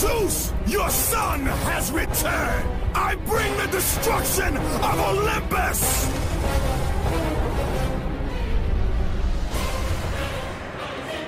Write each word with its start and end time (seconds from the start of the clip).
Zeus, 0.00 0.50
your 0.66 0.88
son 0.88 1.44
has 1.68 1.92
returned! 1.92 2.66
I 2.94 3.16
bring 3.26 3.54
the 3.58 3.66
destruction 3.66 4.56
of 4.56 4.98
Olympus! 4.98 6.08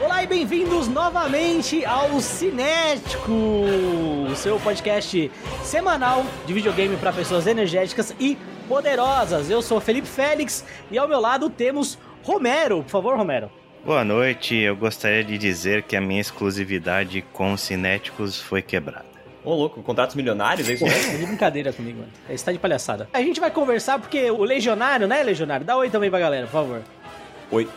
Olá 0.00 0.22
e 0.22 0.26
bem-vindos 0.26 0.88
novamente 0.88 1.84
ao 1.84 2.18
Cinético, 2.18 3.30
o 3.30 4.34
seu 4.34 4.58
podcast 4.58 5.30
semanal 5.62 6.24
de 6.46 6.54
videogame 6.54 6.96
para 6.96 7.12
pessoas 7.12 7.46
energéticas 7.46 8.14
e 8.18 8.38
poderosas. 8.66 9.50
Eu 9.50 9.60
sou 9.60 9.82
Felipe 9.82 10.08
Félix 10.08 10.64
e 10.90 10.96
ao 10.96 11.06
meu 11.06 11.20
lado 11.20 11.50
temos 11.50 11.98
Romero. 12.22 12.82
Por 12.84 12.88
favor, 12.88 13.18
Romero. 13.18 13.50
Boa 13.84 14.04
noite, 14.04 14.54
eu 14.54 14.76
gostaria 14.76 15.24
de 15.24 15.36
dizer 15.36 15.82
que 15.82 15.96
a 15.96 16.00
minha 16.00 16.20
exclusividade 16.20 17.20
com 17.32 17.52
os 17.52 17.60
cinéticos 17.62 18.40
foi 18.40 18.62
quebrada. 18.62 19.04
Ô, 19.44 19.54
louco, 19.54 19.82
contratos 19.82 20.14
milionários, 20.14 20.68
é 20.68 20.74
isso 20.74 20.84
mesmo? 20.84 21.18
De 21.18 21.26
brincadeira 21.26 21.72
comigo, 21.72 21.98
mano. 21.98 22.12
Você 22.28 22.44
tá 22.44 22.52
de 22.52 22.60
palhaçada. 22.60 23.08
A 23.12 23.20
gente 23.20 23.40
vai 23.40 23.50
conversar 23.50 23.98
porque 23.98 24.30
o 24.30 24.44
Legionário, 24.44 25.08
né, 25.08 25.20
Legionário? 25.24 25.66
Dá 25.66 25.76
oi 25.76 25.90
também 25.90 26.10
pra 26.10 26.20
galera, 26.20 26.46
por 26.46 26.52
favor. 26.52 26.82
Oi. 27.50 27.68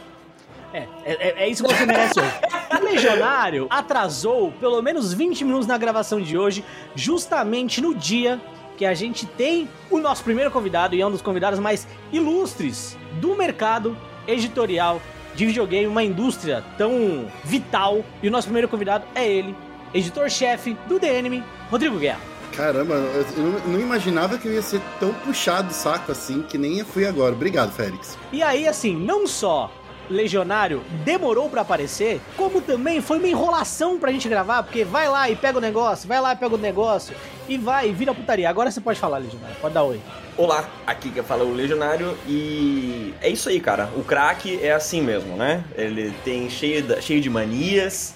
É, 0.72 0.88
é, 1.06 1.44
é 1.44 1.50
isso 1.50 1.64
que 1.64 1.74
você 1.74 1.88
merece 1.88 2.20
hoje. 2.20 2.32
O 2.80 2.84
Legionário 2.84 3.66
atrasou 3.68 4.52
pelo 4.52 4.80
menos 4.84 5.12
20 5.12 5.44
minutos 5.44 5.66
na 5.66 5.76
gravação 5.76 6.22
de 6.22 6.38
hoje, 6.38 6.64
justamente 6.94 7.82
no 7.82 7.96
dia 7.96 8.40
que 8.78 8.86
a 8.86 8.94
gente 8.94 9.26
tem 9.26 9.68
o 9.90 9.98
nosso 9.98 10.24
primeiro 10.24 10.52
convidado 10.52 10.94
e 10.94 11.02
é 11.02 11.08
um 11.08 11.10
dos 11.10 11.24
convidados 11.24 11.58
mais 11.58 11.88
ilustres 12.12 12.96
do 13.20 13.36
mercado 13.36 13.98
editorial 14.28 15.02
de 15.36 15.46
videogame, 15.46 15.88
uma 15.88 16.04
indústria 16.04 16.64
tão 16.78 17.26
vital. 17.44 18.04
E 18.22 18.28
o 18.28 18.32
nosso 18.32 18.48
primeiro 18.48 18.68
convidado 18.68 19.06
é 19.14 19.28
ele, 19.28 19.56
editor-chefe 19.94 20.76
do 20.88 21.00
The 21.00 21.20
Enemy, 21.20 21.44
Rodrigo 21.70 21.98
Guerra. 21.98 22.20
Caramba, 22.56 22.94
eu 22.94 23.70
não 23.70 23.80
imaginava 23.80 24.38
que 24.38 24.48
eu 24.48 24.54
ia 24.54 24.62
ser 24.62 24.82
tão 25.00 25.14
puxado 25.14 25.72
o 25.72 25.74
saco 25.74 26.12
assim, 26.12 26.42
que 26.42 26.58
nem 26.58 26.80
eu 26.80 26.86
fui 26.86 27.06
agora. 27.06 27.34
Obrigado, 27.34 27.72
Félix. 27.74 28.18
E 28.32 28.42
aí, 28.42 28.66
assim, 28.66 28.96
não 28.96 29.28
só 29.28 29.70
Legionário 30.10 30.84
demorou 31.04 31.50
para 31.50 31.62
aparecer, 31.62 32.22
como 32.36 32.62
também 32.62 33.02
foi 33.02 33.18
uma 33.18 33.28
enrolação 33.28 33.98
pra 34.00 34.12
gente 34.12 34.28
gravar, 34.28 34.64
porque 34.64 34.84
vai 34.84 35.10
lá 35.10 35.30
e 35.30 35.36
pega 35.36 35.58
o 35.58 35.62
negócio, 35.62 36.08
vai 36.08 36.22
lá 36.22 36.34
e 36.34 36.36
pega 36.36 36.56
o 36.56 36.58
negócio, 36.58 37.16
e 37.48 37.58
vai, 37.58 37.92
vira 37.92 38.14
putaria. 38.14 38.50
Agora 38.50 38.72
você 38.72 38.82
pode 38.82 39.00
falar, 39.00 39.18
Legionário, 39.18 39.56
pode 39.62 39.74
dar 39.74 39.84
oi. 39.84 40.00
Olá, 40.38 40.68
aqui 40.86 41.10
que 41.12 41.24
fala 41.24 41.44
o 41.44 41.54
Legionário 41.54 42.18
e 42.28 43.14
é 43.22 43.30
isso 43.30 43.48
aí, 43.48 43.60
cara. 43.60 43.90
O 43.96 44.04
craque 44.04 44.60
é 44.62 44.72
assim 44.72 45.02
mesmo, 45.02 45.36
né? 45.36 45.64
Ele 45.76 46.14
tem 46.24 46.50
cheio 46.50 46.82
de, 46.82 47.02
cheio 47.02 47.22
de 47.22 47.30
manias, 47.30 48.16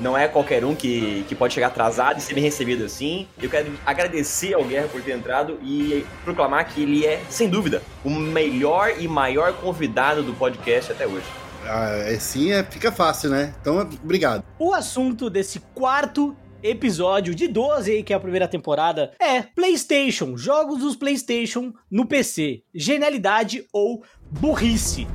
não 0.00 0.16
é 0.16 0.28
qualquer 0.28 0.64
um 0.64 0.74
que, 0.74 1.24
que 1.28 1.34
pode 1.34 1.54
chegar 1.54 1.68
atrasado 1.68 2.18
e 2.18 2.20
ser 2.20 2.34
bem 2.34 2.42
recebido 2.42 2.84
assim. 2.84 3.26
Eu 3.40 3.48
quero 3.48 3.72
agradecer 3.84 4.54
ao 4.54 4.64
Guerra 4.64 4.88
por 4.88 5.02
ter 5.02 5.12
entrado 5.12 5.58
e 5.62 6.04
proclamar 6.24 6.66
que 6.66 6.82
ele 6.82 7.06
é, 7.06 7.22
sem 7.28 7.48
dúvida, 7.48 7.82
o 8.04 8.10
melhor 8.10 8.94
e 8.98 9.08
maior 9.08 9.52
convidado 9.54 10.22
do 10.22 10.34
podcast 10.34 10.92
até 10.92 11.06
hoje. 11.06 11.26
Ah, 11.64 12.12
assim 12.14 12.52
é, 12.52 12.62
fica 12.62 12.92
fácil, 12.92 13.30
né? 13.30 13.54
Então, 13.60 13.78
obrigado. 14.02 14.44
O 14.58 14.72
assunto 14.72 15.28
desse 15.28 15.60
quarto 15.74 16.36
episódio 16.62 17.34
de 17.34 17.48
12 17.48 17.90
aí, 17.90 18.02
que 18.02 18.12
é 18.12 18.16
a 18.16 18.20
primeira 18.20 18.48
temporada, 18.48 19.12
é 19.20 19.42
PlayStation, 19.42 20.36
jogos 20.36 20.78
dos 20.78 20.96
PlayStation 20.96 21.72
no 21.90 22.06
PC, 22.06 22.62
genialidade 22.74 23.66
ou 23.72 24.02
burrice. 24.30 25.06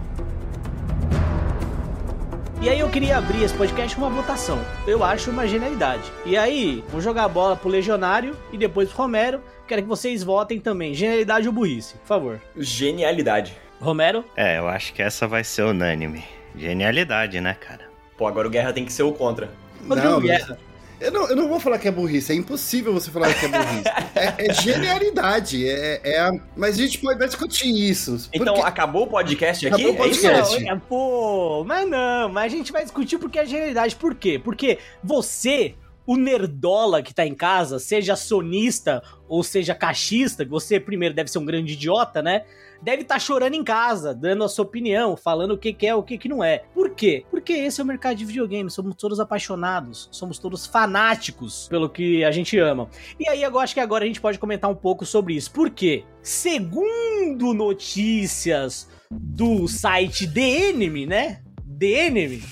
E 2.61 2.69
aí 2.69 2.79
eu 2.79 2.89
queria 2.91 3.17
abrir 3.17 3.43
esse 3.43 3.55
podcast 3.55 3.95
com 3.95 4.03
uma 4.03 4.11
votação. 4.11 4.59
Eu 4.85 5.03
acho 5.03 5.31
uma 5.31 5.47
genialidade. 5.47 6.03
E 6.23 6.37
aí, 6.37 6.83
vou 6.89 7.01
jogar 7.01 7.23
a 7.23 7.27
bola 7.27 7.55
pro 7.55 7.67
Legionário 7.67 8.37
e 8.53 8.57
depois 8.57 8.89
pro 8.89 8.99
Romero. 8.99 9.41
Quero 9.67 9.81
que 9.81 9.87
vocês 9.87 10.23
votem 10.23 10.59
também. 10.59 10.93
Genialidade 10.93 11.47
ou 11.47 11.53
burrice, 11.53 11.95
por 11.97 12.05
favor. 12.07 12.41
Genialidade. 12.55 13.57
Romero? 13.79 14.23
É, 14.37 14.59
eu 14.59 14.67
acho 14.67 14.93
que 14.93 15.01
essa 15.01 15.27
vai 15.27 15.43
ser 15.43 15.63
unânime. 15.63 16.23
Genialidade, 16.55 17.41
né, 17.41 17.55
cara? 17.55 17.89
Pô, 18.15 18.27
agora 18.27 18.47
o 18.47 18.51
Guerra 18.51 18.71
tem 18.71 18.85
que 18.85 18.93
ser 18.93 19.03
o 19.03 19.11
contra. 19.11 19.49
Rodrigo 19.89 20.11
Não, 20.11 20.21
Guerra. 20.21 20.59
Eu 21.01 21.11
não, 21.11 21.27
eu 21.29 21.35
não 21.35 21.49
vou 21.49 21.59
falar 21.59 21.79
que 21.79 21.87
é 21.87 21.91
burrice, 21.91 22.31
é 22.31 22.35
impossível 22.35 22.93
você 22.93 23.09
falar 23.09 23.33
que 23.33 23.45
é 23.45 23.49
burrice. 23.49 23.83
é, 24.15 24.47
é 24.49 24.53
genialidade, 24.53 25.67
é, 25.67 25.99
é 26.03 26.19
a- 26.19 26.31
mas 26.55 26.75
a 26.75 26.81
gente 26.83 26.99
pode 26.99 27.17
vai 27.17 27.27
discutir 27.27 27.69
isso. 27.69 28.29
Então, 28.31 28.53
porque- 28.53 28.67
acabou 28.69 29.03
o 29.03 29.07
podcast 29.07 29.65
aqui? 29.67 29.83
Acabou 29.83 29.99
o 29.99 30.05
É 30.05 30.09
isso? 30.09 30.21
podcast. 30.21 30.63
Não, 30.63 30.71
é, 30.71 30.75
pô, 30.87 31.63
mas 31.65 31.89
não, 31.89 32.29
mas 32.29 32.53
a 32.53 32.55
gente 32.55 32.71
vai 32.71 32.83
discutir 32.83 33.17
porque 33.17 33.39
é 33.39 33.45
genialidade. 33.45 33.95
Por 33.95 34.13
quê? 34.13 34.39
Porque 34.43 34.77
você, 35.03 35.73
o 36.11 36.17
nerdola 36.17 37.01
que 37.01 37.13
tá 37.13 37.25
em 37.25 37.33
casa, 37.33 37.79
seja 37.79 38.17
sonista 38.17 39.01
ou 39.29 39.41
seja 39.43 39.73
cachista, 39.73 40.43
que 40.43 40.51
você 40.51 40.77
primeiro 40.77 41.15
deve 41.15 41.31
ser 41.31 41.39
um 41.39 41.45
grande 41.45 41.71
idiota, 41.71 42.21
né? 42.21 42.43
Deve 42.81 43.03
estar 43.03 43.17
chorando 43.17 43.53
em 43.53 43.63
casa, 43.63 44.13
dando 44.13 44.43
a 44.43 44.49
sua 44.49 44.65
opinião, 44.65 45.15
falando 45.15 45.51
o 45.51 45.57
que, 45.57 45.71
que 45.71 45.87
é, 45.87 45.95
o 45.95 46.03
que, 46.03 46.17
que 46.17 46.27
não 46.27 46.43
é. 46.43 46.63
Por 46.73 46.89
quê? 46.89 47.23
Porque 47.31 47.53
esse 47.53 47.79
é 47.79 47.83
o 47.83 47.87
mercado 47.87 48.17
de 48.17 48.25
videogame, 48.25 48.69
somos 48.69 48.93
todos 48.95 49.21
apaixonados, 49.21 50.09
somos 50.11 50.37
todos 50.37 50.65
fanáticos 50.65 51.69
pelo 51.69 51.87
que 51.87 52.25
a 52.25 52.31
gente 52.31 52.59
ama. 52.59 52.89
E 53.17 53.29
aí 53.29 53.41
eu 53.41 53.57
acho 53.57 53.73
que 53.73 53.79
agora 53.79 54.03
a 54.03 54.07
gente 54.07 54.19
pode 54.19 54.37
comentar 54.37 54.69
um 54.69 54.75
pouco 54.75 55.05
sobre 55.05 55.35
isso. 55.35 55.49
Por 55.49 55.69
quê? 55.69 56.03
Segundo 56.21 57.53
notícias 57.53 58.89
do 59.09 59.65
site 59.65 60.27
The 60.27 60.71
Enemy, 60.71 61.05
né? 61.05 61.41
The 61.79 62.07
Enemy. 62.07 62.43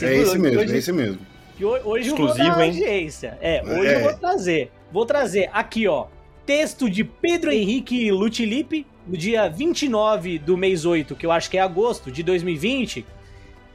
É 0.00 0.14
esse 0.14 0.38
mesmo, 0.38 0.60
hoje, 0.60 0.72
é 0.72 0.78
esse 0.78 0.92
mesmo. 0.92 1.27
Que 1.58 1.64
ho- 1.64 1.70
hoje 1.84 2.08
eu 2.08 2.14
Exclusivo, 2.14 2.48
vou 2.48 2.56
dar 2.56 2.64
hein? 2.64 2.70
audiência. 2.70 3.38
É, 3.42 3.62
hoje 3.62 3.86
É. 3.88 3.96
eu 3.96 4.00
vou 4.04 4.14
trazer. 4.14 4.72
Vou 4.90 5.04
trazer 5.04 5.50
aqui, 5.52 5.86
ó. 5.86 6.06
Texto 6.46 6.88
de 6.88 7.04
Pedro 7.04 7.50
Henrique 7.52 8.10
Lutilipe, 8.10 8.86
no 9.06 9.16
dia 9.16 9.48
29 9.48 10.38
do 10.38 10.56
mês 10.56 10.86
8, 10.86 11.14
que 11.14 11.26
eu 11.26 11.32
acho 11.32 11.50
que 11.50 11.58
é 11.58 11.60
agosto 11.60 12.10
de 12.10 12.22
2020. 12.22 13.04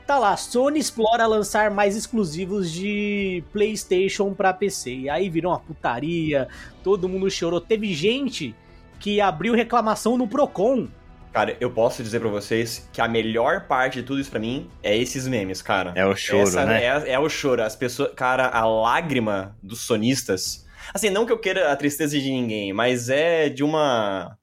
Tá 0.08 0.18
lá, 0.18 0.36
Sony 0.36 0.80
explora 0.80 1.28
lançar 1.28 1.70
mais 1.72 1.96
exclusivos 1.96 2.72
de 2.72 3.44
PlayStation 3.54 4.34
pra 4.34 4.52
PC. 4.54 4.92
E 4.94 5.10
aí 5.10 5.30
virou 5.30 5.52
uma 5.52 5.60
putaria, 5.60 6.48
todo 6.84 7.08
mundo 7.08 7.30
chorou. 7.30 7.62
Teve 7.62 7.94
gente 7.94 8.56
que 9.00 9.22
abriu 9.22 9.54
reclamação 9.54 10.18
no 10.18 10.28
Procon. 10.28 10.88
Cara, 11.34 11.58
eu 11.60 11.72
posso 11.72 12.04
dizer 12.04 12.20
pra 12.20 12.30
vocês 12.30 12.88
que 12.94 13.02
a 13.02 13.08
melhor 13.08 13.62
parte 13.68 13.96
de 14.02 14.04
tudo 14.04 14.22
isso 14.22 14.30
pra 14.30 14.40
mim 14.40 14.70
é 14.84 14.96
esses 14.96 15.28
memes, 15.28 15.64
cara. 15.64 15.92
É 15.96 16.06
o 16.06 16.16
choro, 16.16 16.44
Essa 16.44 16.64
né? 16.64 16.84
É, 16.86 17.14
é 17.14 17.20
o 17.20 17.28
choro. 17.28 17.64
As 17.64 17.76
pessoas. 17.76 18.12
Cara, 18.16 18.48
a 18.50 18.66
lágrima 18.68 19.56
dos 19.62 19.82
sonistas. 19.82 20.64
Assim, 20.94 21.10
não 21.10 21.26
que 21.26 21.32
eu 21.32 21.40
queira 21.40 21.72
a 21.72 21.76
tristeza 21.76 22.20
de 22.20 22.30
ninguém, 22.30 22.72
mas 22.72 23.10
é 23.10 23.50
de 23.50 23.64
uma. 23.64 24.38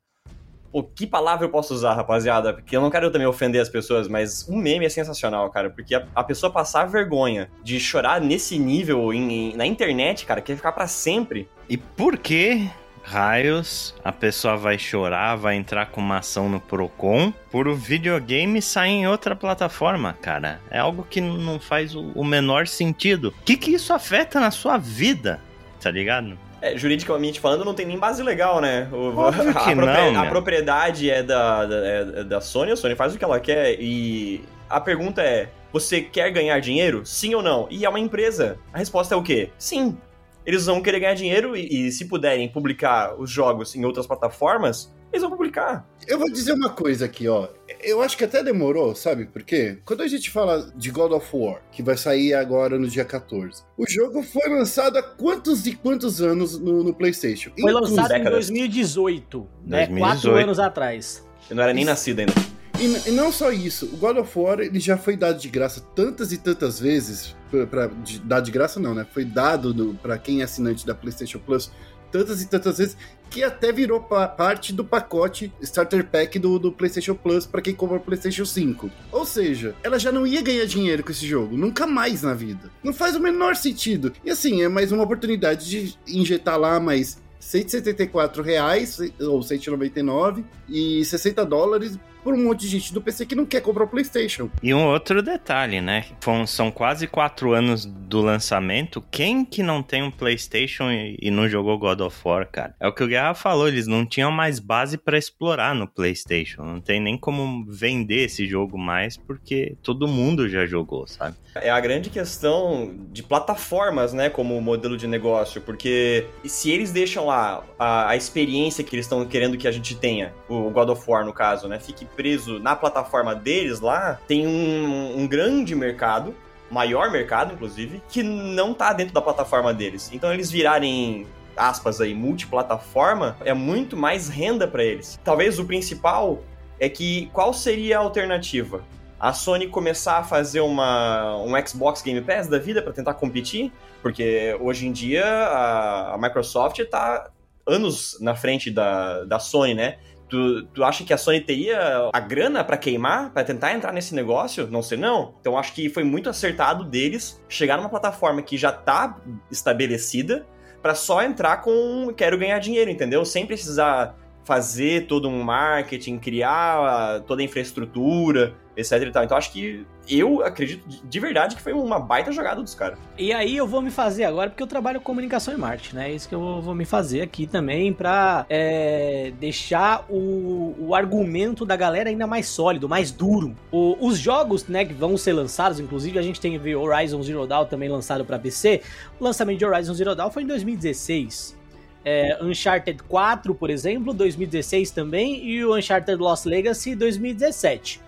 Pô, 0.73 0.83
que 0.85 1.05
palavra 1.07 1.45
eu 1.47 1.51
posso 1.51 1.75
usar, 1.75 1.95
rapaziada? 1.95 2.53
Porque 2.55 2.77
eu 2.77 2.81
não 2.81 2.91
quero 2.91 3.11
também 3.11 3.27
ofender 3.27 3.61
as 3.61 3.69
pessoas, 3.69 4.07
mas 4.09 4.49
um 4.49 4.57
meme 4.57 4.85
é 4.87 4.89
sensacional, 4.89 5.51
cara. 5.51 5.69
Porque 5.71 5.95
a, 5.95 6.07
a 6.15 6.23
pessoa 6.25 6.51
passar 6.53 6.87
vergonha 6.87 7.49
de 7.63 7.79
chorar 7.81 8.21
nesse 8.21 8.57
nível 8.59 9.13
em- 9.13 9.51
em- 9.53 9.57
na 9.57 9.67
internet, 9.67 10.25
cara, 10.27 10.41
quer 10.41 10.57
ficar 10.57 10.71
pra 10.73 10.87
sempre. 10.87 11.49
E 11.69 11.77
por 11.77 12.17
que 12.19 12.69
raios 13.11 13.95
a 14.05 14.13
pessoa 14.13 14.57
vai 14.57 14.79
chorar, 14.79 15.37
vai 15.37 15.57
entrar 15.57 15.87
com 15.87 16.01
uma 16.01 16.19
ação 16.19 16.49
no 16.49 16.61
Procon 16.61 17.33
por 17.51 17.67
o 17.69 17.75
videogame 17.75 18.63
sair 18.63 18.91
em 18.93 19.07
outra 19.09 19.35
plataforma, 19.37 20.17
cara? 20.21 20.61
É 20.71 20.79
algo 20.79 21.07
que 21.09 21.21
não 21.21 21.59
faz 21.59 21.95
o 21.95 22.25
menor 22.25 22.67
sentido. 22.67 23.35
O 23.41 23.45
que, 23.45 23.57
que 23.57 23.73
isso 23.73 23.93
afeta 23.93 24.39
na 24.41 24.51
sua 24.51 24.79
vida? 24.79 25.41
Tá 25.81 25.91
ligado? 25.91 26.39
É, 26.63 26.77
juridicamente 26.77 27.41
falando, 27.41 27.65
não 27.65 27.73
tem 27.75 27.87
nem 27.87 27.99
base 27.99 28.23
legal, 28.23 28.61
né? 28.61 28.87
O- 28.93 29.17
Óbvio 29.17 29.53
que 29.55 29.71
a, 29.71 29.75
não, 29.75 30.09
a 30.17 30.23
meu. 30.23 30.31
propriedade 30.31 31.11
é 31.11 31.23
da, 31.23 31.65
da, 31.65 31.77
é 31.87 32.25
da 32.25 32.41
Sony, 32.41 32.71
a 32.73 32.77
Sony 32.77 32.95
faz 32.95 33.15
o 33.15 33.19
que 33.19 33.25
ela 33.25 33.41
quer 33.41 33.77
e 33.81 34.45
a 34.69 34.79
pergunta 34.81 35.23
é: 35.23 35.49
você 35.73 36.03
quer 36.03 36.31
ganhar 36.31 36.61
dinheiro? 36.61 37.01
Sim 37.07 37.35
ou 37.35 37.43
não? 37.43 37.67
E 37.71 37.85
é 37.85 37.89
uma 37.89 37.99
empresa. 37.99 38.59
A 38.75 38.79
resposta 38.79 39.15
é 39.15 39.17
o 39.17 39.23
quê? 39.23 39.51
Sim. 39.59 39.97
Eles 40.45 40.67
vão 40.67 40.83
querer 40.83 41.01
ganhar 41.01 41.15
dinheiro 41.15 41.57
e, 41.57 41.89
e 41.89 41.93
se 41.93 42.07
puderem 42.07 42.49
publicar 42.49 43.15
os 43.19 43.31
jogos 43.31 43.75
em 43.75 43.85
outras 43.85 44.07
plataformas, 44.07 44.93
eles 45.13 45.23
vão 45.23 45.31
publicar. 45.31 45.87
Eu 46.07 46.19
vou 46.19 46.31
dizer 46.31 46.53
uma 46.53 46.71
coisa 46.71 47.05
aqui, 47.05 47.29
ó. 47.29 47.49
Eu 47.83 48.01
acho 48.01 48.17
que 48.17 48.25
até 48.25 48.43
demorou, 48.43 48.95
sabe 48.95 49.27
por 49.27 49.43
quê? 49.43 49.79
Quando 49.85 50.03
a 50.03 50.09
gente 50.09 50.31
fala 50.31 50.71
de 50.77 50.91
God 50.91 51.13
of 51.13 51.29
War, 51.33 51.61
que 51.73 51.83
vai 51.83 51.97
sair 51.97 52.35
agora 52.35 52.79
no 52.79 52.87
dia 52.87 53.05
14, 53.05 53.63
o 53.77 53.85
jogo 53.89 54.23
foi 54.23 54.49
lançado 54.49 54.99
há 54.99 55.03
quantos 55.03 55.67
e 55.67 55.73
quantos 55.73 56.21
anos 56.23 56.59
no, 56.59 56.85
no 56.85 56.95
PlayStation? 56.95 57.51
Foi 57.59 57.73
lançado 57.73 58.07
em 58.07 58.19
décadas. 58.19 58.47
2018, 58.47 59.49
né? 59.67 59.87
2018. 59.87 59.99
Quatro 59.99 60.35
anos 60.37 60.59
atrás. 60.59 61.27
Eu 61.49 61.57
não 61.57 61.63
era 61.63 61.73
nem 61.73 61.85
nascido 61.85 62.21
ainda. 62.21 62.33
E, 62.81 63.11
e 63.11 63.13
não 63.13 63.31
só 63.31 63.53
isso, 63.53 63.87
o 63.93 63.97
God 63.99 64.17
of 64.17 64.39
War 64.39 64.61
ele 64.61 64.81
já 64.81 64.97
foi 64.97 65.15
dado 65.17 65.39
de 65.39 65.49
graça 65.49 65.81
tantas 65.95 66.33
e 66.33 66.39
tantas 66.39 66.81
vezes, 66.81 67.37
pra, 67.51 67.67
pra- 67.67 67.87
de, 67.89 68.19
dado 68.21 68.45
de 68.47 68.51
graça 68.51 68.81
não, 68.81 68.95
né? 68.95 69.07
Foi 69.13 69.25
dado 69.25 69.99
pra 70.03 70.17
quem 70.17 70.41
é 70.41 70.45
assinante 70.45 70.87
da 70.87 70.95
PlayStation 70.95 71.39
Plus 71.39 71.71
tantas 72.11 72.43
e 72.43 72.49
tantas 72.49 72.79
vezes 72.79 72.97
que 73.31 73.45
até 73.45 73.71
virou 73.71 74.01
pa 74.01 74.27
parte 74.27 74.73
do 74.73 74.85
pacote 74.85 75.53
Starter 75.61 76.05
Pack 76.09 76.39
do, 76.41 76.59
do 76.59 76.73
PlayStation 76.73 77.15
Plus 77.15 77.47
para 77.47 77.63
quem 77.63 77.73
compra 77.73 77.99
o 77.99 78.01
PlayStation 78.01 78.45
5. 78.45 78.91
Ou 79.13 79.25
seja, 79.25 79.77
ela 79.85 79.97
já 79.99 80.11
não 80.11 80.27
ia 80.27 80.43
ganhar 80.43 80.65
dinheiro 80.65 81.05
com 81.05 81.13
esse 81.13 81.25
jogo, 81.25 81.57
nunca 81.57 81.87
mais 81.87 82.23
na 82.23 82.35
vida. 82.35 82.69
Não 82.83 82.93
faz 82.93 83.15
o 83.15 83.21
menor 83.21 83.55
sentido. 83.55 84.13
E 84.25 84.31
assim, 84.31 84.63
é 84.63 84.69
mais 84.69 84.91
uma 84.91 85.05
oportunidade 85.05 85.69
de 85.69 85.95
injetar 86.09 86.59
lá 86.59 86.81
mais 86.81 87.19
174 87.39 88.43
reais 88.43 88.99
ou 89.21 89.41
199 89.43 90.45
e 90.69 91.05
60 91.05 91.45
dólares 91.47 91.97
por 92.23 92.35
um 92.35 92.45
monte 92.45 92.61
de 92.61 92.69
gente 92.69 92.93
do 92.93 93.01
PC 93.01 93.27
que 93.27 93.35
não 93.35 93.47
quer 93.47 93.61
comprar 93.61 93.85
o 93.85 93.89
PlayStation. 93.89 94.51
E 94.63 94.73
um 94.75 94.87
outro 94.87 95.23
detalhe, 95.23 95.81
né? 95.81 96.05
São 96.47 96.71
quase 96.71 97.07
quatro 97.07 97.53
anos 97.53 97.85
do 97.85 98.21
lançamento. 98.21 99.03
Quem 99.11 99.45
que 99.45 99.63
não 99.63 99.83
tem 99.83 100.03
um 100.03 100.11
PlayStation 100.11 100.91
e 100.91 101.31
não 101.31 101.49
jogou 101.49 101.79
God 101.79 102.01
of 102.01 102.19
War, 102.25 102.49
cara? 102.51 102.75
É 102.81 102.89
o 102.89 102.93
que 102.93 103.05
o 103.05 103.09
Guerra 103.09 103.35
falou, 103.35 103.69
eles 103.69 103.87
não 103.87 104.05
tinham 104.05 104.31
mais 104.31 104.59
base 104.59 104.99
para 104.99 105.19
explorar 105.19 105.75
no 105.75 105.87
PlayStation. 105.87 106.63
Não 106.63 106.81
tem 106.81 107.01
nem 107.01 107.17
como 107.17 107.65
vender 107.67 108.25
esse 108.25 108.47
jogo 108.47 108.79
mais, 108.79 109.17
porque 109.17 109.77
todo 109.83 110.09
mundo 110.09 110.49
já 110.49 110.67
jogou, 110.67 111.07
sabe? 111.07 111.37
É 111.55 111.71
a 111.71 111.81
grande 111.81 112.11
questão 112.11 112.95
de 113.11 113.23
plataformas, 113.23 114.13
né, 114.13 114.31
como 114.31 114.61
modelo 114.61 114.97
de 114.97 115.07
negócio, 115.07 115.61
porque 115.61 116.27
se 116.45 116.71
eles 116.71 116.93
deixam 116.93 117.27
lá 117.27 117.65
a, 117.79 118.11
a 118.11 118.17
experiência 118.17 118.85
que 118.85 118.95
eles 118.95 119.07
estão 119.07 119.25
querendo 119.27 119.57
que 119.57 119.67
a 119.67 119.73
gente 119.73 119.97
tenha, 119.97 120.33
o 120.49 120.71
God 120.71 120.91
of 120.91 121.11
War 121.11 121.25
no 121.25 121.33
caso, 121.33 121.67
né, 121.67 121.79
fique 121.81 122.05
preso 122.17 122.59
na 122.59 122.77
plataforma 122.77 123.35
deles 123.35 123.81
lá, 123.81 124.19
tem 124.27 124.47
um, 124.47 125.21
um 125.21 125.27
grande 125.27 125.75
mercado, 125.75 126.35
maior 126.71 127.11
mercado, 127.11 127.55
inclusive, 127.55 128.03
que 128.09 128.23
não 128.23 128.73
tá 128.73 128.93
dentro 128.93 129.13
da 129.15 129.21
plataforma 129.21 129.73
deles. 129.75 130.11
Então 130.13 130.33
eles 130.33 130.51
virarem 130.51 131.27
aspas 131.57 132.01
aí, 132.01 132.15
multiplataforma, 132.15 133.37
é 133.45 133.53
muito 133.53 133.97
mais 133.97 134.29
renda 134.29 134.67
para 134.67 134.83
eles. 134.83 135.21
Talvez 135.23 135.59
o 135.59 135.65
principal 135.65 136.43
é 136.79 136.89
que 136.89 137.29
qual 137.33 137.53
seria 137.53 137.99
a 137.99 138.01
alternativa? 138.01 138.83
A 139.19 139.35
Sony 139.35 139.67
começar 139.67 140.19
a 140.19 140.25
fazer 140.25 140.61
uma, 140.61 141.37
um 141.43 141.53
Xbox 141.67 142.01
Game 142.01 142.23
Pass 142.23 142.49
da 142.49 142.59
vida 142.59 142.81
para 142.81 142.93
tentar 142.93 143.15
competir? 143.15 143.71
Porque 144.01 144.57
hoje 144.59 144.87
em 144.87 144.93
dia 144.93 145.27
a, 145.27 146.15
a 146.15 146.19
Microsoft 146.19 146.79
está 146.79 147.31
anos 147.67 148.17
na 148.21 148.35
frente 148.35 148.71
da, 148.71 149.25
da 149.25 149.39
Sony, 149.39 149.75
né? 149.75 149.99
Tu, 150.31 150.65
tu 150.67 150.85
acha 150.85 151.05
que 151.05 151.13
a 151.13 151.19
Sony 151.19 151.41
teria 151.41 152.09
a 152.13 152.21
grana 152.21 152.63
para 152.63 152.77
queimar, 152.77 153.31
para 153.33 153.43
tentar 153.43 153.73
entrar 153.73 153.93
nesse 153.93 154.15
negócio? 154.15 154.69
Não 154.71 154.83
sei 154.83 154.97
não. 154.97 155.35
Então 155.41 155.59
acho 155.59 155.75
que 155.75 155.89
foi 155.89 156.05
muito 156.05 156.31
acertado 156.31 156.85
deles 156.85 157.43
chegar 157.49 157.77
numa 157.77 157.89
plataforma 157.89 158.41
que 158.41 158.57
já 158.57 158.71
tá 158.71 159.19
estabelecida 159.51 160.47
para 160.81 160.95
só 160.95 161.23
entrar 161.23 161.59
com 161.59 162.13
quero 162.17 162.39
ganhar 162.39 162.59
dinheiro, 162.59 162.91
entendeu? 162.91 163.25
Sem 163.25 163.45
precisar 163.45 164.17
fazer 164.45 165.07
todo 165.07 165.29
um 165.29 165.43
marketing, 165.43 166.19
criar 166.19 167.21
toda 167.27 167.43
a 167.43 167.45
infraestrutura, 167.45 168.55
etc 168.81 169.03
e 169.03 169.11
tal. 169.11 169.25
Então 169.25 169.37
acho 169.37 169.53
que 169.53 169.87
eu 170.09 170.45
acredito 170.45 170.83
de 170.89 171.21
verdade 171.21 171.55
que 171.55 171.63
foi 171.63 171.73
uma 171.73 171.99
baita 171.99 172.33
jogada 172.33 172.63
dos 172.63 172.75
caras. 172.75 172.99
E 173.17 173.33
aí 173.33 173.57
eu 173.57 173.67
vou 173.67 173.81
me 173.81 173.91
fazer 173.91 174.25
agora, 174.25 174.51
porque 174.51 174.63
eu 174.63 174.67
trabalho 174.67 174.99
com 175.01 175.07
comunicação 175.07 175.55
e 175.55 175.57
marketing, 175.57 175.97
né? 175.97 176.11
É 176.11 176.15
isso 176.15 176.29
que 176.29 176.35
eu 176.35 176.61
vou 176.61 176.75
me 176.75 176.85
fazer 176.85 177.23
aqui 177.23 177.47
também 177.47 177.93
pra 177.93 178.47
é, 178.49 179.33
deixar 179.39 180.05
o, 180.09 180.75
o 180.79 180.95
argumento 180.95 181.65
da 181.65 181.77
galera 181.77 182.09
ainda 182.09 182.27
mais 182.27 182.47
sólido, 182.47 182.89
mais 182.89 183.11
duro. 183.11 183.55
O, 183.71 183.97
os 184.07 184.19
jogos, 184.19 184.67
né, 184.67 184.85
que 184.85 184.95
vão 184.95 185.17
ser 185.17 185.33
lançados, 185.33 185.79
inclusive 185.79 186.19
a 186.19 186.23
gente 186.23 186.41
tem 186.41 186.57
o 186.57 186.81
Horizon 186.81 187.23
Zero 187.23 187.47
Dawn 187.47 187.67
também 187.67 187.89
lançado 187.89 188.25
para 188.25 188.39
PC. 188.39 188.83
O 189.19 189.25
lançamento 189.25 189.59
de 189.59 189.65
Horizon 189.65 189.95
Zero 189.95 190.15
Dawn 190.15 190.31
foi 190.31 190.43
em 190.43 190.47
2016 190.47 191.61
é, 192.05 192.39
Uncharted 192.43 193.03
4, 193.05 193.55
por 193.55 193.71
exemplo, 193.71 194.13
2016 194.13 194.91
também, 194.91 195.45
e 195.45 195.65
o 195.65 195.77
Uncharted 195.77 196.19
Lost 196.19 196.47
Legacy 196.47 196.95
2017. 196.95 198.01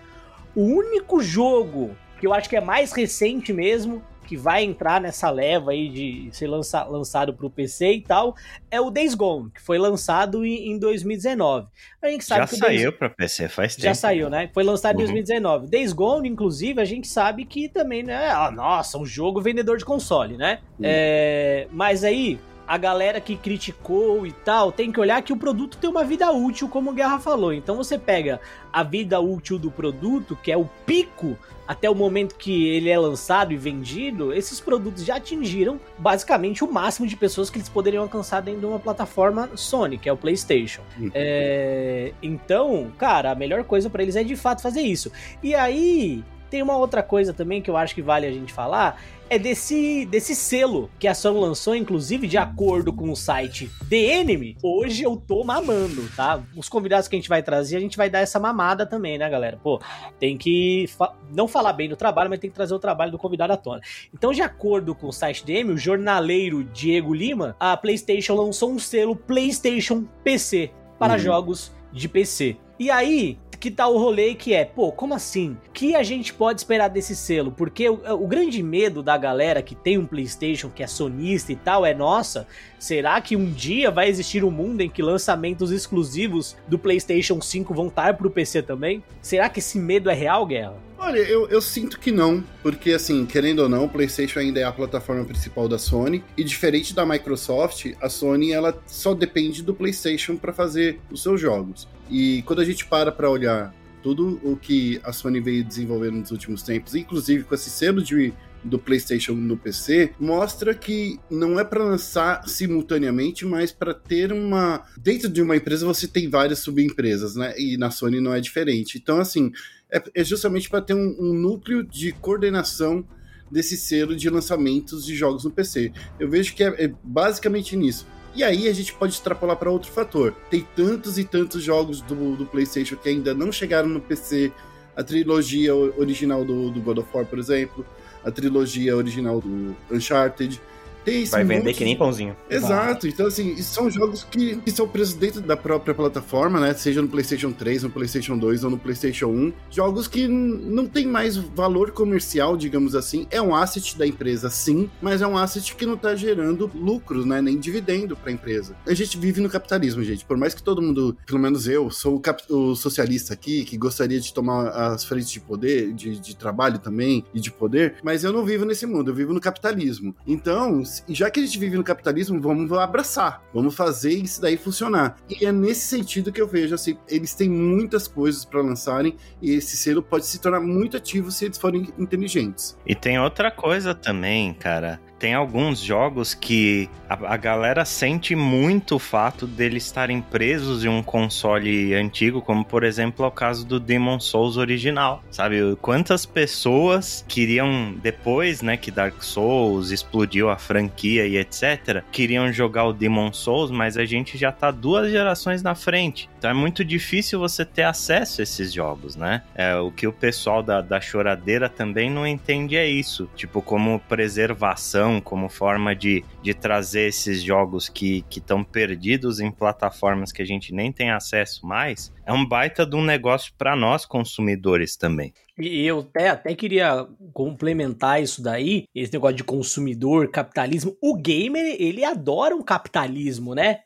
O 0.55 0.61
único 0.61 1.21
jogo 1.21 1.95
que 2.19 2.27
eu 2.27 2.33
acho 2.33 2.49
que 2.49 2.55
é 2.55 2.61
mais 2.61 2.93
recente 2.93 3.51
mesmo, 3.51 4.01
que 4.25 4.37
vai 4.37 4.63
entrar 4.63 5.01
nessa 5.01 5.29
leva 5.29 5.71
aí 5.71 5.89
de 5.89 6.29
ser 6.31 6.47
lança, 6.47 6.83
lançado 6.85 7.33
para 7.33 7.45
o 7.45 7.49
PC 7.49 7.93
e 7.93 8.01
tal, 8.01 8.35
é 8.71 8.79
o 8.79 8.89
Days 8.89 9.13
Gone, 9.13 9.51
que 9.51 9.61
foi 9.61 9.77
lançado 9.77 10.45
em, 10.45 10.71
em 10.71 10.79
2019. 10.79 11.67
A 12.01 12.07
gente 12.07 12.23
sabe 12.23 12.41
Já 12.41 12.47
que 12.47 12.55
saiu 12.55 12.89
Days... 12.89 12.97
para 12.97 13.09
PC 13.09 13.49
faz 13.49 13.75
tempo. 13.75 13.85
Já 13.85 13.93
saiu, 13.93 14.29
né? 14.29 14.49
Foi 14.53 14.63
lançado 14.63 14.95
em 14.95 15.03
uhum. 15.03 15.13
2019. 15.13 15.67
Days 15.67 15.93
Gone, 15.93 16.29
inclusive, 16.29 16.81
a 16.81 16.85
gente 16.85 17.07
sabe 17.07 17.45
que 17.45 17.67
também, 17.69 18.03
né? 18.03 18.29
Ah, 18.29 18.49
nossa, 18.49 18.97
um 18.97 19.05
jogo 19.05 19.41
vendedor 19.41 19.77
de 19.77 19.85
console, 19.85 20.37
né? 20.37 20.59
Uhum. 20.79 20.85
É... 20.85 21.67
Mas 21.71 22.03
aí, 22.03 22.39
a 22.73 22.77
galera 22.79 23.21
que 23.21 23.37
criticou 23.37 24.25
e 24.25 24.31
tal, 24.31 24.71
tem 24.71 24.91
que 24.91 24.99
olhar 24.99 25.21
que 25.21 25.31
o 25.31 25.37
produto 25.37 25.77
tem 25.77 25.87
uma 25.87 26.03
vida 26.03 26.31
útil, 26.31 26.67
como 26.67 26.89
o 26.89 26.93
Guerra 26.93 27.19
falou. 27.19 27.53
Então 27.53 27.75
você 27.75 27.99
pega 27.99 28.41
a 28.71 28.81
vida 28.81 29.19
útil 29.19 29.59
do 29.59 29.69
produto, 29.69 30.35
que 30.41 30.51
é 30.51 30.57
o 30.57 30.67
pico 30.83 31.37
até 31.67 31.87
o 31.87 31.93
momento 31.93 32.33
que 32.33 32.67
ele 32.69 32.89
é 32.89 32.97
lançado 32.97 33.53
e 33.53 33.57
vendido, 33.57 34.33
esses 34.33 34.59
produtos 34.59 35.05
já 35.05 35.17
atingiram 35.17 35.79
basicamente 35.99 36.63
o 36.63 36.71
máximo 36.71 37.05
de 37.05 37.15
pessoas 37.15 37.47
que 37.47 37.59
eles 37.59 37.69
poderiam 37.69 38.01
alcançar 38.01 38.41
dentro 38.41 38.61
de 38.61 38.65
uma 38.65 38.79
plataforma 38.79 39.51
Sony, 39.53 39.99
que 39.99 40.09
é 40.09 40.11
o 40.11 40.17
PlayStation. 40.17 40.81
Uhum. 40.99 41.11
É... 41.13 42.11
Então, 42.23 42.91
cara, 42.97 43.33
a 43.33 43.35
melhor 43.35 43.63
coisa 43.65 43.87
para 43.87 44.01
eles 44.01 44.15
é 44.15 44.23
de 44.23 44.35
fato 44.35 44.63
fazer 44.63 44.81
isso. 44.81 45.11
E 45.43 45.53
aí 45.53 46.23
tem 46.53 46.61
uma 46.61 46.77
outra 46.77 47.01
coisa 47.01 47.33
também 47.33 47.63
que 47.63 47.69
eu 47.69 47.75
acho 47.75 47.95
que 47.95 48.01
vale 48.01 48.27
a 48.27 48.31
gente 48.31 48.53
falar, 48.53 49.01
é 49.29 49.39
desse, 49.39 50.05
desse 50.05 50.35
selo 50.35 50.89
que 50.99 51.07
a 51.07 51.15
Sony 51.15 51.39
lançou, 51.39 51.75
inclusive 51.75 52.27
de 52.27 52.37
acordo 52.37 52.93
com 52.93 53.11
o 53.11 53.15
site 53.15 53.69
The 53.89 54.19
Enemy. 54.19 54.57
Hoje 54.61 55.03
eu 55.03 55.17
tô 55.17 55.43
mamando, 55.43 56.07
tá? 56.15 56.41
Os 56.55 56.69
convidados 56.69 57.07
que 57.07 57.15
a 57.15 57.19
gente 57.19 57.29
vai 57.29 57.41
trazer, 57.41 57.77
a 57.77 57.79
gente 57.79 57.97
vai 57.97 58.09
dar 58.09 58.19
essa 58.19 58.39
mamada 58.39 58.85
também, 58.85 59.17
né, 59.17 59.29
galera? 59.29 59.59
Pô, 59.61 59.81
tem 60.19 60.37
que 60.37 60.85
fa 60.97 61.13
não 61.33 61.47
falar 61.47 61.73
bem 61.73 61.89
do 61.89 61.95
trabalho, 61.95 62.29
mas 62.29 62.39
tem 62.39 62.49
que 62.49 62.55
trazer 62.55 62.73
o 62.73 62.79
trabalho 62.79 63.11
do 63.11 63.17
convidado 63.17 63.53
à 63.53 63.57
tona. 63.57 63.81
Então, 64.13 64.31
de 64.31 64.41
acordo 64.41 64.93
com 64.93 65.07
o 65.07 65.13
site 65.13 65.43
The 65.43 65.53
Enemy, 65.53 65.73
o 65.73 65.77
jornaleiro 65.77 66.63
Diego 66.63 67.13
Lima, 67.13 67.55
a 67.59 67.75
PlayStation 67.75 68.35
lançou 68.35 68.71
um 68.71 68.79
selo 68.79 69.15
PlayStation 69.15 70.05
PC 70.23 70.71
para 70.99 71.13
uhum. 71.13 71.19
jogos 71.19 71.71
de 71.91 72.07
PC. 72.07 72.57
E 72.79 72.89
aí, 72.89 73.37
que 73.63 73.71
tá 73.71 73.87
o 73.87 73.97
rolê 73.97 74.35
que 74.35 74.53
é, 74.53 74.65
pô, 74.65 74.91
como 74.91 75.13
assim? 75.13 75.55
que 75.73 75.95
a 75.95 76.03
gente 76.03 76.33
pode 76.33 76.59
esperar 76.59 76.89
desse 76.89 77.15
selo? 77.15 77.49
Porque 77.49 77.87
o, 77.87 77.93
o, 78.21 78.27
grande 78.27 78.61
medo 78.61 79.01
da 79.01 79.17
galera 79.17 79.61
que 79.61 79.73
tem 79.73 79.97
um 79.97 80.05
PlayStation, 80.05 80.69
que 80.69 80.83
é 80.83 80.87
sonista 80.87 81.53
e 81.53 81.55
tal, 81.55 81.85
é 81.85 81.93
nossa, 81.93 82.45
será 82.77 83.21
que 83.21 83.37
um 83.37 83.49
dia 83.49 83.89
vai 83.89 84.09
existir 84.09 84.43
um 84.43 84.51
mundo 84.51 84.81
em 84.81 84.89
que 84.89 85.01
lançamentos 85.01 85.71
exclusivos 85.71 86.57
do 86.67 86.77
PlayStation 86.77 87.39
5 87.39 87.73
vão 87.73 87.87
estar 87.87 88.17
pro 88.17 88.29
PC 88.29 88.63
também? 88.63 89.01
Será 89.21 89.47
que 89.47 89.59
esse 89.59 89.79
medo 89.79 90.09
é 90.09 90.13
real, 90.13 90.45
Guerra? 90.45 90.75
Olha, 90.97 91.19
eu, 91.19 91.47
eu 91.47 91.61
sinto 91.61 91.99
que 91.99 92.11
não, 92.11 92.43
porque 92.61 92.91
assim, 92.91 93.25
querendo 93.25 93.59
ou 93.59 93.69
não, 93.69 93.85
o 93.85 93.89
PlayStation 93.89 94.39
ainda 94.39 94.59
é 94.59 94.63
a 94.63 94.71
plataforma 94.71 95.25
principal 95.25 95.67
da 95.67 95.77
Sony, 95.77 96.23
e 96.37 96.43
diferente 96.43 96.93
da 96.93 97.05
Microsoft, 97.05 97.93
a 98.01 98.09
Sony 98.09 98.51
ela 98.51 98.77
só 98.85 99.13
depende 99.13 99.63
do 99.63 99.73
PlayStation 99.73 100.37
para 100.37 100.53
fazer 100.53 100.99
os 101.09 101.21
seus 101.21 101.39
jogos. 101.39 101.87
E 102.09 102.41
quando 102.43 102.59
a 102.59 102.65
gente 102.65 102.85
para 102.85 103.11
para 103.11 103.29
olhar 103.29 103.73
tudo 104.01 104.39
o 104.43 104.57
que 104.57 104.99
a 105.03 105.13
Sony 105.13 105.39
veio 105.39 105.63
desenvolvendo 105.63 106.15
nos 106.15 106.31
últimos 106.31 106.61
tempos, 106.61 106.93
inclusive 106.93 107.43
com 107.43 107.55
esse 107.55 107.69
selo 107.69 108.03
de 108.03 108.33
do 108.63 108.79
PlayStation 108.79 109.33
no 109.33 109.57
PC, 109.57 110.13
mostra 110.17 110.73
que 110.73 111.19
não 111.29 111.59
é 111.59 111.65
para 111.65 111.83
lançar 111.83 112.47
simultaneamente, 112.47 113.45
mas 113.45 113.73
para 113.73 113.93
ter 113.93 114.31
uma 114.31 114.85
dentro 114.97 115.27
de 115.27 115.41
uma 115.41 115.57
empresa 115.57 115.85
você 115.85 116.07
tem 116.07 116.29
várias 116.29 116.59
subempresas, 116.59 117.35
né? 117.35 117.53
E 117.57 117.75
na 117.77 117.91
Sony 117.91 118.21
não 118.21 118.33
é 118.33 118.39
diferente. 118.39 118.97
Então 118.97 119.19
assim, 119.19 119.51
é, 119.91 120.01
é 120.15 120.23
justamente 120.23 120.69
para 120.69 120.81
ter 120.81 120.93
um, 120.93 121.15
um 121.19 121.33
núcleo 121.33 121.83
de 121.83 122.13
coordenação 122.13 123.05
desse 123.51 123.77
selo 123.77 124.15
de 124.15 124.29
lançamentos 124.29 125.05
de 125.05 125.15
jogos 125.15 125.43
no 125.43 125.51
PC. 125.51 125.91
Eu 126.19 126.29
vejo 126.29 126.55
que 126.55 126.63
é, 126.63 126.85
é 126.85 126.93
basicamente 127.03 127.75
nisso. 127.75 128.07
E 128.35 128.43
aí 128.43 128.67
a 128.67 128.73
gente 128.73 128.93
pode 128.93 129.13
extrapolar 129.13 129.57
para 129.57 129.69
outro 129.69 129.91
fator. 129.91 130.33
Tem 130.49 130.65
tantos 130.75 131.17
e 131.19 131.23
tantos 131.23 131.63
jogos 131.63 132.01
do, 132.01 132.35
do 132.35 132.45
PlayStation 132.45 132.95
que 132.95 133.09
ainda 133.09 133.33
não 133.33 133.51
chegaram 133.51 133.87
no 133.87 134.01
PC. 134.01 134.51
A 134.95 135.03
trilogia 135.03 135.75
original 135.75 136.43
do, 136.43 136.69
do 136.71 136.81
God 136.81 136.99
of 136.99 137.09
War, 137.13 137.25
por 137.25 137.37
exemplo. 137.37 137.85
A 138.23 138.31
trilogia 138.31 138.95
original 138.95 139.39
do 139.39 139.75
Uncharted 139.91 140.59
tem 141.03 141.25
Vai 141.25 141.43
vender 141.43 141.65
monte... 141.65 141.77
que 141.77 141.83
nem 141.83 141.95
pãozinho. 141.95 142.35
Exato. 142.49 143.07
Então, 143.07 143.27
assim, 143.27 143.55
são 143.61 143.89
jogos 143.89 144.23
que, 144.23 144.57
que 144.57 144.71
são 144.71 144.87
presos 144.87 145.13
dentro 145.15 145.41
da 145.41 145.55
própria 145.57 145.93
plataforma, 145.93 146.59
né? 146.59 146.73
Seja 146.73 147.01
no 147.01 147.07
PlayStation 147.07 147.51
3, 147.51 147.83
no 147.83 147.89
PlayStation 147.89 148.37
2 148.37 148.63
ou 148.63 148.69
no 148.71 148.77
PlayStation 148.77 149.27
1. 149.27 149.53
Jogos 149.69 150.07
que 150.07 150.27
não 150.27 150.85
tem 150.85 151.05
mais 151.07 151.37
valor 151.37 151.91
comercial, 151.91 152.55
digamos 152.55 152.95
assim. 152.95 153.27
É 153.29 153.41
um 153.41 153.55
asset 153.55 153.97
da 153.97 154.05
empresa, 154.05 154.49
sim, 154.49 154.89
mas 155.01 155.21
é 155.21 155.27
um 155.27 155.37
asset 155.37 155.75
que 155.75 155.85
não 155.85 155.97
tá 155.97 156.15
gerando 156.15 156.69
lucros, 156.73 157.25
né? 157.25 157.41
Nem 157.41 157.57
dividendo 157.57 158.15
pra 158.15 158.31
empresa. 158.31 158.75
A 158.85 158.93
gente 158.93 159.17
vive 159.17 159.41
no 159.41 159.49
capitalismo, 159.49 160.03
gente. 160.03 160.25
Por 160.25 160.37
mais 160.37 160.53
que 160.53 160.63
todo 160.63 160.81
mundo, 160.81 161.17
pelo 161.25 161.39
menos 161.39 161.67
eu, 161.67 161.89
sou 161.89 162.15
o, 162.15 162.19
cap... 162.19 162.41
o 162.49 162.75
socialista 162.75 163.33
aqui, 163.33 163.63
que 163.63 163.77
gostaria 163.77 164.19
de 164.19 164.33
tomar 164.33 164.69
as 164.69 165.03
frentes 165.03 165.29
de 165.29 165.39
poder, 165.39 165.93
de, 165.93 166.19
de 166.19 166.35
trabalho 166.35 166.79
também 166.79 167.25
e 167.33 167.39
de 167.39 167.51
poder, 167.51 167.95
mas 168.03 168.23
eu 168.23 168.31
não 168.31 168.45
vivo 168.45 168.65
nesse 168.65 168.85
mundo, 168.85 169.11
eu 169.11 169.15
vivo 169.15 169.33
no 169.33 169.41
capitalismo. 169.41 170.15
Então, 170.25 170.83
e 171.07 171.13
já 171.13 171.29
que 171.29 171.39
a 171.39 171.45
gente 171.45 171.57
vive 171.57 171.77
no 171.77 171.83
capitalismo, 171.83 172.39
vamos 172.39 172.71
abraçar, 172.73 173.41
vamos 173.53 173.75
fazer 173.75 174.13
isso 174.13 174.41
daí 174.41 174.57
funcionar. 174.57 175.15
E 175.29 175.45
é 175.45 175.51
nesse 175.51 175.87
sentido 175.87 176.31
que 176.31 176.41
eu 176.41 176.47
vejo, 176.47 176.75
assim, 176.75 176.97
eles 177.07 177.33
têm 177.33 177.49
muitas 177.49 178.07
coisas 178.07 178.45
para 178.45 178.61
lançarem 178.61 179.15
e 179.41 179.51
esse 179.51 179.77
selo 179.77 180.03
pode 180.03 180.25
se 180.25 180.39
tornar 180.39 180.59
muito 180.59 180.97
ativo 180.97 181.31
se 181.31 181.45
eles 181.45 181.57
forem 181.57 181.93
inteligentes. 181.97 182.77
E 182.85 182.93
tem 182.93 183.19
outra 183.19 183.49
coisa 183.49 183.95
também, 183.95 184.53
cara 184.53 184.99
tem 185.23 185.33
alguns 185.33 185.79
jogos 185.79 186.33
que 186.33 186.89
a, 187.07 187.35
a, 187.35 187.37
galera 187.37 187.85
sente 187.85 188.35
muito 188.35 188.95
o 188.95 188.99
fato 188.99 189.47
deles 189.47 189.85
estarem 189.85 190.21
presos 190.21 190.83
em 190.83 190.89
um 190.89 191.01
console 191.01 191.95
antigo, 191.95 192.41
como 192.41 192.65
por 192.65 192.83
exemplo 192.83 193.23
é 193.23 193.29
o 193.29 193.31
caso 193.31 193.65
do 193.65 193.79
Demon 193.79 194.19
Souls 194.19 194.57
original. 194.57 195.23
Sabe, 195.31 195.77
quantas 195.81 196.25
pessoas 196.25 197.23
queriam, 197.25 197.95
depois, 198.03 198.61
né, 198.61 198.75
que 198.75 198.91
Dark 198.91 199.23
Souls 199.23 199.91
explodiu 199.91 200.49
a 200.49 200.57
franquia 200.57 201.25
e 201.25 201.37
etc., 201.37 202.03
queriam 202.11 202.51
jogar 202.51 202.83
o 202.83 202.91
Demon 202.91 203.31
Souls, 203.31 203.71
mas 203.71 203.95
a 203.95 204.03
gente 204.03 204.37
já 204.37 204.51
tá 204.51 204.71
duas 204.71 205.09
gerações 205.09 205.63
na 205.63 205.73
frente. 205.73 206.29
Então 206.37 206.51
é 206.51 206.53
muito 206.53 206.83
difícil 206.83 207.39
você 207.39 207.63
ter 207.63 207.83
acesso 207.83 208.41
a 208.41 208.43
esses 208.43 208.73
jogos, 208.73 209.15
né? 209.15 209.41
É, 209.55 209.73
o 209.77 209.89
que 209.89 210.05
o 210.05 210.11
pessoal 210.11 210.61
da, 210.61 210.81
da 210.81 210.99
choradeira 210.99 211.69
também 211.69 212.09
não 212.09 212.27
entende 212.27 212.75
é 212.75 212.85
isso. 212.85 213.29
Tipo, 213.37 213.61
como 213.61 214.01
preservação 214.01 215.12
como 215.21 215.49
forma 215.49 215.95
de, 215.95 216.23
de 216.41 216.53
trazer 216.53 217.07
esses 217.07 217.41
jogos 217.41 217.89
que 217.89 218.23
estão 218.29 218.63
perdidos 218.63 219.39
em 219.39 219.51
plataformas 219.51 220.31
que 220.31 220.41
a 220.41 220.45
gente 220.45 220.73
nem 220.73 220.91
tem 220.91 221.11
acesso 221.11 221.65
mais, 221.65 222.13
é 222.25 222.33
um 222.33 222.45
baita 222.45 222.85
de 222.85 222.95
um 222.95 223.03
negócio 223.03 223.53
para 223.57 223.75
nós 223.75 224.05
consumidores 224.05 224.95
também. 224.95 225.33
E 225.57 225.85
eu 225.85 225.99
até, 225.99 226.29
até 226.29 226.55
queria 226.55 227.07
complementar 227.31 228.21
isso 228.21 228.41
daí, 228.41 228.85
esse 228.93 229.13
negócio 229.13 229.37
de 229.37 229.43
consumidor, 229.43 230.29
capitalismo. 230.29 230.97
O 231.01 231.15
gamer, 231.15 231.75
ele 231.79 232.03
adora 232.03 232.55
um 232.55 232.63
capitalismo, 232.63 233.53
né? 233.53 233.81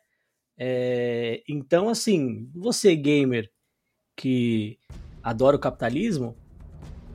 É, 0.58 1.44
então, 1.48 1.90
assim, 1.90 2.50
você 2.56 2.96
gamer 2.96 3.50
que 4.16 4.80
adora 5.22 5.58
o 5.58 5.60
capitalismo, 5.60 6.36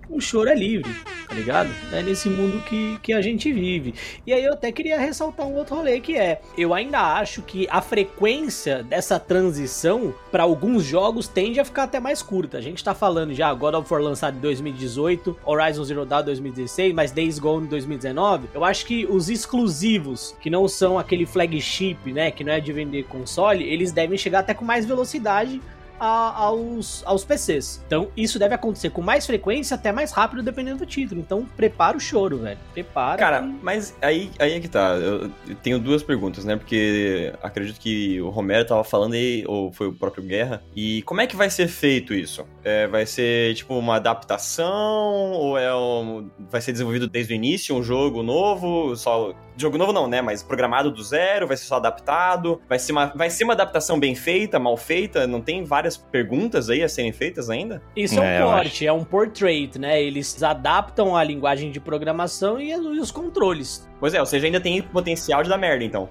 o 0.09 0.21
choro 0.21 0.51
é 0.51 0.55
livre, 0.55 0.93
tá 1.33 1.39
ligado? 1.39 1.71
É 1.91 2.03
nesse 2.03 2.29
mundo 2.29 2.63
que, 2.65 2.99
que 3.03 3.15
a 3.15 3.23
gente 3.23 3.51
vive. 3.51 3.95
E 4.27 4.35
aí 4.35 4.45
eu 4.45 4.53
até 4.53 4.71
queria 4.71 4.99
ressaltar 4.99 5.47
um 5.47 5.55
outro 5.55 5.77
rolê 5.77 5.99
que 5.99 6.15
é, 6.15 6.43
eu 6.59 6.75
ainda 6.75 7.01
acho 7.17 7.41
que 7.41 7.67
a 7.71 7.81
frequência 7.81 8.83
dessa 8.83 9.19
transição 9.19 10.15
para 10.31 10.43
alguns 10.43 10.85
jogos 10.85 11.27
tende 11.27 11.59
a 11.59 11.65
ficar 11.65 11.85
até 11.85 11.99
mais 11.99 12.21
curta. 12.21 12.59
A 12.59 12.61
gente 12.61 12.85
tá 12.85 12.95
falando 12.95 13.33
já 13.33 13.53
God 13.55 13.75
of 13.75 13.91
War 13.91 14.03
lançado 14.03 14.37
em 14.37 14.41
2018, 14.41 15.39
Horizon 15.47 15.85
Zero 15.85 16.05
Dawn 16.05 16.23
2016, 16.23 16.93
mas 16.93 17.11
Days 17.11 17.39
Gone 17.39 17.65
em 17.65 17.71
2019. 17.71 18.51
Eu 18.53 18.63
acho 18.63 18.85
que 18.85 19.07
os 19.07 19.31
exclusivos, 19.31 20.37
que 20.39 20.51
não 20.51 20.69
são 20.69 20.99
aquele 20.99 21.25
flagship, 21.25 22.13
né, 22.13 22.31
que 22.31 22.45
não 22.45 22.53
é 22.53 22.61
de 22.61 22.73
vender 22.75 23.05
console, 23.05 23.65
eles 23.65 23.91
devem 23.91 24.19
chegar 24.19 24.41
até 24.41 24.53
com 24.53 24.67
mais 24.67 24.85
velocidade 24.85 25.63
a, 26.03 26.47
aos, 26.47 27.05
aos 27.07 27.25
PCs. 27.25 27.81
Então, 27.87 28.09
isso 28.17 28.37
deve 28.37 28.53
acontecer 28.57 28.91
com 28.91 29.01
mais 29.01 29.25
frequência, 29.25 29.77
até 29.77 29.93
mais 29.93 30.11
rápido, 30.11 30.43
dependendo 30.43 30.79
do 30.79 30.87
título. 30.87 31.21
Então, 31.21 31.47
prepara 31.57 31.97
o 31.97 32.01
choro, 32.01 32.39
velho. 32.39 32.59
Prepara. 32.73 33.17
Cara, 33.17 33.41
mas 33.63 33.97
aí, 34.03 34.29
aí 34.41 34.55
é 34.55 34.61
que 34.61 34.67
tá. 34.67 34.97
Eu, 34.97 35.31
eu, 35.47 35.55
tenho 35.63 35.79
duas 35.79 36.03
perguntas, 36.03 36.45
né? 36.45 36.57
Porque 36.57 37.33
acredito 37.41 37.79
que 37.79 38.21
o 38.21 38.31
Romero 38.31 38.67
tava 38.67 38.83
falando 38.83 39.15
aí, 39.15 39.45
ou 39.47 39.73
foi 39.73 39.87
o 39.87 39.93
próprio 39.93 40.25
Guerra. 40.25 40.61
E 40.75 41.03
como 41.03 41.21
é 41.21 41.27
que 41.27 41.37
vai 41.37 41.49
ser 41.49 41.69
feito 41.69 42.13
isso? 42.13 42.45
É, 42.65 42.89
vai 42.89 43.07
ser, 43.07 43.55
tipo, 43.55 43.79
uma 43.79 43.97
adaptação? 43.97 45.31
Ou 45.31 45.57
é 45.57 45.73
um, 45.73 46.29
vai 46.51 46.61
ser 46.61 46.73
desenvolvido 46.73 47.09
desde 47.09 47.33
o 47.33 47.37
início 47.37 47.77
um 47.77 47.83
jogo 47.83 48.25
novo? 48.25 48.97
Só. 48.97 49.33
Jogo 49.63 49.79
novo 49.79 49.93
não, 49.93 50.09
né? 50.09 50.21
Mas 50.21 50.43
programado 50.43 50.91
do 50.91 51.01
zero? 51.03 51.47
Vai 51.47 51.57
ser 51.57 51.67
só 51.67 51.77
adaptado? 51.77 52.61
Vai 52.69 52.81
ser 52.81 52.91
uma, 52.91 53.07
vai 53.15 53.31
ser 53.31 53.45
uma 53.45 53.53
adaptação 53.53 53.99
bem 53.99 54.13
feita, 54.17 54.59
mal 54.59 54.77
feita? 54.77 55.25
Não 55.25 55.41
tem 55.41 55.63
várias 55.63 55.97
perguntas 55.97 56.69
aí 56.69 56.83
a 56.83 56.89
serem 56.89 57.13
feitas 57.13 57.49
ainda? 57.49 57.81
Isso 57.95 58.21
é, 58.21 58.39
é 58.39 58.45
um 58.45 58.51
porte, 58.51 58.87
é 58.87 58.93
um 58.93 59.05
portrait, 59.05 59.79
né? 59.79 60.03
Eles 60.03 60.43
adaptam 60.43 61.17
a 61.17 61.23
linguagem 61.23 61.71
de 61.71 61.79
programação 61.79 62.61
e 62.61 62.75
os 62.75 63.13
controles. 63.13 63.89
Pois 64.01 64.15
é, 64.15 64.19
ou 64.19 64.27
seja, 64.27 64.47
ainda 64.47 64.61
tem 64.61 64.83
potencial 64.83 65.45
de 65.45 65.49
dar 65.49 65.59
merda, 65.59 65.85
então. 65.85 66.09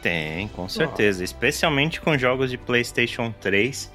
Tem, 0.00 0.46
com 0.48 0.68
certeza. 0.68 1.22
Oh. 1.22 1.24
Especialmente 1.24 2.00
com 2.00 2.16
jogos 2.16 2.48
de 2.48 2.56
PlayStation 2.56 3.34
3 3.40 3.92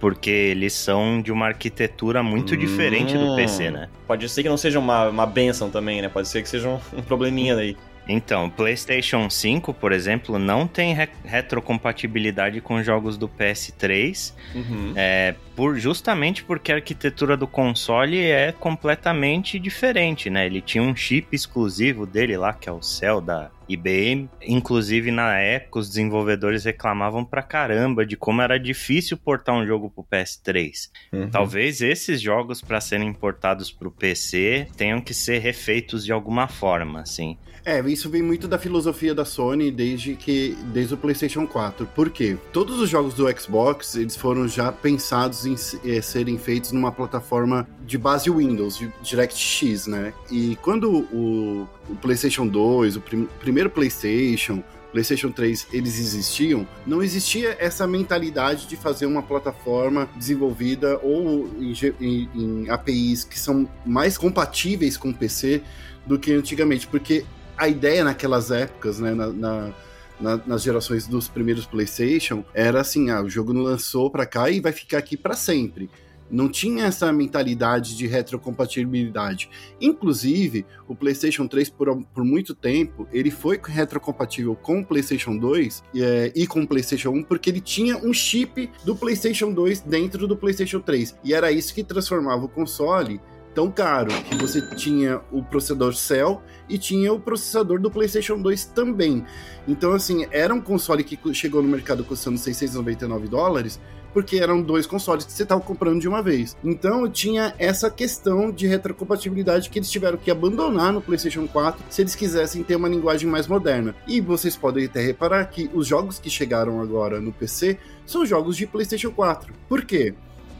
porque 0.00 0.30
eles 0.30 0.72
são 0.72 1.20
de 1.20 1.30
uma 1.30 1.48
arquitetura 1.48 2.22
muito 2.22 2.54
hum, 2.54 2.56
diferente 2.56 3.16
do 3.16 3.36
PC, 3.36 3.70
né? 3.70 3.88
Pode 4.06 4.26
ser 4.30 4.42
que 4.42 4.48
não 4.48 4.56
seja 4.56 4.78
uma, 4.78 5.10
uma 5.10 5.26
benção 5.26 5.70
também, 5.70 6.00
né? 6.00 6.08
Pode 6.08 6.26
ser 6.26 6.42
que 6.42 6.48
seja 6.48 6.68
um, 6.70 6.80
um 6.98 7.02
probleminha 7.02 7.54
aí. 7.54 7.76
Então, 8.12 8.46
o 8.46 8.50
PlayStation 8.50 9.30
5, 9.30 9.72
por 9.72 9.92
exemplo, 9.92 10.38
não 10.38 10.66
tem 10.66 10.92
re 10.92 11.08
retrocompatibilidade 11.24 12.60
com 12.60 12.82
jogos 12.82 13.16
do 13.16 13.28
PS3, 13.28 14.32
uhum. 14.54 14.92
é, 14.96 15.34
por, 15.54 15.78
justamente 15.78 16.42
porque 16.42 16.72
a 16.72 16.76
arquitetura 16.76 17.36
do 17.36 17.46
console 17.46 18.18
é 18.18 18.50
completamente 18.52 19.58
diferente, 19.58 20.28
né? 20.28 20.46
Ele 20.46 20.60
tinha 20.60 20.82
um 20.82 20.94
chip 20.94 21.34
exclusivo 21.34 22.04
dele 22.04 22.36
lá, 22.36 22.52
que 22.52 22.68
é 22.68 22.72
o 22.72 22.82
Cell 22.82 23.20
da 23.20 23.50
IBM. 23.72 24.28
Inclusive, 24.42 25.10
na 25.10 25.38
época, 25.38 25.78
os 25.78 25.88
desenvolvedores 25.88 26.64
reclamavam 26.64 27.24
pra 27.24 27.42
caramba 27.42 28.04
de 28.04 28.16
como 28.16 28.42
era 28.42 28.58
difícil 28.58 29.16
portar 29.16 29.54
um 29.54 29.66
jogo 29.66 29.90
pro 29.90 30.04
PS3. 30.04 30.90
Uhum. 31.12 31.30
Talvez 31.30 31.80
esses 31.80 32.20
jogos, 32.20 32.60
para 32.60 32.80
serem 32.80 33.08
importados 33.08 33.70
pro 33.70 33.90
PC, 33.90 34.68
tenham 34.76 35.00
que 35.00 35.14
ser 35.14 35.38
refeitos 35.38 36.04
de 36.04 36.12
alguma 36.12 36.48
forma, 36.48 37.00
assim. 37.00 37.36
É, 37.64 37.80
isso 37.88 38.08
vem 38.08 38.22
muito 38.22 38.48
da 38.48 38.58
filosofia 38.58 39.14
da 39.14 39.24
Sony 39.24 39.70
desde 39.70 40.14
que 40.14 40.56
desde 40.72 40.94
o 40.94 40.96
PlayStation 40.96 41.46
4. 41.46 41.86
Por 41.94 42.10
quê? 42.10 42.36
Todos 42.52 42.80
os 42.80 42.88
jogos 42.88 43.14
do 43.14 43.28
Xbox, 43.38 43.96
eles 43.96 44.16
foram 44.16 44.48
já 44.48 44.72
pensados 44.72 45.46
em 45.46 45.54
é, 45.84 46.00
serem 46.00 46.38
feitos 46.38 46.72
numa 46.72 46.90
plataforma 46.90 47.68
de 47.84 47.98
base 47.98 48.30
Windows, 48.30 48.78
de 48.78 48.90
DirectX, 49.02 49.86
né? 49.86 50.12
E 50.30 50.56
quando 50.62 50.90
o, 51.12 51.68
o 51.90 51.96
PlayStation 51.96 52.46
2, 52.46 52.96
o 52.96 53.00
prim, 53.00 53.28
primeiro 53.40 53.70
PlayStation, 53.70 54.62
PlayStation 54.92 55.30
3 55.30 55.68
eles 55.72 55.98
existiam, 55.98 56.66
não 56.86 57.02
existia 57.02 57.56
essa 57.58 57.86
mentalidade 57.86 58.66
de 58.66 58.76
fazer 58.76 59.06
uma 59.06 59.22
plataforma 59.22 60.08
desenvolvida 60.16 60.98
ou 61.02 61.48
em, 61.58 61.72
em, 62.00 62.28
em 62.34 62.70
APIs 62.70 63.24
que 63.24 63.38
são 63.38 63.68
mais 63.86 64.18
compatíveis 64.18 64.96
com 64.96 65.12
PC 65.12 65.62
do 66.06 66.18
que 66.18 66.32
antigamente, 66.32 66.86
porque 66.86 67.24
a 67.56 67.68
ideia 67.68 68.02
naquelas 68.02 68.50
épocas, 68.50 68.98
né, 68.98 69.14
na, 69.14 69.26
na, 69.28 69.72
na, 70.20 70.40
nas 70.46 70.62
gerações 70.62 71.06
dos 71.06 71.28
primeiros 71.28 71.66
PlayStation, 71.66 72.44
era 72.54 72.80
assim: 72.80 73.10
ah, 73.10 73.22
o 73.22 73.28
jogo 73.28 73.52
não 73.52 73.62
lançou 73.62 74.10
para 74.10 74.26
cá 74.26 74.50
e 74.50 74.60
vai 74.60 74.72
ficar 74.72 74.98
aqui 74.98 75.16
para 75.16 75.34
sempre. 75.34 75.90
Não 76.30 76.48
tinha 76.48 76.84
essa 76.84 77.12
mentalidade 77.12 77.96
de 77.96 78.06
retrocompatibilidade. 78.06 79.50
Inclusive, 79.80 80.64
o 80.86 80.94
PlayStation 80.94 81.46
3, 81.46 81.70
por, 81.70 82.04
por 82.14 82.24
muito 82.24 82.54
tempo, 82.54 83.08
ele 83.12 83.30
foi 83.30 83.60
retrocompatível 83.62 84.54
com 84.54 84.80
o 84.80 84.84
PlayStation 84.84 85.36
2 85.36 85.82
é, 85.96 86.32
e 86.34 86.46
com 86.46 86.62
o 86.62 86.66
PlayStation 86.66 87.10
1, 87.10 87.24
porque 87.24 87.50
ele 87.50 87.60
tinha 87.60 87.96
um 87.96 88.12
chip 88.12 88.70
do 88.84 88.94
PlayStation 88.94 89.52
2 89.52 89.80
dentro 89.80 90.26
do 90.26 90.36
PlayStation 90.36 90.80
3. 90.80 91.16
E 91.24 91.34
era 91.34 91.50
isso 91.50 91.74
que 91.74 91.82
transformava 91.82 92.44
o 92.44 92.48
console 92.48 93.20
tão 93.54 93.70
caro 93.70 94.10
que 94.24 94.36
você 94.36 94.62
tinha 94.76 95.20
o 95.30 95.42
processador 95.42 95.94
Cell 95.94 96.40
e 96.68 96.78
tinha 96.78 97.12
o 97.12 97.18
processador 97.18 97.80
do 97.80 97.90
PlayStation 97.90 98.40
2 98.40 98.66
também. 98.66 99.24
Então, 99.66 99.92
assim, 99.92 100.26
era 100.30 100.54
um 100.54 100.60
console 100.60 101.02
que 101.02 101.18
chegou 101.34 101.62
no 101.62 101.68
mercado 101.68 102.04
custando 102.04 102.38
699 102.38 103.28
dólares, 103.28 103.80
porque 104.12 104.36
eram 104.38 104.62
dois 104.62 104.86
consoles 104.86 105.24
que 105.24 105.32
você 105.32 105.42
estava 105.42 105.60
comprando 105.60 106.00
de 106.00 106.08
uma 106.08 106.22
vez. 106.22 106.56
Então, 106.64 107.08
tinha 107.08 107.54
essa 107.58 107.90
questão 107.90 108.50
de 108.50 108.66
retrocompatibilidade 108.66 109.70
que 109.70 109.78
eles 109.78 109.90
tiveram 109.90 110.18
que 110.18 110.30
abandonar 110.30 110.92
no 110.92 111.00
PlayStation 111.00 111.46
4 111.46 111.84
se 111.88 112.02
eles 112.02 112.14
quisessem 112.14 112.62
ter 112.62 112.76
uma 112.76 112.88
linguagem 112.88 113.28
mais 113.28 113.46
moderna. 113.46 113.94
E 114.06 114.20
vocês 114.20 114.56
podem 114.56 114.86
até 114.86 115.00
reparar 115.00 115.44
que 115.46 115.70
os 115.72 115.86
jogos 115.86 116.18
que 116.18 116.30
chegaram 116.30 116.80
agora 116.80 117.20
no 117.20 117.32
PC 117.32 117.78
são 118.06 118.26
jogos 118.26 118.56
de 118.56 118.66
PlayStation 118.66 119.10
4. 119.10 119.52
Por 119.68 119.84
quê? 119.84 120.14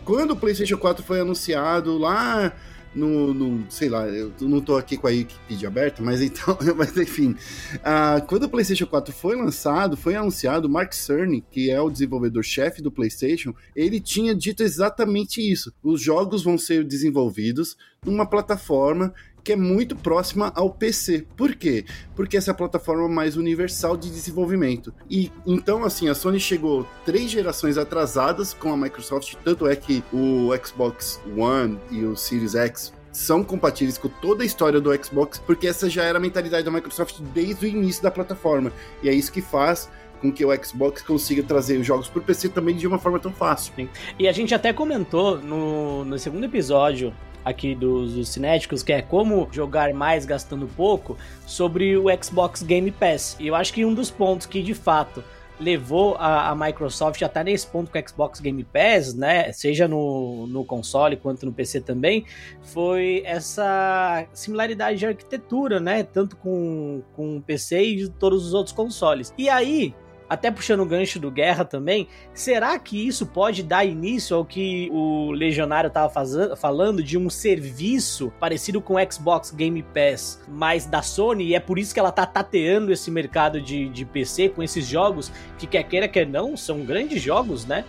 Quando 0.04 0.32
o 0.32 0.36
PlayStation 0.36 0.76
4 0.76 1.04
foi 1.04 1.20
anunciado 1.20 1.98
lá 1.98 2.52
no, 2.94 3.32
no, 3.32 3.70
sei 3.70 3.88
lá, 3.88 4.08
eu 4.08 4.32
não 4.40 4.60
tô 4.60 4.76
aqui 4.76 4.96
com 4.96 5.06
a 5.06 5.10
Wikipedia 5.10 5.68
aberta, 5.68 6.02
mas 6.02 6.20
então, 6.20 6.56
mas 6.76 6.96
enfim, 6.96 7.36
uh, 7.76 8.24
quando 8.26 8.44
o 8.44 8.48
PlayStation 8.48 8.86
4 8.86 9.12
foi 9.12 9.36
lançado, 9.36 9.96
foi 9.96 10.14
anunciado, 10.14 10.68
Mark 10.68 10.92
Cerny, 10.92 11.44
que 11.50 11.70
é 11.70 11.80
o 11.80 11.90
desenvolvedor-chefe 11.90 12.82
do 12.82 12.90
PlayStation, 12.90 13.54
ele 13.74 14.00
tinha 14.00 14.34
dito 14.34 14.62
exatamente 14.62 15.40
isso. 15.40 15.72
Os 15.82 16.00
jogos 16.00 16.42
vão 16.42 16.58
ser 16.58 16.84
desenvolvidos 16.84 17.76
numa 18.04 18.26
plataforma 18.26 19.12
que 19.42 19.52
é 19.52 19.56
muito 19.56 19.96
próxima 19.96 20.52
ao 20.54 20.70
PC. 20.70 21.26
Por 21.36 21.54
quê? 21.54 21.84
Porque 22.14 22.36
essa 22.36 22.50
é 22.50 22.52
a 22.52 22.56
plataforma 22.56 23.08
mais 23.08 23.36
universal 23.36 23.96
de 23.96 24.10
desenvolvimento. 24.10 24.92
E 25.08 25.30
então, 25.46 25.84
assim, 25.84 26.08
a 26.08 26.14
Sony 26.14 26.40
chegou 26.40 26.86
três 27.04 27.30
gerações 27.30 27.78
atrasadas 27.78 28.54
com 28.54 28.72
a 28.72 28.76
Microsoft, 28.76 29.34
tanto 29.44 29.66
é 29.66 29.76
que 29.76 30.02
o 30.12 30.50
Xbox 30.64 31.20
One 31.36 31.78
e 31.90 32.04
o 32.04 32.16
Series 32.16 32.54
X 32.54 32.92
são 33.12 33.42
compatíveis 33.42 33.98
com 33.98 34.08
toda 34.08 34.42
a 34.42 34.46
história 34.46 34.80
do 34.80 35.04
Xbox, 35.04 35.38
porque 35.38 35.66
essa 35.66 35.90
já 35.90 36.04
era 36.04 36.18
a 36.18 36.20
mentalidade 36.20 36.64
da 36.64 36.70
Microsoft 36.70 37.20
desde 37.34 37.66
o 37.66 37.68
início 37.68 38.02
da 38.02 38.10
plataforma. 38.10 38.72
E 39.02 39.08
é 39.08 39.12
isso 39.12 39.32
que 39.32 39.42
faz 39.42 39.90
com 40.20 40.30
que 40.30 40.44
o 40.44 40.64
Xbox 40.64 41.02
consiga 41.02 41.42
trazer 41.42 41.78
os 41.78 41.86
jogos 41.86 42.08
para 42.08 42.20
o 42.20 42.22
PC 42.22 42.50
também 42.50 42.76
de 42.76 42.86
uma 42.86 42.98
forma 42.98 43.18
tão 43.18 43.32
fácil. 43.32 43.72
E 44.18 44.28
a 44.28 44.32
gente 44.32 44.54
até 44.54 44.72
comentou 44.72 45.38
no, 45.40 46.04
no 46.04 46.18
segundo 46.18 46.44
episódio 46.44 47.12
aqui 47.44 47.74
dos, 47.74 48.14
dos 48.14 48.28
cinéticos, 48.28 48.82
que 48.82 48.92
é 48.92 49.02
como 49.02 49.48
jogar 49.50 49.92
mais 49.94 50.24
gastando 50.24 50.66
pouco, 50.68 51.16
sobre 51.46 51.96
o 51.96 52.04
Xbox 52.22 52.62
Game 52.62 52.90
Pass. 52.90 53.36
E 53.38 53.46
eu 53.46 53.54
acho 53.54 53.72
que 53.72 53.84
um 53.84 53.94
dos 53.94 54.10
pontos 54.10 54.46
que 54.46 54.62
de 54.62 54.74
fato 54.74 55.22
levou 55.60 56.16
a, 56.18 56.48
a 56.48 56.54
Microsoft 56.54 57.20
até 57.22 57.44
nesse 57.44 57.66
ponto 57.66 57.92
com 57.92 57.98
o 57.98 58.08
Xbox 58.08 58.40
Game 58.40 58.64
Pass, 58.64 59.14
né, 59.14 59.52
seja 59.52 59.86
no, 59.86 60.46
no 60.46 60.64
console 60.64 61.16
quanto 61.16 61.44
no 61.44 61.52
PC 61.52 61.82
também, 61.82 62.24
foi 62.62 63.22
essa 63.26 64.26
similaridade 64.32 64.98
de 64.98 65.06
arquitetura, 65.06 65.78
né, 65.78 66.02
tanto 66.02 66.36
com, 66.36 67.02
com 67.14 67.36
o 67.36 67.42
PC 67.42 67.82
e 67.82 68.08
todos 68.08 68.46
os 68.46 68.54
outros 68.54 68.74
consoles. 68.74 69.34
E 69.36 69.48
aí, 69.48 69.94
até 70.30 70.48
puxando 70.48 70.80
o 70.80 70.86
gancho 70.86 71.18
do 71.18 71.28
Guerra 71.28 71.64
também, 71.64 72.06
será 72.32 72.78
que 72.78 73.04
isso 73.04 73.26
pode 73.26 73.64
dar 73.64 73.84
início 73.84 74.36
ao 74.36 74.44
que 74.44 74.88
o 74.92 75.32
Legionário 75.32 75.88
estava 75.88 76.08
falando 76.56 77.02
de 77.02 77.18
um 77.18 77.28
serviço 77.28 78.32
parecido 78.38 78.80
com 78.80 78.94
o 78.94 79.12
Xbox 79.12 79.50
Game 79.50 79.82
Pass, 79.82 80.40
mas 80.48 80.86
da 80.86 81.02
Sony, 81.02 81.46
e 81.46 81.54
é 81.56 81.60
por 81.60 81.80
isso 81.80 81.92
que 81.92 81.98
ela 81.98 82.12
tá 82.12 82.24
tateando 82.24 82.92
esse 82.92 83.10
mercado 83.10 83.60
de, 83.60 83.88
de 83.88 84.04
PC 84.04 84.50
com 84.50 84.62
esses 84.62 84.86
jogos 84.86 85.32
que 85.58 85.66
quer 85.66 85.82
queira, 85.82 86.06
quer 86.06 86.28
não, 86.28 86.56
são 86.56 86.84
grandes 86.84 87.20
jogos, 87.20 87.66
né? 87.66 87.84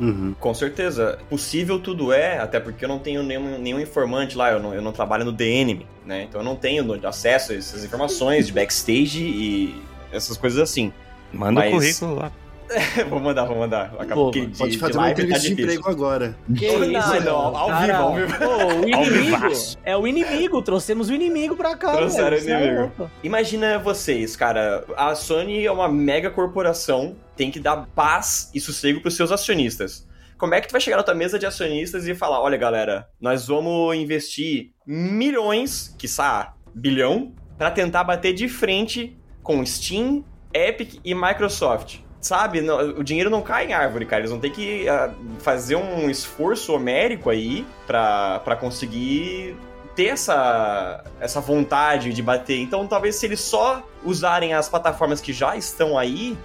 Uhum. 0.00 0.34
Com 0.40 0.52
certeza. 0.52 1.20
Possível 1.30 1.78
tudo 1.78 2.12
é, 2.12 2.38
até 2.38 2.58
porque 2.58 2.84
eu 2.84 2.88
não 2.88 2.98
tenho 2.98 3.22
nenhum, 3.22 3.56
nenhum 3.58 3.78
informante 3.78 4.36
lá, 4.36 4.50
eu 4.50 4.58
não, 4.58 4.74
eu 4.74 4.82
não 4.82 4.90
trabalho 4.90 5.24
no 5.24 5.30
DNM, 5.30 5.86
né? 6.04 6.24
Então 6.24 6.40
eu 6.40 6.44
não 6.44 6.56
tenho 6.56 7.06
acesso 7.06 7.52
a 7.52 7.54
essas 7.54 7.84
informações 7.84 8.48
de 8.48 8.52
backstage 8.52 9.22
e 9.22 9.82
essas 10.12 10.36
coisas 10.36 10.58
assim. 10.58 10.92
Manda 11.34 11.66
o 11.66 11.70
currículo 11.70 12.14
lá. 12.14 12.32
vou 13.08 13.20
mandar, 13.20 13.44
vou 13.44 13.58
mandar. 13.58 13.94
Acabou 13.98 14.30
Pô, 14.30 14.30
de, 14.32 14.46
pode 14.56 14.78
fazer 14.78 14.92
de 14.92 14.98
uma 14.98 15.04
tá 15.04 15.10
entrevista 15.12 15.40
tá 15.40 15.46
de 15.46 15.52
emprego 15.52 15.88
agora. 15.88 16.36
Que 16.56 16.66
isso, 16.66 16.78
não, 16.78 17.22
não, 17.24 17.56
ao 17.56 17.80
vivo, 17.80 17.92
ao 17.92 18.14
vivo. 18.14 18.38
Pô, 18.38 18.74
o 18.74 18.88
inimigo, 18.88 19.52
é 19.84 19.96
o 19.96 20.06
inimigo, 20.06 20.62
trouxemos 20.62 21.08
o 21.08 21.14
inimigo 21.14 21.56
pra 21.56 21.76
cá. 21.76 21.92
Trouxeram 21.92 22.36
o 22.36 22.40
inimigo. 22.40 22.92
É 23.00 23.06
Imagina 23.22 23.78
vocês, 23.78 24.34
cara, 24.36 24.84
a 24.96 25.14
Sony 25.14 25.64
é 25.64 25.70
uma 25.70 25.88
mega 25.88 26.30
corporação, 26.30 27.16
tem 27.36 27.50
que 27.50 27.60
dar 27.60 27.86
paz 27.94 28.50
e 28.54 28.60
sossego 28.60 29.00
pros 29.00 29.14
seus 29.14 29.30
acionistas. 29.30 30.06
Como 30.36 30.54
é 30.54 30.60
que 30.60 30.68
tu 30.68 30.72
vai 30.72 30.80
chegar 30.80 30.96
na 30.96 31.02
tua 31.02 31.14
mesa 31.14 31.38
de 31.38 31.46
acionistas 31.46 32.08
e 32.08 32.14
falar, 32.14 32.40
olha 32.40 32.56
galera, 32.56 33.08
nós 33.20 33.46
vamos 33.46 33.94
investir 33.96 34.72
milhões, 34.86 35.94
quiçá 35.98 36.54
bilhão, 36.74 37.32
para 37.56 37.70
tentar 37.70 38.02
bater 38.02 38.32
de 38.32 38.48
frente 38.48 39.16
com 39.42 39.64
Steam, 39.64 40.24
Epic 40.54 41.00
e 41.04 41.14
Microsoft. 41.14 41.98
Sabe, 42.20 42.60
o 42.70 43.02
dinheiro 43.02 43.28
não 43.28 43.42
cai 43.42 43.66
em 43.66 43.74
árvore, 43.74 44.06
cara. 44.06 44.22
Eles 44.22 44.30
vão 44.30 44.40
ter 44.40 44.48
que 44.48 44.86
uh, 44.88 45.14
fazer 45.40 45.76
um 45.76 46.08
esforço 46.08 46.72
homérico 46.72 47.28
aí 47.28 47.66
para 47.86 48.56
conseguir 48.58 49.54
ter 49.94 50.06
essa, 50.06 51.04
essa 51.20 51.38
vontade 51.38 52.14
de 52.14 52.22
bater. 52.22 52.58
Então, 52.60 52.86
talvez 52.86 53.16
se 53.16 53.26
eles 53.26 53.40
só 53.40 53.82
usarem 54.02 54.54
as 54.54 54.70
plataformas 54.70 55.20
que 55.20 55.34
já 55.34 55.54
estão 55.54 55.98
aí, 55.98 56.36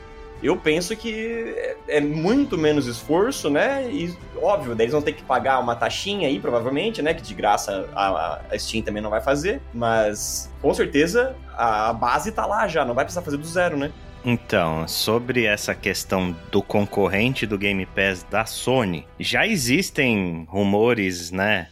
eu 0.41 0.55
penso 0.55 0.95
que 0.95 1.53
é, 1.57 1.77
é 1.97 2.01
muito 2.01 2.57
menos 2.57 2.87
esforço, 2.87 3.49
né? 3.49 3.89
E, 3.91 4.15
óbvio, 4.41 4.73
daí 4.73 4.85
eles 4.85 4.93
vão 4.93 5.01
ter 5.01 5.13
que 5.13 5.23
pagar 5.23 5.59
uma 5.59 5.75
taxinha 5.75 6.27
aí, 6.27 6.39
provavelmente, 6.39 7.01
né? 7.01 7.13
Que 7.13 7.21
de 7.21 7.33
graça 7.33 7.89
a, 7.93 8.41
a 8.49 8.57
Steam 8.57 8.83
também 8.83 9.01
não 9.01 9.09
vai 9.09 9.21
fazer. 9.21 9.61
Mas, 9.73 10.51
com 10.61 10.73
certeza, 10.73 11.35
a 11.57 11.91
base 11.91 12.31
tá 12.31 12.45
lá 12.45 12.67
já, 12.67 12.85
não 12.85 12.93
vai 12.95 13.03
precisar 13.03 13.21
fazer 13.21 13.37
do 13.37 13.45
zero, 13.45 13.77
né? 13.77 13.91
Então, 14.23 14.87
sobre 14.87 15.45
essa 15.45 15.73
questão 15.73 16.35
do 16.51 16.61
concorrente 16.61 17.45
do 17.45 17.57
Game 17.57 17.85
Pass 17.85 18.25
da 18.29 18.45
Sony, 18.45 19.07
já 19.19 19.47
existem 19.47 20.45
rumores, 20.49 21.31
né? 21.31 21.67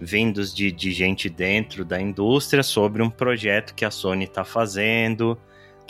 Vindos 0.00 0.52
de, 0.52 0.72
de 0.72 0.90
gente 0.90 1.28
dentro 1.28 1.84
da 1.84 2.00
indústria 2.00 2.64
sobre 2.64 3.02
um 3.02 3.10
projeto 3.10 3.72
que 3.72 3.84
a 3.84 3.90
Sony 3.90 4.24
está 4.24 4.44
fazendo, 4.44 5.38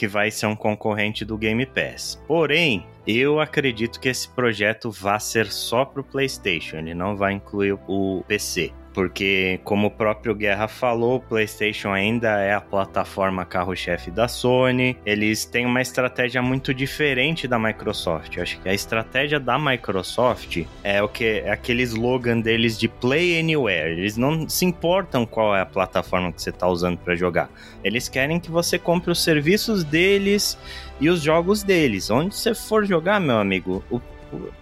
que 0.02 0.08
vai 0.08 0.32
ser 0.32 0.46
um 0.46 0.56
concorrente 0.56 1.24
do 1.24 1.38
Game 1.38 1.64
Pass. 1.64 2.20
Porém, 2.26 2.84
eu 3.06 3.38
acredito 3.38 4.00
que 4.00 4.08
esse 4.08 4.28
projeto 4.28 4.90
vai 4.90 5.20
ser 5.20 5.46
só 5.46 5.84
para 5.84 6.00
o 6.00 6.04
PlayStation, 6.04 6.78
ele 6.78 6.92
não 6.92 7.16
vai 7.16 7.34
incluir 7.34 7.78
o 7.86 8.24
PC 8.26 8.72
porque, 8.92 9.60
como 9.64 9.86
o 9.86 9.90
próprio 9.90 10.34
Guerra 10.34 10.68
falou, 10.68 11.16
o 11.16 11.20
PlayStation 11.20 11.90
ainda 11.90 12.40
é 12.40 12.52
a 12.52 12.60
plataforma 12.60 13.44
carro-chefe 13.44 14.10
da 14.10 14.28
Sony. 14.28 14.96
Eles 15.04 15.44
têm 15.44 15.64
uma 15.64 15.80
estratégia 15.80 16.42
muito 16.42 16.74
diferente 16.74 17.48
da 17.48 17.58
Microsoft. 17.58 18.36
Eu 18.36 18.42
acho 18.42 18.60
que 18.60 18.68
a 18.68 18.74
estratégia 18.74 19.40
da 19.40 19.58
Microsoft 19.58 20.64
é 20.82 21.02
o 21.02 21.08
que 21.08 21.42
é 21.44 21.50
aquele 21.50 21.82
slogan 21.82 22.40
deles 22.40 22.78
de 22.78 22.88
Play 22.88 23.40
Anywhere. 23.40 23.92
Eles 23.92 24.16
não 24.16 24.48
se 24.48 24.64
importam 24.64 25.24
qual 25.24 25.56
é 25.56 25.62
a 25.62 25.66
plataforma 25.66 26.32
que 26.32 26.42
você 26.42 26.50
está 26.50 26.68
usando 26.68 26.98
para 26.98 27.16
jogar. 27.16 27.50
Eles 27.82 28.08
querem 28.08 28.38
que 28.38 28.50
você 28.50 28.78
compre 28.78 29.10
os 29.10 29.22
serviços 29.22 29.84
deles 29.84 30.58
e 31.00 31.08
os 31.08 31.22
jogos 31.22 31.62
deles. 31.62 32.10
Onde 32.10 32.34
você 32.34 32.54
for 32.54 32.84
jogar, 32.84 33.20
meu 33.20 33.38
amigo, 33.38 33.82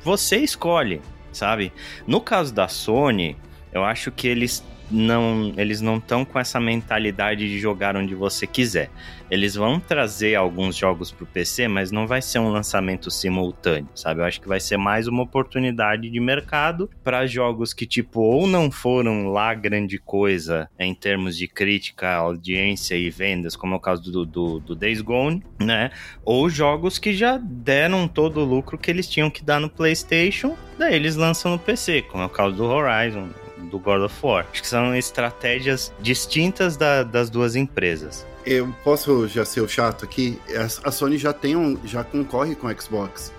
você 0.03 0.39
escolhe, 0.39 1.01
sabe? 1.33 1.73
No 2.07 2.21
caso 2.21 2.55
da 2.55 2.69
Sony, 2.69 3.37
eu 3.73 3.85
acho 3.85 4.11
que 4.11 4.27
eles 4.27 4.63
não 4.91 5.53
eles 5.57 5.81
não 5.81 5.97
estão 5.97 6.25
com 6.25 6.39
essa 6.39 6.59
mentalidade 6.59 7.49
de 7.49 7.59
jogar 7.59 7.97
onde 7.97 8.15
você 8.15 8.47
quiser. 8.47 8.91
Eles 9.31 9.55
vão 9.55 9.79
trazer 9.79 10.35
alguns 10.35 10.75
jogos 10.75 11.13
para 11.13 11.23
o 11.23 11.27
PC, 11.27 11.69
mas 11.69 11.93
não 11.93 12.05
vai 12.07 12.21
ser 12.21 12.41
um 12.41 12.51
lançamento 12.51 13.11
simultâneo, 13.11 13.89
sabe? 13.95 14.21
Eu 14.21 14.25
acho 14.25 14.41
que 14.41 14.49
vai 14.49 14.59
ser 14.59 14.77
mais 14.77 15.07
uma 15.07 15.23
oportunidade 15.23 16.11
de 16.11 16.19
mercado 16.21 16.91
para 17.05 17.27
jogos 17.27 17.73
que 17.73 17.87
tipo 17.87 18.21
ou 18.21 18.49
não 18.49 18.71
foram 18.73 19.29
lá 19.29 19.55
grande 19.55 19.99
coisa 19.99 20.69
em 20.77 20.93
termos 20.93 21.37
de 21.37 21.47
crítica, 21.47 22.13
audiência 22.13 22.97
e 22.97 23.09
vendas, 23.09 23.55
como 23.55 23.75
é 23.75 23.77
o 23.77 23.81
caso 23.81 24.11
do, 24.11 24.27
do, 24.27 24.59
do 24.59 24.75
Days 24.75 25.01
Gone, 25.01 25.45
né? 25.61 25.93
Ou 26.25 26.51
jogos 26.51 26.99
que 26.99 27.13
já 27.13 27.39
deram 27.39 28.09
todo 28.09 28.41
o 28.41 28.45
lucro 28.45 28.77
que 28.77 28.91
eles 28.91 29.07
tinham 29.07 29.31
que 29.31 29.45
dar 29.45 29.61
no 29.61 29.71
PlayStation, 29.71 30.57
daí 30.77 30.97
eles 30.97 31.15
lançam 31.15 31.53
no 31.53 31.59
PC, 31.59 32.03
como 32.03 32.25
é 32.25 32.27
o 32.27 32.31
caso 32.31 32.57
do 32.57 32.65
Horizon, 32.65 33.29
do 33.61 33.79
God 33.79 34.03
of 34.03 34.15
War. 34.23 34.47
Acho 34.51 34.63
que 34.63 34.69
são 34.69 34.95
estratégias 34.95 35.93
distintas 36.01 36.77
da, 36.77 37.03
das 37.03 37.31
duas 37.31 37.57
empresas. 37.57 38.27
Eu 38.45 38.75
posso 38.83 39.29
já 39.29 39.45
ser 39.45 39.61
o 39.61 39.69
chato 39.69 40.05
aqui? 40.05 40.41
A 40.83 40.91
Sony 40.91 41.19
já 41.19 41.33
tem 41.33 41.57
um, 41.57 41.79
já 41.85 42.03
concorre 42.03 42.55
com 42.55 42.67
o 42.67 42.81
Xbox, 42.81 43.33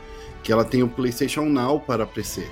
que 0.43 0.51
ela 0.51 0.63
tem 0.63 0.83
o 0.83 0.87
PlayStation 0.87 1.45
Now 1.45 1.79
para 1.79 2.05
PC. 2.05 2.47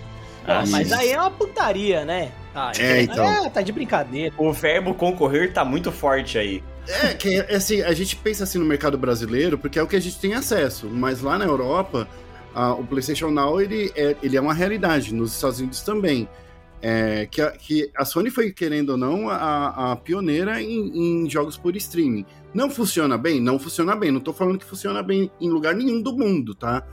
Ah, 0.48 0.64
mas 0.68 0.92
aí 0.92 1.12
é 1.12 1.20
uma 1.20 1.30
putaria, 1.30 2.04
né? 2.04 2.32
Ah, 2.56 2.72
é, 2.80 3.04
então. 3.04 3.24
É, 3.24 3.50
tá 3.50 3.62
de 3.62 3.72
brincadeira. 3.72 4.34
O 4.38 4.52
verbo 4.52 4.96
concorrer 4.96 5.54
tá 5.54 5.64
muito 5.64 5.92
forte 5.92 6.38
aí. 6.38 6.64
É, 6.88 7.14
que 7.14 7.40
assim, 7.42 7.82
a 7.84 7.94
gente 7.94 8.16
pensa 8.16 8.46
assim 8.46 8.58
no 8.58 8.66
mercado 8.66 8.98
brasileiro, 8.98 9.60
porque 9.60 9.78
é 9.78 9.84
o 9.84 9.88
que 9.88 9.96
a 9.96 10.02
gente 10.02 10.20
tem 10.20 10.34
acesso, 10.34 10.88
mas 10.88 11.22
lá 11.22 11.38
na 11.38 11.46
Europa, 11.46 12.08
a, 12.56 12.74
o 12.74 12.84
PlayStation 12.84 13.30
Now 13.30 13.62
ele 13.62 13.92
é, 13.96 14.16
ele 14.24 14.36
é 14.36 14.42
uma 14.42 14.54
realidade, 14.54 15.14
nos 15.14 15.36
Estados 15.36 15.60
Unidos 15.60 15.82
também. 15.82 16.28
É, 16.82 17.26
que, 17.26 17.42
a, 17.42 17.52
que, 17.52 17.92
a, 17.96 18.06
Sony 18.06 18.30
foi, 18.30 18.52
querendo 18.52 18.92
ou 18.92 18.98
não, 18.98 19.30
a, 19.30 19.92
a 19.92 19.96
pioneira 19.98 20.62
em, 20.62 21.24
em, 21.24 21.30
jogos 21.30 21.58
por 21.58 21.76
streaming. 21.76 22.26
Não 22.54 22.70
funciona 22.70 23.18
bem? 23.18 23.42
Não 23.42 23.60
funciona 23.60 23.96
bem. 23.96 24.12
Não 24.12 24.22
tô 24.22 24.32
falando 24.34 24.58
que 24.58 24.66
funciona 24.66 25.04
bem 25.04 25.30
em 25.42 25.50
lugar 25.50 25.76
nenhum 25.76 26.02
do 26.02 26.16
mundo, 26.16 26.56
tá? 26.56 26.86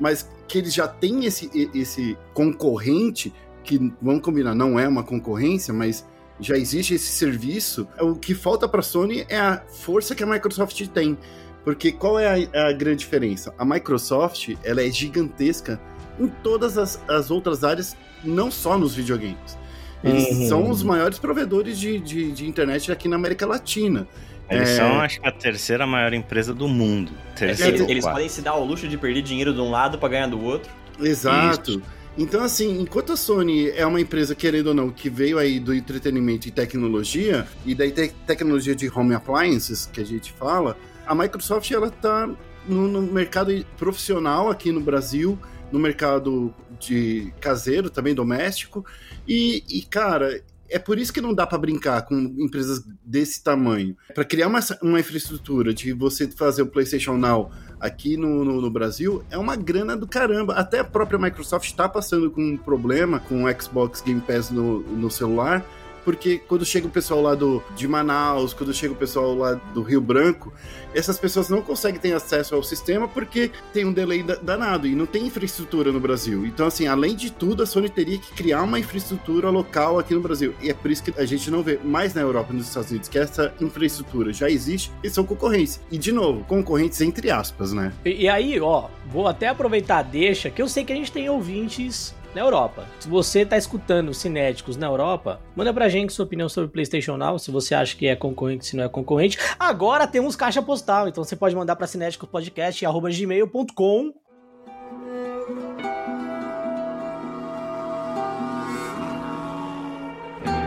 Mas 0.00 0.30
que 0.46 0.58
eles 0.58 0.72
já 0.72 0.86
têm 0.86 1.24
esse, 1.24 1.50
esse 1.74 2.16
concorrente, 2.32 3.32
que, 3.64 3.92
vamos 4.00 4.22
combinar, 4.22 4.54
não 4.54 4.78
é 4.78 4.86
uma 4.86 5.02
concorrência, 5.02 5.74
mas 5.74 6.06
já 6.38 6.56
existe 6.56 6.94
esse 6.94 7.10
serviço. 7.12 7.86
O 8.00 8.14
que 8.14 8.34
falta 8.34 8.68
para 8.68 8.80
a 8.80 8.84
Sony 8.84 9.24
é 9.28 9.38
a 9.38 9.62
força 9.66 10.14
que 10.14 10.22
a 10.22 10.26
Microsoft 10.26 10.86
tem. 10.88 11.18
Porque 11.64 11.92
qual 11.92 12.18
é 12.18 12.48
a, 12.52 12.68
a 12.68 12.72
grande 12.72 12.98
diferença? 12.98 13.54
A 13.56 13.64
Microsoft, 13.64 14.54
ela 14.64 14.82
é 14.82 14.90
gigantesca 14.90 15.80
em 16.18 16.28
todas 16.28 16.78
as, 16.78 17.02
as 17.08 17.30
outras 17.30 17.64
áreas 17.64 17.96
não 18.24 18.50
só 18.50 18.78
nos 18.78 18.94
videogames. 18.94 19.58
Eles 20.02 20.28
uhum. 20.30 20.48
são 20.48 20.70
os 20.70 20.82
maiores 20.82 21.18
provedores 21.18 21.78
de, 21.78 21.98
de, 22.00 22.32
de, 22.32 22.46
internet 22.46 22.90
aqui 22.90 23.06
na 23.06 23.16
América 23.16 23.46
Latina. 23.46 24.06
Eles 24.50 24.70
é... 24.70 24.76
são, 24.76 25.00
acho 25.00 25.20
que, 25.20 25.28
a 25.28 25.32
terceira 25.32 25.86
maior 25.86 26.12
empresa 26.12 26.52
do 26.52 26.66
mundo. 26.66 27.12
Terceiro, 27.36 27.76
eles, 27.76 27.88
eles 27.88 28.04
podem 28.04 28.28
se 28.28 28.42
dar 28.42 28.54
o 28.54 28.64
luxo 28.64 28.88
de 28.88 28.98
perder 28.98 29.22
dinheiro 29.22 29.54
de 29.54 29.60
um 29.60 29.70
lado 29.70 29.98
para 29.98 30.08
ganhar 30.08 30.26
do 30.26 30.42
outro. 30.42 30.70
Exato. 31.00 31.70
Isso. 31.70 31.82
Então, 32.18 32.42
assim, 32.42 32.80
enquanto 32.80 33.12
a 33.12 33.16
Sony 33.16 33.70
é 33.70 33.86
uma 33.86 34.00
empresa, 34.00 34.34
querendo 34.34 34.68
ou 34.68 34.74
não, 34.74 34.90
que 34.90 35.08
veio 35.08 35.38
aí 35.38 35.58
do 35.58 35.72
entretenimento 35.72 36.46
e 36.46 36.50
tecnologia, 36.50 37.46
e 37.64 37.74
da 37.74 37.90
te 37.90 38.12
tecnologia 38.26 38.74
de 38.74 38.90
home 38.90 39.14
appliances, 39.14 39.88
que 39.90 40.00
a 40.00 40.04
gente 40.04 40.30
fala, 40.32 40.76
a 41.06 41.14
Microsoft, 41.14 41.70
ela 41.70 41.90
tá 41.90 42.28
no, 42.68 42.86
no 42.86 43.00
mercado 43.00 43.64
profissional 43.78 44.50
aqui 44.50 44.70
no 44.70 44.80
Brasil, 44.80 45.38
no 45.72 45.78
mercado 45.78 46.54
de 46.78 47.32
caseiro, 47.40 47.90
também 47.90 48.14
doméstico. 48.14 48.84
E, 49.26 49.64
e 49.68 49.82
cara, 49.82 50.42
É 50.68 50.78
por 50.78 50.98
isso 50.98 51.12
que 51.12 51.20
não 51.20 51.34
dá 51.34 51.46
pra 51.46 51.58
brincar 51.58 52.00
com 52.02 52.14
empresas 52.38 52.82
desse 53.04 53.42
tamanho. 53.42 53.94
Pra 54.14 54.24
criar 54.24 54.48
uma, 54.48 54.60
uma 54.82 54.98
infraestrutura 55.00 55.74
de 55.74 55.92
você 55.92 56.26
fazer 56.28 56.62
o 56.62 56.66
PlayStation 56.66 57.18
Now 57.18 57.50
aqui 57.78 58.16
no, 58.16 58.42
no, 58.42 58.58
no 58.58 58.70
Brasil 58.70 59.22
é 59.30 59.36
uma 59.36 59.54
grana 59.54 59.94
do 59.94 60.06
caramba. 60.08 60.54
Até 60.54 60.78
a 60.78 60.84
própria 60.84 61.18
Microsoft 61.18 61.66
está 61.66 61.86
passando 61.88 62.30
com 62.30 62.42
um 62.42 62.56
problema 62.56 63.20
com 63.20 63.44
o 63.44 63.60
Xbox 63.60 64.00
Game 64.00 64.22
Pass 64.22 64.50
no, 64.50 64.80
no 64.80 65.10
celular 65.10 65.62
porque 66.04 66.38
quando 66.38 66.64
chega 66.64 66.86
o 66.86 66.90
pessoal 66.90 67.20
lá 67.22 67.34
do, 67.34 67.62
de 67.76 67.86
Manaus, 67.86 68.52
quando 68.52 68.72
chega 68.72 68.92
o 68.92 68.96
pessoal 68.96 69.34
lá 69.34 69.54
do 69.74 69.82
Rio 69.82 70.00
Branco, 70.00 70.52
essas 70.94 71.18
pessoas 71.18 71.48
não 71.48 71.62
conseguem 71.62 72.00
ter 72.00 72.12
acesso 72.12 72.54
ao 72.54 72.62
sistema 72.62 73.08
porque 73.08 73.50
tem 73.72 73.84
um 73.84 73.92
delay 73.92 74.22
danado 74.42 74.86
e 74.86 74.94
não 74.94 75.06
tem 75.06 75.26
infraestrutura 75.26 75.90
no 75.90 76.00
Brasil. 76.00 76.44
Então, 76.46 76.66
assim, 76.66 76.86
além 76.86 77.14
de 77.14 77.30
tudo, 77.30 77.62
a 77.62 77.66
Sony 77.66 77.88
teria 77.88 78.18
que 78.18 78.32
criar 78.34 78.62
uma 78.62 78.78
infraestrutura 78.78 79.48
local 79.50 79.98
aqui 79.98 80.14
no 80.14 80.20
Brasil. 80.20 80.54
E 80.60 80.70
é 80.70 80.74
por 80.74 80.90
isso 80.90 81.02
que 81.02 81.18
a 81.18 81.24
gente 81.24 81.50
não 81.50 81.62
vê 81.62 81.78
mais 81.82 82.14
na 82.14 82.20
Europa 82.20 82.52
e 82.52 82.56
nos 82.56 82.68
Estados 82.68 82.90
Unidos 82.90 83.08
que 83.08 83.18
essa 83.18 83.54
infraestrutura 83.60 84.32
já 84.32 84.50
existe 84.50 84.92
e 85.02 85.10
são 85.10 85.24
concorrentes. 85.24 85.80
E, 85.90 85.98
de 85.98 86.12
novo, 86.12 86.44
concorrentes 86.44 87.00
entre 87.00 87.30
aspas, 87.30 87.72
né? 87.72 87.92
E, 88.04 88.22
e 88.22 88.28
aí, 88.28 88.60
ó, 88.60 88.88
vou 89.06 89.26
até 89.26 89.48
aproveitar 89.48 90.02
deixa, 90.02 90.50
que 90.50 90.60
eu 90.60 90.68
sei 90.68 90.84
que 90.84 90.92
a 90.92 90.96
gente 90.96 91.12
tem 91.12 91.28
ouvintes 91.28 92.14
na 92.34 92.40
Europa. 92.40 92.86
Se 92.98 93.08
você 93.08 93.44
tá 93.44 93.56
escutando 93.56 94.14
Cinéticos 94.14 94.76
na 94.76 94.86
Europa, 94.86 95.40
manda 95.54 95.72
pra 95.72 95.88
gente 95.88 96.12
sua 96.12 96.24
opinião 96.24 96.48
sobre 96.48 96.68
o 96.68 96.70
PlayStation 96.70 97.16
Now, 97.16 97.38
se 97.38 97.50
você 97.50 97.74
acha 97.74 97.96
que 97.96 98.06
é 98.06 98.16
concorrente, 98.16 98.66
se 98.66 98.76
não 98.76 98.84
é 98.84 98.88
concorrente. 98.88 99.38
Agora 99.58 100.06
temos 100.06 100.36
caixa 100.36 100.62
postal, 100.62 101.08
então 101.08 101.24
você 101.24 101.36
pode 101.36 101.56
mandar 101.56 101.76
pra 101.76 101.86
cinéticospodcast@gmail.com. 101.86 104.12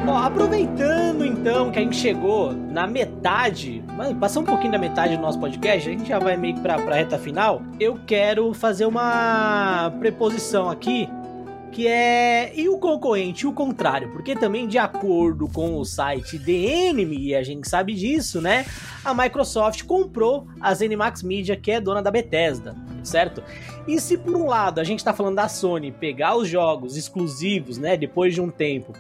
Ó, 0.08 0.17
aproveitando 0.17 1.25
então 1.25 1.71
que 1.71 1.80
a 1.80 1.82
gente 1.82 1.95
chegou 1.95 2.54
na 2.54 2.86
metade, 2.86 3.84
passar 4.19 4.41
um 4.41 4.43
pouquinho 4.43 4.71
da 4.71 4.78
metade 4.78 5.15
do 5.15 5.21
nosso 5.21 5.39
podcast, 5.39 5.89
a 5.89 5.93
gente 5.93 6.08
já 6.08 6.19
vai 6.19 6.38
meio 6.38 6.54
que 6.54 6.62
pra, 6.62 6.78
pra 6.78 6.95
reta 6.95 7.17
final. 7.17 7.63
Eu 7.80 7.99
quero 8.06 8.54
fazer 8.54 8.86
uma 8.86 9.91
preposição 9.99 10.69
aqui 10.69 11.10
que 11.75 11.89
é 11.89 12.53
e 12.55 12.69
o 12.69 12.77
concorrente, 12.77 13.45
o 13.45 13.51
contrário, 13.51 14.09
porque 14.09 14.33
também 14.33 14.65
de 14.65 14.77
acordo 14.77 15.45
com 15.49 15.77
o 15.77 15.83
site 15.83 16.39
The 16.39 16.53
Enemy, 16.53 17.17
e 17.17 17.35
a 17.35 17.43
gente 17.43 17.67
sabe 17.67 17.93
disso, 17.93 18.39
né? 18.39 18.65
A 19.03 19.13
Microsoft 19.13 19.83
comprou 19.83 20.47
a 20.61 20.73
ZeniMax 20.73 21.21
Media, 21.21 21.57
que 21.57 21.71
é 21.71 21.81
dona 21.81 22.01
da 22.01 22.09
Bethesda, 22.09 22.73
certo? 23.03 23.43
E 23.85 23.99
se 23.99 24.17
por 24.17 24.38
um 24.38 24.45
lado 24.45 24.79
a 24.79 24.85
gente 24.85 25.03
tá 25.03 25.13
falando 25.13 25.35
da 25.35 25.49
Sony 25.49 25.91
pegar 25.91 26.38
os 26.38 26.47
jogos 26.47 26.95
exclusivos, 26.95 27.77
né, 27.77 27.97
depois 27.97 28.33
de 28.33 28.39
um 28.39 28.49
tempo 28.49 28.93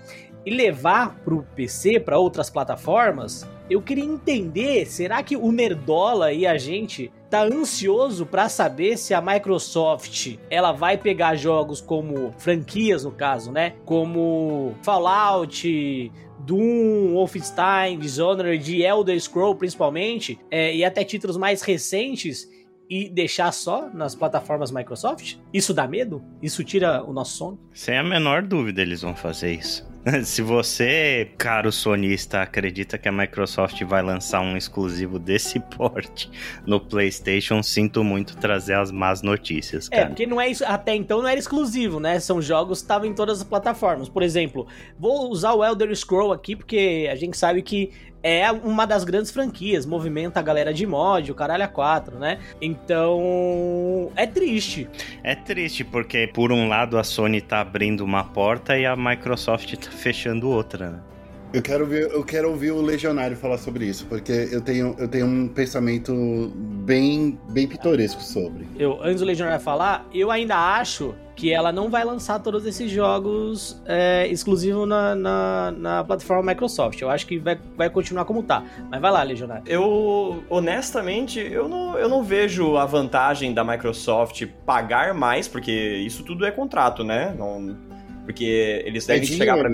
e 0.45 0.53
levar 0.53 1.15
pro 1.23 1.47
PC, 1.55 2.01
para 2.01 2.19
outras 2.19 2.49
plataformas, 2.49 3.47
eu 3.69 3.81
queria 3.81 4.03
entender, 4.03 4.85
será 4.85 5.23
que 5.23 5.35
o 5.35 5.51
Nerdola 5.51 6.31
e 6.31 6.45
a 6.45 6.57
gente 6.57 7.11
tá 7.29 7.43
ansioso 7.43 8.25
para 8.25 8.47
saber 8.47 8.97
se 8.97 9.13
a 9.13 9.21
Microsoft 9.21 10.37
ela 10.49 10.71
vai 10.71 10.97
pegar 10.97 11.35
jogos 11.35 11.81
como 11.81 12.33
franquias 12.37 13.03
no 13.03 13.11
caso, 13.11 13.51
né? 13.51 13.73
Como 13.83 14.75
Fallout, 14.83 16.11
Doom, 16.39 17.13
Wolfenstein, 17.13 17.97
Dishonored, 17.97 18.81
Elder 18.81 19.19
Scroll 19.19 19.55
principalmente, 19.55 20.39
é, 20.51 20.75
e 20.75 20.85
até 20.85 21.03
títulos 21.03 21.37
mais 21.37 21.61
recentes 21.61 22.47
e 22.87 23.09
deixar 23.09 23.51
só 23.51 23.89
nas 23.89 24.13
plataformas 24.13 24.71
Microsoft? 24.71 25.37
Isso 25.51 25.73
dá 25.73 25.87
medo? 25.87 26.23
Isso 26.41 26.63
tira 26.63 27.03
o 27.03 27.11
nosso 27.11 27.37
sono? 27.37 27.59
Sem 27.73 27.97
a 27.97 28.03
menor 28.03 28.43
dúvida 28.43 28.81
eles 28.81 29.01
vão 29.01 29.15
fazer 29.15 29.53
isso. 29.53 29.94
Se 30.23 30.41
você, 30.41 31.31
caro 31.37 31.71
sonista, 31.71 32.41
acredita 32.41 32.97
que 32.97 33.07
a 33.07 33.11
Microsoft 33.11 33.81
vai 33.83 34.01
lançar 34.01 34.41
um 34.41 34.55
exclusivo 34.55 35.17
desse 35.17 35.59
porte 35.75 36.29
no 36.65 36.79
PlayStation, 36.79 37.63
sinto 37.63 38.03
muito 38.03 38.37
trazer 38.37 38.75
as 38.75 38.91
más 38.91 39.21
notícias. 39.21 39.87
É, 39.87 39.97
cara. 39.97 40.03
É, 40.03 40.07
porque 40.07 40.25
não 40.25 40.39
é 40.39 40.49
isso, 40.49 40.63
até 40.65 40.95
então 40.95 41.21
não 41.21 41.27
era 41.27 41.39
exclusivo, 41.39 41.99
né? 41.99 42.19
São 42.19 42.41
jogos 42.41 42.79
que 42.79 42.83
estavam 42.83 43.07
em 43.07 43.13
todas 43.13 43.39
as 43.39 43.43
plataformas. 43.43 44.07
Por 44.07 44.21
exemplo, 44.21 44.67
vou 44.97 45.29
usar 45.31 45.53
o 45.53 45.63
Elder 45.63 45.95
Scroll 45.95 46.31
aqui 46.31 46.55
porque 46.55 47.09
a 47.11 47.15
gente 47.15 47.37
sabe 47.37 47.61
que 47.61 47.91
é 48.25 48.51
uma 48.51 48.87
das 48.87 49.03
grandes 49.03 49.29
franquias, 49.29 49.85
movimenta 49.85 50.39
a 50.39 50.43
galera 50.43 50.73
de 50.73 50.83
mod, 50.87 51.31
o 51.31 51.35
caralho 51.35 51.63
a 51.63 51.67
4, 51.67 52.17
né? 52.17 52.39
Então, 52.59 54.11
é 54.15 54.25
triste. 54.25 54.89
É 55.23 55.35
triste 55.35 55.83
porque 55.83 56.25
por 56.33 56.51
um 56.51 56.67
lado 56.67 56.97
a 56.97 57.03
Sony 57.03 57.39
tá 57.39 57.61
abrindo 57.61 58.03
uma 58.03 58.23
porta 58.23 58.75
e 58.75 58.83
a 58.83 58.95
Microsoft 58.95 59.71
tá 59.75 59.91
fechando 59.91 60.49
outra, 60.49 60.89
né? 60.89 61.14
Eu 61.53 61.61
quero, 61.61 61.85
ver, 61.85 62.11
eu 62.11 62.23
quero 62.23 62.49
ouvir 62.49 62.71
o 62.71 62.81
Legionário 62.81 63.37
falar 63.37 63.57
sobre 63.57 63.85
isso, 63.85 64.05
porque 64.07 64.49
eu 64.51 64.61
tenho, 64.61 64.95
eu 64.97 65.07
tenho 65.07 65.25
um 65.25 65.47
pensamento 65.47 66.51
bem, 66.55 67.39
bem 67.49 67.67
pitoresco 67.67 68.21
sobre. 68.21 68.67
Eu, 68.77 69.01
antes 69.01 69.21
do 69.21 69.25
Legionário 69.25 69.61
falar, 69.61 70.05
eu 70.13 70.29
ainda 70.31 70.55
acho 70.55 71.15
que 71.35 71.51
ela 71.51 71.71
não 71.71 71.89
vai 71.89 72.03
lançar 72.03 72.39
todos 72.39 72.65
esses 72.65 72.89
jogos 72.89 73.81
é, 73.85 74.27
exclusivos 74.27 74.87
na, 74.87 75.15
na, 75.15 75.71
na, 75.71 76.03
plataforma 76.03 76.51
Microsoft. 76.51 77.01
Eu 77.01 77.09
acho 77.09 77.27
que 77.27 77.37
vai, 77.37 77.59
vai 77.75 77.89
continuar 77.89 78.25
como 78.25 78.41
tá. 78.41 78.63
Mas 78.89 79.01
vai 79.01 79.11
lá, 79.11 79.21
Legionário. 79.21 79.63
Eu, 79.67 80.43
honestamente, 80.49 81.39
eu 81.39 81.67
não, 81.67 81.97
eu 81.97 82.07
não 82.07 82.23
vejo 82.23 82.77
a 82.77 82.85
vantagem 82.85 83.53
da 83.53 83.63
Microsoft 83.63 84.45
pagar 84.65 85.13
mais, 85.13 85.47
porque 85.47 85.71
isso 85.71 86.23
tudo 86.23 86.45
é 86.45 86.51
contrato, 86.51 87.03
né? 87.03 87.35
Não, 87.37 87.77
porque 88.23 88.83
eles 88.85 89.05
devem 89.05 89.23
é 89.23 89.25
chegar 89.25 89.57
pra... 89.57 89.69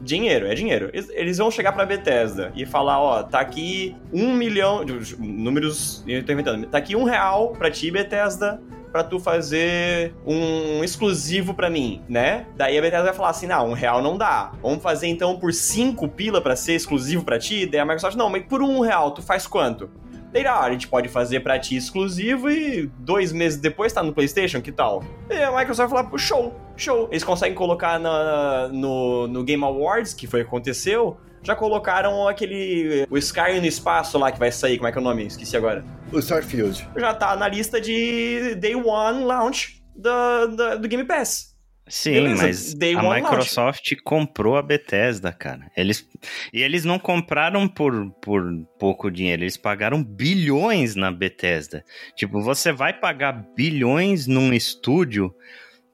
Dinheiro, 0.00 0.46
é 0.46 0.54
dinheiro. 0.54 0.90
Eles 0.92 1.38
vão 1.38 1.50
chegar 1.50 1.72
pra 1.72 1.84
Bethesda 1.84 2.52
e 2.56 2.64
falar, 2.64 3.00
ó, 3.00 3.22
tá 3.22 3.40
aqui 3.40 3.96
um 4.12 4.32
milhão. 4.34 4.84
Números. 5.18 6.02
Eu 6.06 6.24
tô 6.24 6.32
inventando. 6.32 6.66
Tá 6.66 6.78
aqui 6.78 6.96
um 6.96 7.04
real 7.04 7.50
pra 7.50 7.70
ti, 7.70 7.90
Bethesda, 7.90 8.60
pra 8.90 9.04
tu 9.04 9.20
fazer 9.20 10.14
um 10.26 10.82
exclusivo 10.82 11.54
pra 11.54 11.70
mim, 11.70 12.02
né? 12.08 12.46
Daí 12.56 12.76
a 12.76 12.80
Bethesda 12.80 13.04
vai 13.04 13.14
falar 13.14 13.30
assim: 13.30 13.46
não, 13.46 13.70
um 13.70 13.72
real 13.72 14.02
não 14.02 14.16
dá. 14.16 14.52
Vamos 14.62 14.82
fazer 14.82 15.06
então 15.06 15.38
por 15.38 15.52
cinco 15.52 16.08
pila 16.08 16.40
pra 16.40 16.56
ser 16.56 16.74
exclusivo 16.74 17.24
pra 17.24 17.38
ti? 17.38 17.66
Daí 17.66 17.80
a 17.80 17.84
Microsoft, 17.84 18.16
não, 18.16 18.30
mas 18.30 18.44
por 18.44 18.62
um 18.62 18.80
real, 18.80 19.10
tu 19.12 19.22
faz 19.22 19.46
quanto? 19.46 19.90
Daí, 20.32 20.46
ah, 20.46 20.60
a 20.60 20.70
gente 20.70 20.86
pode 20.86 21.08
fazer 21.08 21.40
pra 21.40 21.58
ti 21.58 21.76
exclusivo 21.76 22.48
e 22.50 22.86
dois 22.98 23.32
meses 23.32 23.58
depois 23.58 23.92
tá 23.92 24.02
no 24.02 24.12
PlayStation, 24.12 24.60
que 24.60 24.70
tal? 24.70 25.02
E 25.28 25.42
a 25.42 25.50
Microsoft 25.50 25.90
vai 25.90 26.02
falar, 26.04 26.18
show, 26.18 26.54
show. 26.76 27.08
Eles 27.10 27.24
conseguem 27.24 27.54
colocar 27.54 27.98
na, 27.98 28.68
no, 28.68 29.26
no 29.26 29.42
Game 29.42 29.64
Awards, 29.64 30.14
que 30.14 30.28
foi 30.28 30.42
o 30.42 30.44
que 30.44 30.48
aconteceu, 30.48 31.18
já 31.42 31.56
colocaram 31.56 32.28
aquele. 32.28 33.06
O 33.10 33.18
Sky 33.18 33.58
no 33.60 33.66
espaço 33.66 34.18
lá 34.18 34.30
que 34.30 34.38
vai 34.38 34.52
sair, 34.52 34.76
como 34.76 34.88
é 34.88 34.92
que 34.92 34.98
é 34.98 35.00
o 35.00 35.04
nome? 35.04 35.26
Esqueci 35.26 35.56
agora. 35.56 35.84
O 36.12 36.18
Starfield. 36.18 36.88
Já 36.96 37.14
tá 37.14 37.34
na 37.34 37.48
lista 37.48 37.80
de 37.80 38.54
Day 38.56 38.74
One 38.74 39.24
Launch 39.24 39.82
do, 39.96 40.48
do, 40.48 40.78
do 40.80 40.88
Game 40.88 41.04
Pass. 41.04 41.49
Sim, 41.90 42.12
Beleza, 42.12 42.42
mas 42.42 42.74
a 42.96 43.14
Microsoft 43.14 43.90
launch. 43.90 44.02
comprou 44.04 44.56
a 44.56 44.62
Bethesda, 44.62 45.32
cara. 45.32 45.70
Eles, 45.76 46.08
e 46.52 46.62
eles 46.62 46.84
não 46.84 47.00
compraram 47.00 47.66
por, 47.66 48.10
por 48.22 48.44
pouco 48.78 49.10
dinheiro, 49.10 49.42
eles 49.42 49.56
pagaram 49.56 50.02
bilhões 50.02 50.94
na 50.94 51.10
Bethesda. 51.10 51.84
Tipo, 52.14 52.40
você 52.40 52.72
vai 52.72 52.92
pagar 52.92 53.32
bilhões 53.56 54.28
num 54.28 54.52
estúdio 54.52 55.34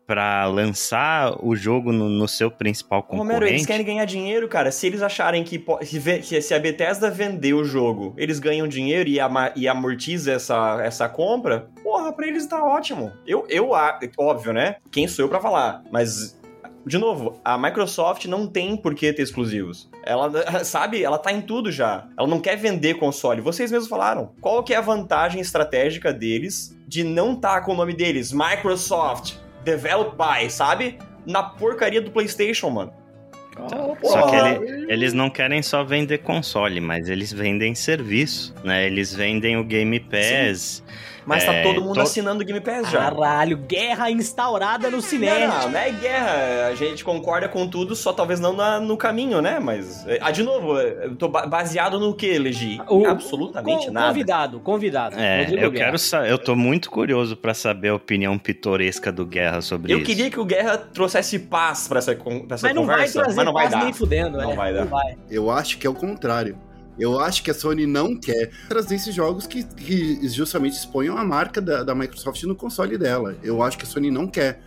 para 0.06 0.46
lançar 0.46 1.36
o 1.44 1.56
jogo 1.56 1.92
no, 1.92 2.08
no, 2.08 2.28
seu 2.28 2.50
principal 2.50 3.02
concorrente. 3.02 3.34
Romero, 3.34 3.46
eles 3.46 3.66
querem 3.66 3.84
ganhar 3.84 4.04
dinheiro, 4.04 4.48
cara. 4.48 4.70
Se 4.70 4.86
eles 4.86 5.02
acharem 5.02 5.42
que, 5.42 5.58
que 5.58 6.40
se 6.40 6.54
a 6.54 6.58
Bethesda 6.58 7.10
vender 7.10 7.54
o 7.54 7.64
jogo, 7.64 8.14
eles 8.16 8.38
ganham 8.38 8.68
dinheiro 8.68 9.08
e, 9.08 9.18
e 9.56 9.68
amortiza 9.68 10.32
essa, 10.32 10.80
essa 10.82 11.08
compra, 11.08 11.68
porra, 11.82 12.12
pra 12.12 12.26
eles 12.26 12.46
tá 12.46 12.62
ótimo. 12.62 13.12
Eu, 13.26 13.44
eu, 13.48 13.70
óbvio, 14.16 14.52
né? 14.52 14.76
Quem 14.90 15.08
sou 15.08 15.24
eu 15.24 15.28
para 15.28 15.40
falar? 15.40 15.82
Mas 15.90 16.36
de 16.86 16.98
novo, 16.98 17.40
a 17.44 17.58
Microsoft 17.58 18.26
não 18.26 18.46
tem 18.46 18.76
por 18.76 18.94
que 18.94 19.12
ter 19.12 19.22
exclusivos. 19.22 19.90
Ela, 20.04 20.30
sabe, 20.64 21.02
ela 21.02 21.18
tá 21.18 21.32
em 21.32 21.40
tudo 21.40 21.72
já. 21.72 22.06
Ela 22.16 22.28
não 22.28 22.38
quer 22.38 22.56
vender 22.56 22.94
console. 22.94 23.40
Vocês 23.40 23.72
mesmos 23.72 23.88
falaram. 23.88 24.30
Qual 24.40 24.62
que 24.62 24.72
é 24.72 24.76
a 24.76 24.80
vantagem 24.80 25.40
estratégica 25.40 26.12
deles 26.12 26.76
de 26.86 27.02
não 27.02 27.32
estar 27.32 27.54
tá 27.54 27.60
com 27.60 27.72
o 27.72 27.76
nome 27.76 27.92
deles? 27.92 28.32
Microsoft 28.32 29.34
developed 29.66 30.16
by, 30.16 30.48
sabe? 30.48 30.98
Na 31.26 31.42
porcaria 31.42 32.00
do 32.00 32.10
PlayStation, 32.10 32.70
mano. 32.70 32.92
Então, 33.52 33.96
só 34.02 34.26
que 34.28 34.36
ele, 34.36 34.92
eles 34.92 35.12
não 35.12 35.28
querem 35.28 35.62
só 35.62 35.82
vender 35.82 36.18
console, 36.18 36.80
mas 36.80 37.08
eles 37.08 37.32
vendem 37.32 37.74
serviço, 37.74 38.54
né? 38.62 38.86
Eles 38.86 39.14
vendem 39.14 39.56
o 39.56 39.64
Game 39.64 39.98
Pass. 39.98 40.82
Sim 40.86 41.15
Mas 41.26 41.44
tá 41.44 41.52
É, 41.52 41.62
todo 41.64 41.80
mundo 41.82 41.94
to- 41.94 42.00
assinando 42.02 42.42
o 42.42 42.46
Game 42.46 42.60
Pass 42.60 42.88
já. 42.90 43.10
Caralho, 43.10 43.56
guerra 43.56 44.10
instaurada 44.10 44.88
no 44.88 44.98
Não, 44.98 45.02
cinema. 45.02 45.58
não, 45.62 45.70
não 45.70 45.78
é 45.80 45.90
guerra. 45.90 46.68
A 46.68 46.74
gente 46.76 47.04
concorda 47.04 47.48
com 47.48 47.66
tudo, 47.68 47.96
só 47.96 48.12
talvez 48.12 48.38
não 48.38 48.52
na- 48.52 48.78
no 48.78 48.96
caminho, 48.96 49.42
né? 49.42 49.58
Mas, 49.58 50.06
ah, 50.20 50.30
de 50.30 50.42
novo, 50.44 50.78
eu 50.78 51.16
tô 51.16 51.28
ba- 51.28 51.46
baseado 51.46 51.98
no 51.98 52.14
que, 52.14 52.38
Legi? 52.38 52.80
O- 52.88 53.06
Absolutamente 53.06 53.90
nada. 53.90 54.08
Convidado, 54.08 54.60
convidado. 54.60 55.16
É, 55.18 55.42
eu 55.50 55.70
Guerra. 55.70 55.86
quero 55.86 55.98
saber, 55.98 56.30
eu 56.30 56.38
tô 56.38 56.54
muito 56.54 56.90
curioso 56.90 57.36
pra 57.36 57.52
saber 57.54 57.88
a 57.88 57.94
opinião 57.96 58.38
pitoresca 58.38 59.10
do 59.10 59.26
Guerra 59.26 59.60
sobre 59.60 59.92
Eu 59.92 59.98
isso. 59.98 60.06
queria 60.06 60.30
que 60.30 60.38
o 60.38 60.44
Guerra 60.44 60.78
trouxesse 60.78 61.38
paz 61.40 61.88
pra 61.88 61.98
essa, 61.98 62.14
pra 62.14 62.54
essa 62.54 62.66
Mas 62.68 62.74
não 62.74 62.86
vai 62.86 62.94
conversa, 62.96 63.20
trazer 63.20 63.36
mas 63.36 63.44
não 63.46 63.52
vai 63.52 63.62
paz 63.64 63.74
dar. 63.74 63.84
nem 63.84 63.92
fudendo, 63.92 64.38
Não 64.38 64.52
é. 64.52 64.54
vai 64.56 64.72
dar. 64.72 64.80
Não 64.84 64.90
vai. 64.90 65.16
Eu 65.28 65.50
acho 65.50 65.76
que 65.78 65.86
é 65.86 65.90
o 65.90 65.94
contrário. 65.94 66.56
Eu 66.98 67.20
acho 67.20 67.42
que 67.42 67.50
a 67.50 67.54
Sony 67.54 67.86
não 67.86 68.16
quer 68.18 68.50
trazer 68.68 68.94
esses 68.94 69.14
jogos 69.14 69.46
que, 69.46 69.62
que 69.62 70.26
justamente 70.28 70.72
exponham 70.74 71.16
a 71.18 71.24
marca 71.24 71.60
da, 71.60 71.82
da 71.82 71.94
Microsoft 71.94 72.42
no 72.44 72.54
console 72.54 72.96
dela. 72.96 73.36
Eu 73.42 73.62
acho 73.62 73.76
que 73.76 73.84
a 73.84 73.86
Sony 73.86 74.10
não 74.10 74.26
quer. 74.26 74.60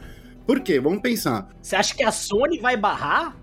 Por 0.45 0.59
quê? 0.59 0.79
Vamos 0.79 0.99
pensar. 1.01 1.49
Você 1.61 1.75
acha 1.75 1.95
que 1.95 2.03
a 2.03 2.11
Sony 2.11 2.59
vai 2.59 2.75
barrar? 2.77 3.35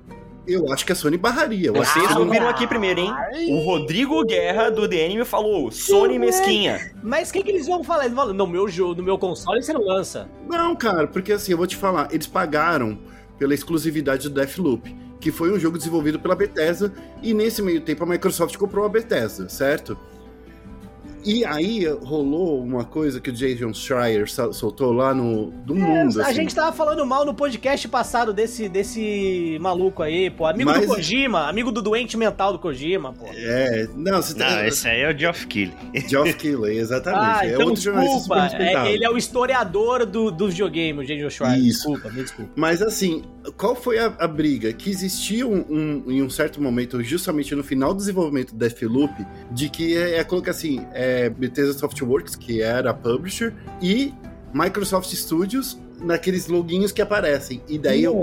Eu 0.46 0.72
acho 0.72 0.86
que 0.86 0.92
a 0.92 0.94
Sony 0.94 1.16
barraria. 1.18 1.68
Eu 1.68 1.82
acho 1.82 1.92
que 1.92 1.98
Vocês 1.98 2.10
a 2.12 2.14
Sony- 2.14 2.26
ouviram 2.26 2.48
aqui 2.48 2.66
primeiro, 2.68 3.00
hein? 3.00 3.12
O 3.50 3.58
Rodrigo 3.64 4.24
Guerra 4.24 4.70
do 4.70 4.86
DNM 4.86 5.24
falou: 5.24 5.72
Sony 5.72 6.20
mesquinha. 6.20 6.92
Mas 7.02 7.30
o 7.30 7.32
que, 7.32 7.42
que 7.42 7.50
eles 7.50 7.66
vão 7.66 7.82
falar? 7.82 8.04
Eles 8.04 8.14
vão 8.14 8.24
falar, 8.26 8.34
no 8.36 8.46
meu 8.46 8.68
jogo, 8.68 8.94
no 8.94 9.02
meu 9.02 9.18
console 9.18 9.60
você 9.60 9.72
não 9.72 9.84
lança. 9.84 10.28
Não, 10.48 10.76
cara, 10.76 11.08
porque 11.08 11.32
assim, 11.32 11.50
eu 11.50 11.58
vou 11.58 11.66
te 11.66 11.74
falar, 11.74 12.08
eles 12.12 12.28
pagaram 12.28 12.96
pela 13.38 13.54
exclusividade 13.54 14.28
do 14.28 14.34
Deathloop, 14.34 14.94
que 15.20 15.32
foi 15.32 15.52
um 15.52 15.58
jogo 15.58 15.78
desenvolvido 15.78 16.18
pela 16.18 16.34
Bethesda, 16.34 16.92
e 17.22 17.34
nesse 17.34 17.62
meio 17.62 17.80
tempo 17.80 18.04
a 18.04 18.06
Microsoft 18.06 18.56
comprou 18.56 18.84
a 18.84 18.88
Bethesda, 18.88 19.48
certo? 19.48 19.98
E 21.26 21.44
aí 21.44 21.84
rolou 22.02 22.62
uma 22.62 22.84
coisa 22.84 23.20
que 23.20 23.30
o 23.30 23.32
Jason 23.32 23.74
Schreier 23.74 24.30
sol- 24.30 24.52
soltou 24.52 24.92
lá 24.92 25.12
no 25.12 25.50
do 25.66 25.74
mundo. 25.74 26.20
É, 26.20 26.24
a 26.24 26.26
assim. 26.28 26.34
gente 26.36 26.54
tava 26.54 26.70
falando 26.74 27.04
mal 27.04 27.24
no 27.24 27.34
podcast 27.34 27.88
passado 27.88 28.32
desse, 28.32 28.68
desse 28.68 29.58
maluco 29.60 30.02
aí, 30.02 30.30
pô. 30.30 30.46
Amigo 30.46 30.70
Mas- 30.70 30.86
do 30.86 30.94
Kojima, 30.94 31.48
amigo 31.48 31.72
do 31.72 31.82
doente 31.82 32.16
mental 32.16 32.52
do 32.52 32.58
Kojima, 32.60 33.12
pô. 33.12 33.26
É, 33.34 33.88
não, 33.96 34.22
você 34.22 34.38
Não, 34.38 34.46
tem. 34.46 34.66
esse 34.68 34.86
aí 34.88 35.00
é 35.00 35.12
o 35.12 35.18
Geoff 35.18 35.46
Keighley. 35.48 35.76
Geoff 36.08 36.32
Keighley, 36.34 36.78
exatamente. 36.78 37.24
Ah, 37.24 37.40
é 37.44 37.54
então 37.54 37.66
outro 37.66 37.92
desculpa. 38.00 38.48
É, 38.56 38.92
ele 38.92 39.04
é 39.04 39.10
o 39.10 39.16
historiador 39.18 40.06
do, 40.06 40.30
dos 40.30 40.50
videogames, 40.52 41.04
o 41.04 41.06
Jason 41.06 41.28
Schreier. 41.30 41.58
Isso. 41.58 41.76
Desculpa, 41.88 42.08
me 42.10 42.22
desculpa. 42.22 42.50
Mas 42.54 42.80
assim, 42.80 43.22
qual 43.56 43.74
foi 43.74 43.98
a, 43.98 44.06
a 44.18 44.28
briga? 44.28 44.72
Que 44.72 44.90
existia 44.90 45.46
um, 45.46 45.64
um- 45.68 46.04
em 46.12 46.22
um 46.22 46.30
certo 46.30 46.62
momento, 46.62 47.02
justamente 47.02 47.52
no 47.54 47.64
final 47.64 47.92
do 47.92 47.98
desenvolvimento 47.98 48.52
do 48.52 48.58
Deathloop, 48.58 49.12
de 49.50 49.68
que 49.68 49.96
é, 49.96 50.18
é 50.18 50.24
colocar 50.24 50.52
assim, 50.52 50.86
é 50.94 51.15
Bethesda 51.30 51.72
Softworks, 51.72 52.36
que 52.36 52.60
era 52.62 52.90
a 52.90 52.94
publisher, 52.94 53.52
e 53.80 54.12
Microsoft 54.54 55.12
Studios 55.14 55.78
naqueles 56.00 56.46
loginhos 56.46 56.92
que 56.92 57.00
aparecem. 57.02 57.62
E 57.68 57.78
daí 57.78 58.04
eu 58.04 58.14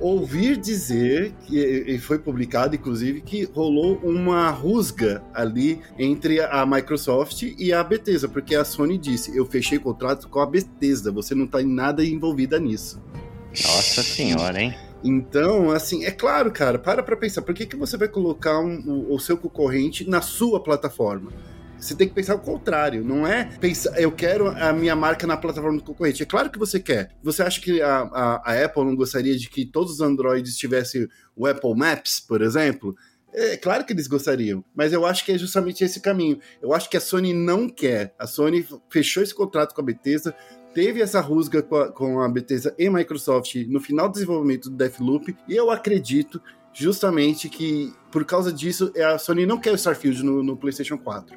ouvir 0.00 0.56
dizer, 0.56 1.32
que, 1.46 1.58
e 1.58 1.98
foi 1.98 2.18
publicado 2.18 2.74
inclusive, 2.74 3.20
que 3.20 3.44
rolou 3.44 3.96
uma 4.02 4.50
rusga 4.50 5.22
ali 5.34 5.80
entre 5.98 6.40
a 6.40 6.64
Microsoft 6.64 7.42
e 7.42 7.72
a 7.72 7.84
Bethesda, 7.84 8.26
porque 8.28 8.54
a 8.54 8.64
Sony 8.64 8.96
disse, 8.96 9.36
eu 9.36 9.44
fechei 9.44 9.78
contrato 9.78 10.26
com 10.28 10.40
a 10.40 10.46
Bethesda, 10.46 11.12
você 11.12 11.34
não 11.34 11.46
tá 11.46 11.60
em 11.60 11.66
nada 11.66 12.02
envolvida 12.04 12.58
nisso. 12.58 12.98
Nossa 13.50 14.02
senhora, 14.02 14.60
hein? 14.62 14.74
Então, 15.02 15.70
assim, 15.70 16.04
é 16.04 16.10
claro, 16.10 16.50
cara, 16.50 16.78
para 16.78 17.02
pra 17.02 17.16
pensar, 17.16 17.42
por 17.42 17.54
que, 17.54 17.66
que 17.66 17.76
você 17.76 17.96
vai 17.96 18.08
colocar 18.08 18.58
um- 18.60 18.82
o, 18.86 19.14
o 19.14 19.18
seu 19.18 19.36
concorrente 19.36 20.08
na 20.08 20.20
sua 20.20 20.60
plataforma? 20.62 21.30
Você 21.80 21.94
tem 21.94 22.06
que 22.06 22.14
pensar 22.14 22.34
o 22.34 22.40
contrário, 22.40 23.02
não 23.02 23.26
é 23.26 23.44
pensar, 23.58 23.98
eu 23.98 24.12
quero 24.12 24.48
a 24.48 24.72
minha 24.72 24.94
marca 24.94 25.26
na 25.26 25.36
plataforma 25.36 25.78
do 25.78 25.84
concorrente. 25.84 26.22
É 26.22 26.26
claro 26.26 26.50
que 26.50 26.58
você 26.58 26.78
quer. 26.78 27.10
Você 27.22 27.42
acha 27.42 27.60
que 27.60 27.80
a, 27.80 28.00
a, 28.02 28.52
a 28.52 28.64
Apple 28.64 28.84
não 28.84 28.94
gostaria 28.94 29.36
de 29.36 29.48
que 29.48 29.64
todos 29.64 29.94
os 29.94 30.00
Androids 30.00 30.56
tivessem 30.56 31.08
o 31.34 31.46
Apple 31.46 31.74
Maps, 31.74 32.20
por 32.20 32.42
exemplo? 32.42 32.94
É 33.32 33.56
claro 33.56 33.84
que 33.84 33.92
eles 33.92 34.08
gostariam, 34.08 34.64
mas 34.74 34.92
eu 34.92 35.06
acho 35.06 35.24
que 35.24 35.32
é 35.32 35.38
justamente 35.38 35.84
esse 35.84 36.00
caminho. 36.00 36.38
Eu 36.60 36.74
acho 36.74 36.90
que 36.90 36.96
a 36.96 37.00
Sony 37.00 37.32
não 37.32 37.68
quer. 37.68 38.14
A 38.18 38.26
Sony 38.26 38.66
fechou 38.90 39.22
esse 39.22 39.34
contrato 39.34 39.74
com 39.74 39.80
a 39.80 39.84
Bethesda, 39.84 40.34
teve 40.74 41.00
essa 41.00 41.20
rusga 41.20 41.62
com 41.62 41.76
a, 41.76 41.92
com 41.92 42.20
a 42.20 42.28
Bethesda 42.28 42.74
e 42.78 42.90
Microsoft 42.90 43.54
no 43.68 43.80
final 43.80 44.08
do 44.08 44.14
desenvolvimento 44.14 44.68
do 44.68 44.76
Deathloop, 44.76 45.36
e 45.48 45.56
eu 45.56 45.70
acredito 45.70 46.42
justamente 46.72 47.48
que 47.48 47.92
por 48.10 48.24
causa 48.24 48.52
disso 48.52 48.92
a 48.96 49.18
Sony 49.18 49.46
não 49.46 49.58
quer 49.58 49.72
o 49.72 49.76
Starfield 49.76 50.22
no, 50.24 50.42
no 50.42 50.56
PlayStation 50.56 50.98
4. 50.98 51.34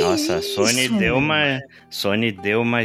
Nossa, 0.00 0.36
a 0.36 0.42
Sony 0.42 0.88
deu 0.88 1.16
uma. 1.16 1.60
Sony 1.90 2.32
deu 2.32 2.62
uma. 2.62 2.80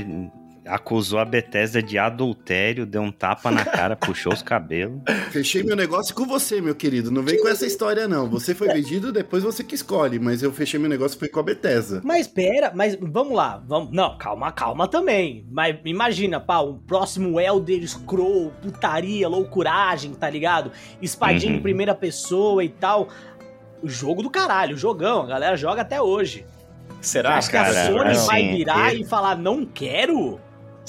Acusou 0.69 1.19
a 1.19 1.25
Bethesda 1.25 1.81
de 1.81 1.97
adultério, 1.97 2.85
deu 2.85 3.01
um 3.01 3.11
tapa 3.11 3.49
na 3.49 3.65
cara, 3.65 3.95
puxou 3.95 4.31
os 4.31 4.41
cabelos. 4.41 5.01
Fechei 5.31 5.63
meu 5.63 5.75
negócio 5.75 6.13
com 6.13 6.25
você, 6.25 6.61
meu 6.61 6.75
querido. 6.75 7.09
Não 7.09 7.23
vem 7.23 7.41
com 7.41 7.47
essa 7.47 7.65
história, 7.65 8.07
não. 8.07 8.29
Você 8.29 8.53
foi 8.53 8.67
vendido, 8.67 9.11
depois 9.11 9.43
você 9.43 9.63
que 9.63 9.73
escolhe. 9.75 10.19
Mas 10.19 10.43
eu 10.43 10.51
fechei 10.51 10.79
meu 10.79 10.89
negócio 10.89 11.17
foi 11.17 11.27
com 11.27 11.39
a 11.39 11.43
Bethesda. 11.43 12.01
Mas 12.03 12.27
pera, 12.27 12.71
mas 12.75 12.95
vamos 13.01 13.33
lá, 13.35 13.61
vamos. 13.67 13.91
Não, 13.91 14.17
calma, 14.17 14.51
calma 14.51 14.87
também. 14.87 15.45
Mas 15.51 15.75
imagina, 15.85 16.39
pá, 16.39 16.59
o 16.59 16.75
próximo 16.75 17.39
Elder 17.39 17.87
Scroll, 17.87 18.51
putaria, 18.61 19.27
loucuragem, 19.27 20.13
tá 20.13 20.29
ligado? 20.29 20.71
Espadinha 21.01 21.51
Uhum. 21.53 21.57
em 21.57 21.61
primeira 21.61 21.95
pessoa 21.95 22.63
e 22.63 22.69
tal. 22.69 23.09
O 23.81 23.89
jogo 23.89 24.21
do 24.21 24.29
caralho, 24.29 24.77
jogão, 24.77 25.23
a 25.23 25.25
galera 25.27 25.55
joga 25.57 25.81
até 25.81 26.01
hoje. 26.01 26.45
Será, 27.01 27.37
Acho 27.37 27.49
que 27.49 27.55
a 27.55 27.63
cara, 27.63 27.85
Sony 27.87 28.09
assim, 28.11 28.27
vai 28.27 28.47
virar 28.49 28.91
ele- 28.93 29.03
e 29.03 29.05
falar, 29.07 29.37
não 29.37 29.65
quero? 29.65 30.39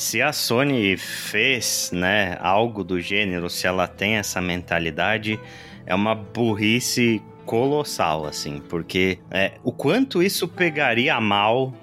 Se 0.00 0.22
a 0.22 0.32
Sony 0.32 0.96
fez, 0.96 1.90
né, 1.92 2.38
algo 2.40 2.82
do 2.82 2.98
gênero, 2.98 3.50
se 3.50 3.66
ela 3.66 3.86
tem 3.86 4.14
essa 4.14 4.40
mentalidade, 4.40 5.38
é 5.84 5.94
uma 5.94 6.14
burrice 6.14 7.22
colossal, 7.44 8.24
assim, 8.24 8.62
porque 8.66 9.18
é, 9.30 9.52
o 9.62 9.70
quanto 9.70 10.22
isso 10.22 10.48
pegaria 10.48 11.20
mal 11.20 11.74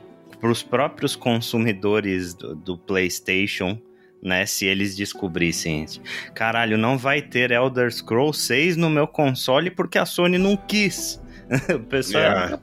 para 0.41 0.49
os 0.49 0.63
próprios 0.63 1.15
consumidores 1.15 2.33
do, 2.33 2.55
do 2.55 2.75
PlayStation, 2.75 3.79
né, 4.19 4.47
se 4.47 4.65
eles 4.65 4.95
descobrissem 4.95 5.83
isso. 5.83 6.01
Caralho, 6.33 6.75
não 6.75 6.97
vai 6.97 7.21
ter 7.21 7.51
Elder 7.51 7.91
Scrolls 7.93 8.41
6 8.41 8.77
no 8.77 8.89
meu 8.89 9.05
console 9.05 9.69
porque 9.69 9.99
a 9.99 10.07
Sony 10.07 10.39
não 10.39 10.57
quis. 10.57 11.21
o 11.69 11.81
pessoal 11.81 12.23
É. 12.23 12.27
é, 12.27 12.59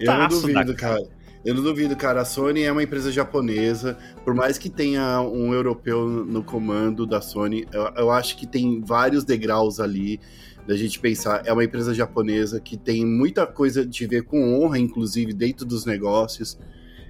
Eu 0.00 0.14
não 0.14 0.28
putaço 0.28 0.48
da 0.48 0.62
duvido, 0.62 0.74
cara. 0.74 1.15
Eu 1.46 1.54
não 1.54 1.62
duvido, 1.62 1.94
cara. 1.94 2.22
A 2.22 2.24
Sony 2.24 2.62
é 2.62 2.72
uma 2.72 2.82
empresa 2.82 3.12
japonesa. 3.12 3.96
Por 4.24 4.34
mais 4.34 4.58
que 4.58 4.68
tenha 4.68 5.20
um 5.20 5.54
europeu 5.54 6.08
no 6.08 6.42
comando 6.42 7.06
da 7.06 7.20
Sony, 7.20 7.64
eu, 7.72 7.82
eu 7.96 8.10
acho 8.10 8.36
que 8.36 8.48
tem 8.48 8.80
vários 8.80 9.22
degraus 9.22 9.78
ali 9.78 10.18
da 10.66 10.76
gente 10.76 10.98
pensar. 10.98 11.42
É 11.46 11.52
uma 11.52 11.62
empresa 11.62 11.94
japonesa 11.94 12.58
que 12.58 12.76
tem 12.76 13.06
muita 13.06 13.46
coisa 13.46 13.86
de 13.86 14.04
ver 14.08 14.24
com 14.24 14.56
honra, 14.60 14.76
inclusive, 14.80 15.32
dentro 15.32 15.64
dos 15.64 15.86
negócios. 15.86 16.58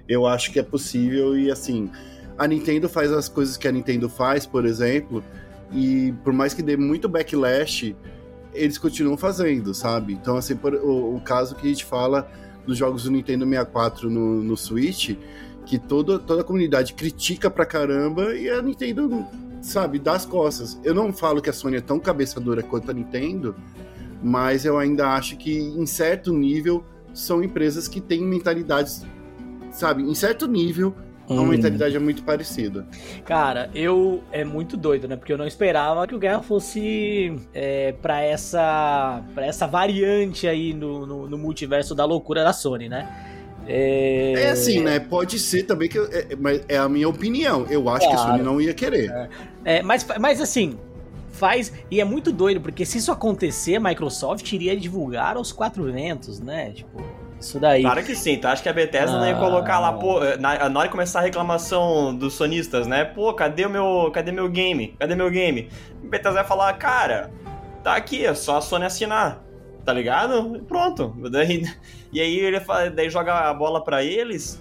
Eu 0.07 0.27
acho 0.27 0.51
que 0.53 0.59
é 0.59 0.63
possível 0.63 1.35
e, 1.35 1.49
assim, 1.49 1.89
a 2.37 2.45
Nintendo 2.47 2.87
faz 2.87 3.11
as 3.11 3.27
coisas 3.27 3.57
que 3.57 3.67
a 3.67 3.71
Nintendo 3.71 4.07
faz, 4.07 4.45
por 4.45 4.67
exemplo, 4.67 5.23
e 5.73 6.13
por 6.23 6.31
mais 6.31 6.53
que 6.53 6.61
dê 6.61 6.77
muito 6.77 7.09
backlash, 7.09 7.95
eles 8.53 8.77
continuam 8.77 9.17
fazendo, 9.17 9.73
sabe? 9.73 10.13
Então, 10.13 10.37
assim, 10.37 10.55
por- 10.55 10.75
o, 10.75 11.15
o 11.15 11.21
caso 11.21 11.55
que 11.55 11.65
a 11.65 11.69
gente 11.69 11.83
fala 11.83 12.29
dos 12.67 12.77
jogos 12.77 13.05
do 13.05 13.11
Nintendo 13.11 13.45
64 13.45 14.09
no, 14.09 14.43
no 14.43 14.57
Switch, 14.57 15.15
que 15.65 15.79
toda, 15.79 16.19
toda 16.19 16.41
a 16.41 16.43
comunidade 16.43 16.93
critica 16.93 17.49
pra 17.49 17.65
caramba 17.65 18.35
e 18.35 18.49
a 18.49 18.61
Nintendo, 18.61 19.25
sabe, 19.61 19.97
dá 19.97 20.13
as 20.13 20.25
costas. 20.25 20.79
Eu 20.83 20.93
não 20.93 21.11
falo 21.11 21.41
que 21.41 21.49
a 21.49 21.53
Sony 21.53 21.77
é 21.77 21.81
tão 21.81 21.99
cabeça 21.99 22.39
dura 22.39 22.61
quanto 22.61 22.91
a 22.91 22.93
Nintendo, 22.93 23.55
mas 24.21 24.65
eu 24.65 24.77
ainda 24.77 25.09
acho 25.13 25.37
que, 25.37 25.57
em 25.57 25.85
certo 25.85 26.33
nível, 26.33 26.83
são 27.13 27.41
empresas 27.43 27.87
que 27.87 27.99
têm 27.99 28.21
mentalidades, 28.21 29.05
sabe, 29.71 30.03
em 30.03 30.13
certo 30.13 30.47
nível, 30.47 30.93
a 31.29 31.33
Hum. 31.33 31.45
mentalidade 31.47 31.95
é 31.95 31.99
muito 31.99 32.23
parecida. 32.23 32.85
Cara, 33.25 33.69
eu. 33.75 34.23
É 34.31 34.43
muito 34.45 34.77
doido, 34.77 35.07
né? 35.07 35.15
Porque 35.15 35.33
eu 35.33 35.37
não 35.37 35.45
esperava 35.47 36.07
que 36.07 36.15
o 36.15 36.19
Guerra 36.19 36.41
fosse 36.41 37.35
é, 37.53 37.91
pra 38.01 38.21
essa. 38.21 39.21
para 39.35 39.45
essa 39.45 39.67
variante 39.67 40.47
aí 40.47 40.73
no, 40.73 41.05
no, 41.05 41.27
no 41.29 41.37
multiverso 41.37 41.93
da 41.93 42.05
loucura 42.05 42.43
da 42.43 42.53
Sony, 42.53 42.87
né? 42.89 43.07
É, 43.67 44.33
É 44.43 44.49
assim, 44.51 44.81
né? 44.81 44.99
Pode 44.99 45.37
ser 45.39 45.63
também 45.63 45.89
que. 45.89 45.97
eu- 45.99 46.07
é, 46.11 46.35
mas 46.39 46.61
é 46.69 46.77
a 46.77 46.87
minha 46.87 47.09
opinião. 47.09 47.65
Eu 47.69 47.89
acho 47.89 48.07
que 48.07 48.13
a 48.13 48.17
Claro. 48.17 48.31
Sony 48.31 48.43
não 48.43 48.61
ia 48.61 48.73
querer. 48.73 49.29
É, 49.65 49.81
mas, 49.81 50.07
mas 50.19 50.39
assim, 50.39 50.77
faz. 51.31 51.73
E 51.91 51.99
é 51.99 52.05
muito 52.05 52.31
doido, 52.31 52.61
porque 52.61 52.85
se 52.85 52.97
isso 52.99 53.11
acontecer, 53.11 53.75
a 53.75 53.79
Microsoft 53.81 54.49
iria 54.53 54.77
divulgar 54.77 55.35
aos 55.35 55.51
quatro 55.51 55.83
ventos, 55.91 56.39
né? 56.39 56.71
Tipo, 56.71 57.03
isso 57.39 57.59
daí. 57.59 57.81
Claro 57.81 58.03
que 58.03 58.15
sim, 58.15 58.37
tu 58.37 58.47
acha 58.47 58.61
que 58.63 58.69
a 58.69 58.73
Bethesda 58.73 59.17
não 59.17 59.27
ia 59.27 59.35
Ah. 59.35 59.39
colocar 59.39 59.79
lá, 59.79 59.93
pô, 59.93 60.19
na, 60.39 60.69
na 60.69 60.79
hora 60.79 60.87
de 60.87 60.91
começar 60.91 61.19
a 61.19 61.23
reclamação 61.23 62.15
dos 62.15 62.33
sonistas, 62.33 62.87
né? 62.87 63.05
Pô, 63.05 63.33
cadê 63.33 63.65
o 63.65 63.69
meu, 63.69 64.09
cadê 64.13 64.31
meu 64.31 64.49
game? 64.49 64.95
Cadê 64.99 65.15
meu 65.15 65.29
game? 65.29 65.69
A 66.03 66.07
Bethesda 66.07 66.33
vai 66.39 66.43
falar, 66.45 66.73
cara, 66.73 67.31
tá 67.83 67.95
aqui, 67.95 68.25
é 68.25 68.33
só 68.33 68.57
a 68.57 68.61
Sony 68.61 68.85
assinar, 68.85 69.43
tá 69.85 69.93
ligado? 69.93 70.55
E 70.57 70.61
Pronto. 70.61 71.15
Daí, 71.31 71.63
e 72.11 72.19
aí 72.19 72.39
ele 72.39 72.59
fa- 72.59 72.89
daí 72.89 73.09
joga 73.09 73.33
a 73.49 73.53
bola 73.53 73.83
pra 73.83 74.03
eles, 74.03 74.59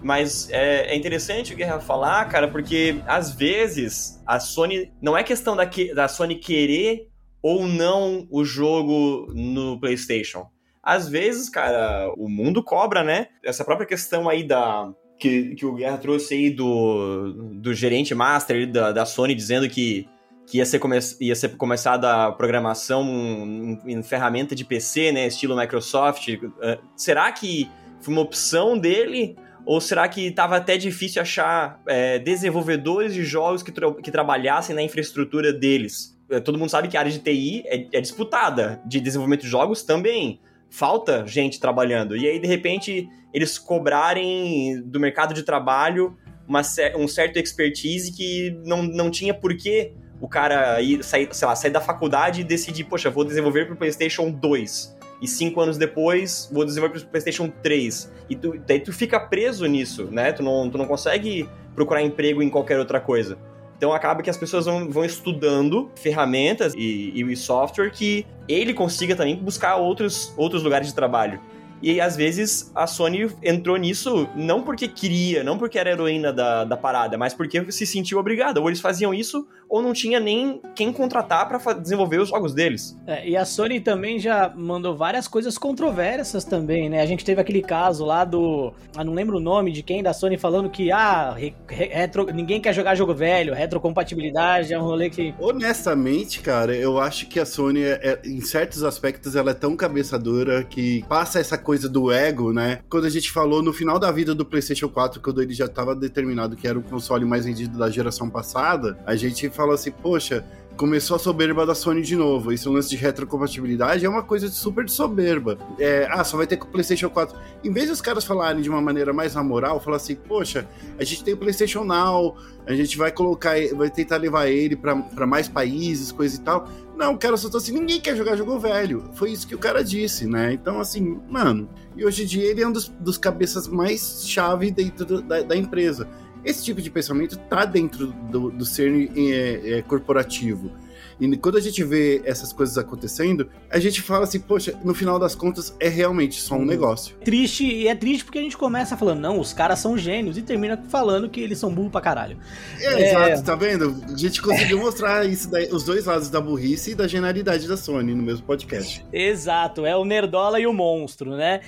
Mas 0.00 0.48
é, 0.52 0.92
é, 0.92 0.96
interessante 0.96 1.52
o 1.52 1.56
Guerra 1.56 1.80
falar, 1.80 2.24
cara, 2.28 2.46
porque 2.46 3.00
às 3.04 3.32
vezes 3.32 4.22
a 4.24 4.38
Sony. 4.38 4.92
Não 5.02 5.16
é 5.18 5.24
questão 5.24 5.56
da, 5.56 5.66
que, 5.66 5.92
da 5.92 6.06
Sony 6.06 6.36
querer 6.36 7.08
ou 7.42 7.66
não 7.66 8.24
o 8.30 8.44
jogo 8.44 9.26
no 9.34 9.76
PlayStation. 9.80 10.46
Às 10.88 11.06
vezes, 11.06 11.50
cara, 11.50 12.10
o 12.16 12.30
mundo 12.30 12.62
cobra, 12.62 13.04
né? 13.04 13.26
Essa 13.44 13.62
própria 13.62 13.86
questão 13.86 14.26
aí 14.26 14.42
da. 14.42 14.90
Que, 15.18 15.54
que 15.54 15.66
o 15.66 15.74
Guerra 15.74 15.98
trouxe 15.98 16.32
aí 16.32 16.48
do, 16.48 17.52
do 17.56 17.74
gerente 17.74 18.14
master 18.14 18.70
da, 18.70 18.90
da 18.90 19.04
Sony 19.04 19.34
dizendo 19.34 19.68
que 19.68 20.08
que 20.46 20.56
ia 20.56 20.64
ser, 20.64 20.78
come 20.78 20.98
ia 21.20 21.34
ser 21.34 21.58
começada 21.58 22.24
a 22.24 22.32
programação 22.32 23.04
em, 23.04 23.78
em, 23.84 24.02
ferramenta 24.02 24.54
de 24.54 24.64
PC, 24.64 25.12
né, 25.12 25.26
estilo 25.26 25.54
Microsoft. 25.54 26.26
Uh, 26.28 26.50
será 26.96 27.30
que 27.32 27.68
foi 28.00 28.14
uma 28.14 28.22
opção 28.22 28.78
dele? 28.78 29.36
Ou 29.66 29.82
será 29.82 30.08
que 30.08 30.28
estava 30.28 30.56
até 30.56 30.78
difícil 30.78 31.20
achar 31.20 31.82
é, 31.86 32.18
desenvolvedores 32.18 33.12
de 33.12 33.24
jogos 33.24 33.62
que, 33.62 33.70
tra 33.70 33.92
que 33.92 34.10
trabalhassem 34.10 34.74
na 34.74 34.82
infraestrutura 34.82 35.52
deles? 35.52 36.18
É, 36.30 36.40
todo 36.40 36.58
mundo 36.58 36.70
sabe 36.70 36.88
que 36.88 36.96
a 36.96 37.00
área 37.00 37.12
de 37.12 37.18
TI 37.18 37.64
é, 37.66 37.98
é 37.98 38.00
disputada, 38.00 38.80
de 38.86 39.00
desenvolvimento 39.00 39.42
de 39.42 39.48
jogos 39.48 39.82
também. 39.82 40.40
Falta 40.70 41.26
gente 41.26 41.58
trabalhando. 41.58 42.16
E 42.16 42.26
aí, 42.26 42.38
de 42.38 42.46
repente, 42.46 43.08
eles 43.32 43.58
cobrarem 43.58 44.82
do 44.82 45.00
mercado 45.00 45.32
de 45.34 45.42
trabalho 45.42 46.16
uma, 46.46 46.62
um 46.96 47.06
certo 47.06 47.38
expertise 47.38 48.12
que 48.12 48.58
não, 48.64 48.82
não 48.82 49.10
tinha 49.10 49.34
porquê 49.34 49.92
o 50.20 50.28
cara 50.28 50.80
ir, 50.80 51.04
sair, 51.04 51.28
sei 51.32 51.46
lá, 51.46 51.54
sair 51.54 51.70
da 51.70 51.80
faculdade 51.80 52.40
e 52.40 52.44
decidir, 52.44 52.84
poxa, 52.84 53.10
vou 53.10 53.24
desenvolver 53.24 53.66
para 53.66 53.74
o 53.74 53.76
PlayStation 53.76 54.30
2. 54.30 54.98
E 55.20 55.26
cinco 55.26 55.60
anos 55.60 55.76
depois, 55.76 56.48
vou 56.52 56.64
desenvolver 56.64 56.98
para 56.98 57.06
o 57.06 57.10
PlayStation 57.10 57.52
3. 57.62 58.12
E 58.30 58.36
tu, 58.36 58.58
daí 58.66 58.80
tu 58.80 58.92
fica 58.92 59.18
preso 59.18 59.66
nisso, 59.66 60.04
né? 60.10 60.32
Tu 60.32 60.42
não, 60.42 60.70
tu 60.70 60.78
não 60.78 60.86
consegue 60.86 61.48
procurar 61.74 62.02
emprego 62.02 62.42
em 62.42 62.48
qualquer 62.48 62.78
outra 62.78 63.00
coisa. 63.00 63.38
Então 63.78 63.92
acaba 63.92 64.22
que 64.22 64.28
as 64.28 64.36
pessoas 64.36 64.66
vão, 64.66 64.90
vão 64.90 65.04
estudando 65.04 65.88
ferramentas 65.94 66.74
e, 66.76 67.12
e 67.14 67.36
software 67.36 67.90
que 67.90 68.26
ele 68.48 68.74
consiga 68.74 69.14
também 69.14 69.36
buscar 69.36 69.76
outros, 69.76 70.34
outros 70.36 70.64
lugares 70.64 70.88
de 70.88 70.94
trabalho. 70.94 71.40
E 71.82 72.00
às 72.00 72.16
vezes 72.16 72.70
a 72.74 72.86
Sony 72.86 73.30
entrou 73.42 73.76
nisso 73.76 74.28
não 74.34 74.62
porque 74.62 74.88
queria, 74.88 75.44
não 75.44 75.58
porque 75.58 75.78
era 75.78 75.90
heroína 75.90 76.32
da, 76.32 76.64
da 76.64 76.76
parada, 76.76 77.16
mas 77.16 77.34
porque 77.34 77.70
se 77.70 77.86
sentiu 77.86 78.18
obrigada. 78.18 78.60
Ou 78.60 78.68
eles 78.68 78.80
faziam 78.80 79.14
isso, 79.14 79.46
ou 79.68 79.82
não 79.82 79.92
tinha 79.92 80.18
nem 80.18 80.60
quem 80.74 80.92
contratar 80.92 81.48
para 81.48 81.74
desenvolver 81.74 82.18
os 82.20 82.28
jogos 82.28 82.54
deles. 82.54 82.96
É, 83.06 83.28
e 83.28 83.36
a 83.36 83.44
Sony 83.44 83.80
também 83.80 84.18
já 84.18 84.52
mandou 84.56 84.96
várias 84.96 85.28
coisas 85.28 85.58
controversas 85.58 86.44
também, 86.44 86.88
né? 86.88 87.02
A 87.02 87.06
gente 87.06 87.24
teve 87.24 87.40
aquele 87.40 87.62
caso 87.62 88.04
lá 88.04 88.24
do. 88.24 88.72
Ah, 88.96 89.04
não 89.04 89.12
lembro 89.12 89.36
o 89.36 89.40
nome 89.40 89.72
de 89.72 89.82
quem 89.82 90.02
da 90.02 90.12
Sony 90.12 90.38
falando 90.38 90.70
que, 90.70 90.90
ah, 90.90 91.36
retro, 91.68 92.26
ninguém 92.32 92.60
quer 92.60 92.72
jogar 92.72 92.94
jogo 92.94 93.14
velho, 93.14 93.54
retrocompatibilidade 93.54 94.72
é 94.72 94.78
um 94.78 94.82
rolê 94.82 95.10
que. 95.10 95.34
Honestamente, 95.38 96.40
cara, 96.40 96.74
eu 96.74 96.98
acho 96.98 97.26
que 97.26 97.38
a 97.38 97.46
Sony, 97.46 97.82
é, 97.82 98.00
é, 98.02 98.20
em 98.24 98.40
certos 98.40 98.82
aspectos, 98.82 99.36
ela 99.36 99.50
é 99.50 99.54
tão 99.54 99.76
cabeça 99.76 100.18
dura 100.18 100.64
que 100.64 101.04
passa 101.08 101.38
essa 101.38 101.58
coisa 101.68 101.86
do 101.86 102.10
ego, 102.10 102.50
né? 102.50 102.80
Quando 102.88 103.04
a 103.04 103.10
gente 103.10 103.30
falou 103.30 103.62
no 103.62 103.74
final 103.74 103.98
da 103.98 104.10
vida 104.10 104.34
do 104.34 104.42
PlayStation 104.42 104.88
4, 104.88 105.20
quando 105.20 105.42
ele 105.42 105.52
já 105.52 105.66
estava 105.66 105.94
determinado 105.94 106.56
que 106.56 106.66
era 106.66 106.78
o 106.78 106.82
console 106.82 107.26
mais 107.26 107.44
vendido 107.44 107.76
da 107.76 107.90
geração 107.90 108.30
passada, 108.30 108.98
a 109.04 109.14
gente 109.14 109.50
falou 109.50 109.74
assim, 109.74 109.90
poxa, 109.90 110.42
começou 110.78 111.16
a 111.16 111.18
soberba 111.18 111.66
da 111.66 111.74
Sony 111.74 112.00
de 112.00 112.16
novo. 112.16 112.52
Esse 112.52 112.66
lance 112.70 112.88
de 112.88 112.96
retrocompatibilidade 112.96 114.06
é 114.06 114.08
uma 114.08 114.22
coisa 114.22 114.48
super 114.48 114.82
de 114.82 114.92
soberba. 114.92 115.58
É, 115.78 116.08
ah, 116.10 116.24
só 116.24 116.38
vai 116.38 116.46
ter 116.46 116.56
com 116.56 116.66
o 116.66 116.70
PlayStation 116.70 117.10
4. 117.10 117.36
Em 117.62 117.70
vez 117.70 117.90
dos 117.90 118.00
caras 118.00 118.24
falarem 118.24 118.62
de 118.62 118.70
uma 118.70 118.80
maneira 118.80 119.12
mais 119.12 119.34
na 119.34 119.42
moral, 119.44 119.78
falar 119.78 119.96
assim, 119.96 120.14
poxa, 120.14 120.66
a 120.98 121.04
gente 121.04 121.22
tem 121.22 121.34
o 121.34 121.36
PlayStation 121.36 121.84
Now, 121.84 122.34
a 122.66 122.72
gente 122.72 122.96
vai 122.96 123.12
colocar, 123.12 123.56
vai 123.76 123.90
tentar 123.90 124.16
levar 124.16 124.46
ele 124.46 124.74
para 124.74 125.26
mais 125.26 125.48
países, 125.48 126.12
coisa 126.12 126.34
e 126.34 126.40
tal. 126.40 126.66
Não, 126.98 127.16
cara 127.16 127.36
só 127.36 127.48
tá 127.48 127.58
assim, 127.58 127.72
ninguém 127.72 128.00
quer 128.00 128.16
jogar 128.16 128.34
jogo 128.34 128.58
velho. 128.58 129.08
Foi 129.12 129.30
isso 129.30 129.46
que 129.46 129.54
o 129.54 129.58
cara 129.58 129.84
disse, 129.84 130.26
né? 130.26 130.52
Então, 130.52 130.80
assim, 130.80 131.20
mano. 131.28 131.70
E 131.96 132.04
hoje 132.04 132.24
em 132.24 132.26
dia 132.26 132.42
ele 132.44 132.60
é 132.60 132.66
um 132.66 132.72
dos, 132.72 132.88
dos 132.88 133.16
cabeças 133.16 133.68
mais 133.68 134.24
chave 134.26 134.72
dentro 134.72 135.06
do, 135.06 135.22
da, 135.22 135.40
da 135.42 135.56
empresa. 135.56 136.08
Esse 136.44 136.64
tipo 136.64 136.82
de 136.82 136.90
pensamento 136.90 137.36
está 137.36 137.64
dentro 137.64 138.08
do, 138.08 138.50
do 138.50 138.64
ser 138.64 139.12
é, 139.16 139.78
é, 139.78 139.82
corporativo. 139.82 140.72
E 141.20 141.36
quando 141.36 141.58
a 141.58 141.60
gente 141.60 141.82
vê 141.82 142.22
essas 142.24 142.52
coisas 142.52 142.78
acontecendo, 142.78 143.48
a 143.70 143.78
gente 143.78 144.00
fala 144.00 144.24
assim, 144.24 144.40
poxa, 144.40 144.74
no 144.84 144.94
final 144.94 145.18
das 145.18 145.34
contas 145.34 145.74
é 145.80 145.88
realmente 145.88 146.40
só 146.40 146.54
um 146.54 146.58
uhum. 146.58 146.64
negócio. 146.64 147.16
Triste, 147.24 147.64
e 147.64 147.88
é 147.88 147.94
triste 147.94 148.24
porque 148.24 148.38
a 148.38 148.42
gente 148.42 148.56
começa 148.56 148.96
falando, 148.96 149.20
não, 149.20 149.40
os 149.40 149.52
caras 149.52 149.78
são 149.78 149.96
gênios, 149.96 150.36
e 150.36 150.42
termina 150.42 150.82
falando 150.88 151.28
que 151.28 151.40
eles 151.40 151.58
são 151.58 151.72
burros 151.72 151.90
pra 151.90 152.00
caralho. 152.00 152.38
É, 152.80 153.02
é... 153.02 153.10
exato, 153.10 153.44
tá 153.44 153.54
vendo? 153.54 154.02
A 154.08 154.16
gente 154.16 154.40
conseguiu 154.40 154.78
mostrar 154.78 155.26
isso 155.26 155.50
daí, 155.50 155.68
os 155.72 155.84
dois 155.84 156.06
lados 156.06 156.30
da 156.30 156.40
burrice 156.40 156.92
e 156.92 156.94
da 156.94 157.08
genialidade 157.08 157.66
da 157.66 157.76
Sony 157.76 158.14
no 158.14 158.22
mesmo 158.22 158.46
podcast. 158.46 159.04
Exato, 159.12 159.84
é 159.84 159.96
o 159.96 160.04
Nerdola 160.04 160.60
e 160.60 160.66
o 160.66 160.72
monstro, 160.72 161.36
né? 161.36 161.60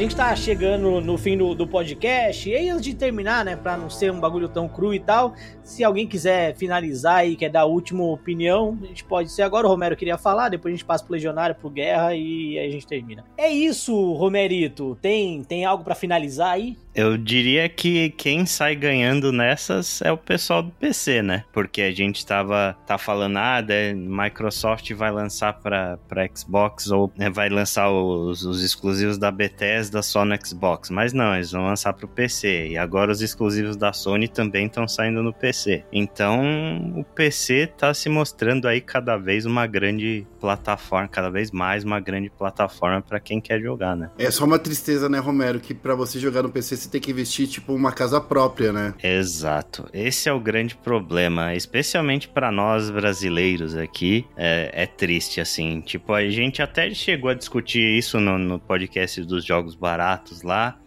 Gente 0.00 0.16
tá 0.16 0.34
chegando 0.34 0.98
no 0.98 1.18
fim 1.18 1.36
do, 1.36 1.54
do 1.54 1.66
podcast, 1.66 2.48
e 2.48 2.70
antes 2.70 2.86
de 2.86 2.94
terminar, 2.94 3.44
né, 3.44 3.54
pra 3.54 3.76
não 3.76 3.90
ser 3.90 4.10
um 4.10 4.18
bagulho 4.18 4.48
tão 4.48 4.66
cru 4.66 4.94
e 4.94 4.98
tal, 4.98 5.34
se 5.62 5.84
alguém 5.84 6.06
quiser 6.06 6.56
finalizar 6.56 7.28
e 7.28 7.36
quer 7.36 7.50
dar 7.50 7.60
a 7.60 7.64
última 7.66 8.02
opinião, 8.04 8.78
a 8.82 8.86
gente 8.86 9.04
pode 9.04 9.30
ser 9.30 9.42
agora. 9.42 9.66
O 9.66 9.70
Romero 9.70 9.94
queria 9.94 10.16
falar, 10.16 10.48
depois 10.48 10.72
a 10.72 10.76
gente 10.76 10.86
passa 10.86 11.04
pro 11.04 11.12
Legionário, 11.12 11.54
pro 11.54 11.68
Guerra 11.68 12.14
e 12.14 12.58
aí 12.58 12.68
a 12.68 12.70
gente 12.70 12.86
termina. 12.86 13.24
É 13.36 13.50
isso, 13.50 14.14
Romerito. 14.14 14.96
Tem, 15.02 15.44
tem 15.44 15.66
algo 15.66 15.84
para 15.84 15.94
finalizar 15.94 16.52
aí? 16.52 16.78
Eu 16.94 17.16
diria 17.16 17.68
que 17.68 18.10
quem 18.10 18.44
sai 18.44 18.74
ganhando 18.74 19.30
nessas 19.30 20.02
é 20.02 20.10
o 20.10 20.18
pessoal 20.18 20.62
do 20.62 20.70
PC, 20.72 21.22
né? 21.22 21.44
Porque 21.52 21.82
a 21.82 21.92
gente 21.92 22.26
tava 22.26 22.76
tá 22.86 22.98
falando, 22.98 23.36
ah, 23.36 23.62
Microsoft 23.94 24.92
vai 24.92 25.10
lançar 25.12 25.52
para 25.52 25.98
Xbox 26.34 26.90
ou 26.90 27.12
né, 27.16 27.30
vai 27.30 27.48
lançar 27.48 27.90
os, 27.90 28.44
os 28.44 28.62
exclusivos 28.62 29.18
da 29.18 29.30
Bethesda 29.30 30.02
só 30.02 30.24
no 30.24 30.34
Xbox. 30.44 30.90
Mas 30.90 31.12
não, 31.12 31.34
eles 31.34 31.52
vão 31.52 31.64
lançar 31.64 31.92
pro 31.92 32.08
PC. 32.08 32.68
E 32.68 32.78
agora 32.78 33.12
os 33.12 33.22
exclusivos 33.22 33.76
da 33.76 33.92
Sony 33.92 34.26
também 34.26 34.66
estão 34.66 34.88
saindo 34.88 35.22
no 35.22 35.32
PC. 35.32 35.84
Então 35.92 36.92
o 36.96 37.04
PC 37.04 37.68
tá 37.68 37.94
se 37.94 38.08
mostrando 38.08 38.66
aí 38.66 38.80
cada 38.80 39.16
vez 39.16 39.46
uma 39.46 39.66
grande 39.66 40.26
plataforma, 40.40 41.06
cada 41.06 41.30
vez 41.30 41.52
mais 41.52 41.84
uma 41.84 42.00
grande 42.00 42.30
plataforma 42.30 43.00
para 43.00 43.20
quem 43.20 43.40
quer 43.40 43.60
jogar, 43.60 43.96
né? 43.96 44.10
É 44.18 44.30
só 44.30 44.44
uma 44.44 44.58
tristeza, 44.58 45.08
né, 45.08 45.18
Romero, 45.18 45.60
que 45.60 45.72
para 45.72 45.94
você 45.94 46.18
jogar 46.18 46.42
no 46.42 46.50
PC 46.50 46.79
você 46.80 46.88
tem 46.88 47.00
que 47.00 47.10
investir 47.10 47.46
tipo 47.46 47.72
uma 47.74 47.92
casa 47.92 48.20
própria, 48.20 48.72
né? 48.72 48.94
Exato. 49.02 49.88
Esse 49.92 50.28
é 50.28 50.32
o 50.32 50.40
grande 50.40 50.74
problema, 50.74 51.54
especialmente 51.54 52.28
para 52.28 52.50
nós 52.50 52.90
brasileiros 52.90 53.76
aqui. 53.76 54.26
É, 54.36 54.70
é, 54.72 54.86
triste, 54.86 55.40
assim. 55.40 55.80
Tipo, 55.80 56.12
a 56.12 56.28
gente 56.28 56.62
até 56.62 56.92
chegou 56.92 57.30
a 57.30 57.34
discutir 57.34 57.98
isso 57.98 58.18
no, 58.18 58.38
no 58.38 58.58
podcast 58.58 59.22
dos 59.22 59.44
jogos 59.44 59.74
baratos 59.74 60.42
lá. 60.42 60.78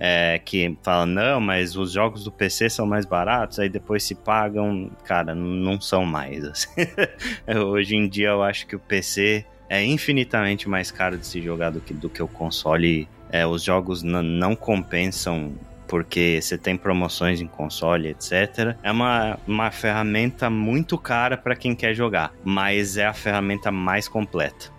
É, 0.00 0.40
que 0.44 0.78
fala, 0.82 1.04
não, 1.06 1.40
mas 1.40 1.76
os 1.76 1.90
jogos 1.90 2.22
do 2.22 2.30
PC 2.30 2.70
são 2.70 2.86
mais 2.86 3.04
baratos, 3.04 3.58
aí 3.58 3.68
depois 3.68 4.04
se 4.04 4.14
pagam. 4.14 4.90
Cara, 5.04 5.34
não 5.34 5.80
são 5.80 6.04
mais. 6.04 6.44
Assim. 6.44 6.68
Hoje 7.66 7.96
em 7.96 8.08
dia 8.08 8.28
eu 8.28 8.42
acho 8.42 8.66
que 8.66 8.76
o 8.76 8.80
PC 8.80 9.44
é 9.68 9.84
infinitamente 9.84 10.68
mais 10.68 10.90
caro 10.90 11.18
de 11.18 11.26
se 11.26 11.42
jogar 11.42 11.70
do 11.70 11.80
que, 11.80 11.92
do 11.92 12.08
que 12.08 12.22
o 12.22 12.28
console 12.28 13.08
é, 13.30 13.46
os 13.46 13.62
jogos 13.62 14.02
não 14.02 14.54
compensam 14.54 15.52
porque 15.88 16.38
você 16.40 16.56
tem 16.56 16.76
promoções 16.76 17.40
em 17.40 17.46
console, 17.46 18.08
etc. 18.08 18.76
É 18.82 18.92
uma, 18.92 19.38
uma 19.46 19.70
ferramenta 19.70 20.50
muito 20.50 20.98
cara 20.98 21.36
para 21.36 21.56
quem 21.56 21.74
quer 21.74 21.94
jogar, 21.94 22.32
mas 22.44 22.96
é 22.96 23.06
a 23.06 23.14
ferramenta 23.14 23.72
mais 23.72 24.06
completa. 24.06 24.76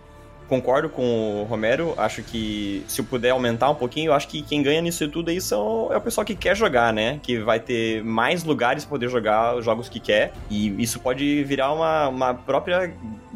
Concordo 0.48 0.88
com 0.88 1.42
o 1.42 1.44
Romero, 1.44 1.94
acho 1.96 2.24
que 2.24 2.82
se 2.88 3.00
eu 3.00 3.04
puder 3.04 3.30
aumentar 3.30 3.70
um 3.70 3.74
pouquinho, 3.74 4.08
eu 4.08 4.14
acho 4.14 4.26
que 4.26 4.42
quem 4.42 4.64
ganha 4.64 4.80
nisso 4.82 5.06
tudo 5.08 5.30
aí 5.30 5.40
são, 5.40 5.92
é 5.92 5.96
o 5.96 6.00
pessoal 6.00 6.24
que 6.24 6.34
quer 6.34 6.56
jogar, 6.56 6.92
né? 6.92 7.20
Que 7.22 7.38
vai 7.38 7.60
ter 7.60 8.02
mais 8.02 8.42
lugares 8.42 8.84
para 8.84 8.90
poder 8.90 9.08
jogar 9.08 9.54
os 9.56 9.64
jogos 9.64 9.88
que 9.88 10.00
quer, 10.00 10.32
e 10.50 10.82
isso 10.82 10.98
pode 10.98 11.44
virar 11.44 11.72
uma, 11.72 12.08
uma 12.08 12.34
própria 12.34 12.92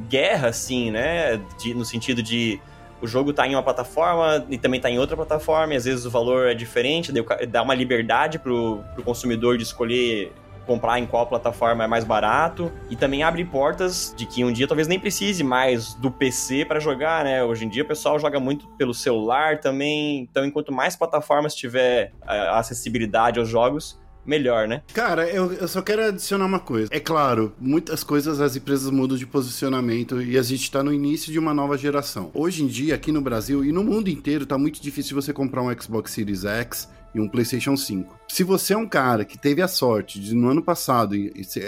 guerra, 0.09 0.49
assim, 0.49 0.91
né? 0.91 1.41
De, 1.61 1.73
no 1.73 1.85
sentido 1.85 2.21
de 2.21 2.61
o 3.05 3.07
jogo 3.07 3.35
tá 3.35 3.47
em 3.47 3.55
uma 3.55 3.63
plataforma 3.63 4.47
e 4.49 4.57
também 4.57 4.81
tá 4.81 4.89
em 4.89 4.99
outra 4.99 5.15
plataforma, 5.15 5.75
e 5.75 5.77
às 5.77 5.85
vezes 5.85 6.07
o 6.07 6.11
valor 6.11 6.47
é 6.47 6.55
diferente, 6.55 7.13
dá 7.47 7.63
uma 7.63 7.75
liberdade 7.75 8.39
pro, 8.39 8.83
pro 8.95 9.05
consumidor 9.05 9.59
de 9.59 9.63
escolher 9.63 10.33
comprar 10.67 10.99
em 10.99 11.05
qual 11.05 11.27
plataforma 11.27 11.85
é 11.85 11.87
mais 11.87 12.05
barato 12.05 12.73
e 12.89 12.97
também 12.97 13.23
abre 13.23 13.45
portas 13.45 14.15
de 14.17 14.25
que 14.25 14.43
um 14.43 14.51
dia 14.51 14.67
talvez 14.67 14.89
nem 14.89 14.99
precise 14.99 15.45
mais 15.45 15.93
do 15.93 16.11
PC 16.11 16.65
para 16.65 16.81
jogar, 16.81 17.23
né? 17.23 17.45
Hoje 17.45 17.67
em 17.67 17.69
dia 17.69 17.83
o 17.83 17.87
pessoal 17.87 18.19
joga 18.19 18.41
muito 18.41 18.67
pelo 18.79 18.95
celular 18.95 19.61
também, 19.61 20.21
então 20.21 20.43
enquanto 20.43 20.73
mais 20.73 20.97
plataformas 20.97 21.55
tiver 21.55 22.13
a 22.27 22.59
acessibilidade 22.59 23.39
aos 23.39 23.51
jogos, 23.51 24.01
melhor, 24.27 24.67
né? 24.67 24.83
Cara, 24.93 25.29
eu, 25.29 25.53
eu 25.53 25.69
só 25.69 25.83
quero 25.83 26.05
adicionar 26.05 26.47
uma 26.47 26.61
coisa. 26.61 26.89
É 26.93 27.01
claro, 27.01 27.53
muitas 27.61 28.03
coisas 28.03 28.41
as 28.41 28.57
empresas 28.57 28.91
mudam 28.91 29.17
de 29.17 29.27
posicionamento 29.27 30.21
e 30.23 30.39
a 30.39 30.43
gente 30.43 30.71
tá 30.71 30.83
no 30.83 30.93
início 30.93 31.33
de 31.33 31.39
uma 31.39 31.55
nova 31.55 31.77
geração. 31.77 32.31
Hoje 32.35 32.63
em 32.63 32.67
dia, 32.67 32.95
aqui 32.95 33.13
no 33.13 33.21
Brasil 33.21 33.65
e 33.65 33.73
no 33.73 33.85
mundo 33.85 34.09
inteiro, 34.09 34.47
tá 34.47 34.59
muito 34.59 34.81
difícil 34.83 35.15
você 35.15 35.33
comprar 35.33 35.63
um 35.63 35.81
Xbox 35.81 36.13
Series 36.13 36.45
X 36.45 36.89
e 37.15 37.21
um 37.21 37.29
PlayStation 37.29 37.77
5. 37.77 38.19
Se 38.29 38.43
você 38.43 38.75
é 38.75 38.77
um 38.77 38.89
cara 38.89 39.25
que 39.25 39.39
teve 39.39 39.63
a 39.63 39.69
sorte 39.69 40.19
de 40.19 40.35
no 40.35 40.49
ano 40.49 40.63
passado, 40.63 41.15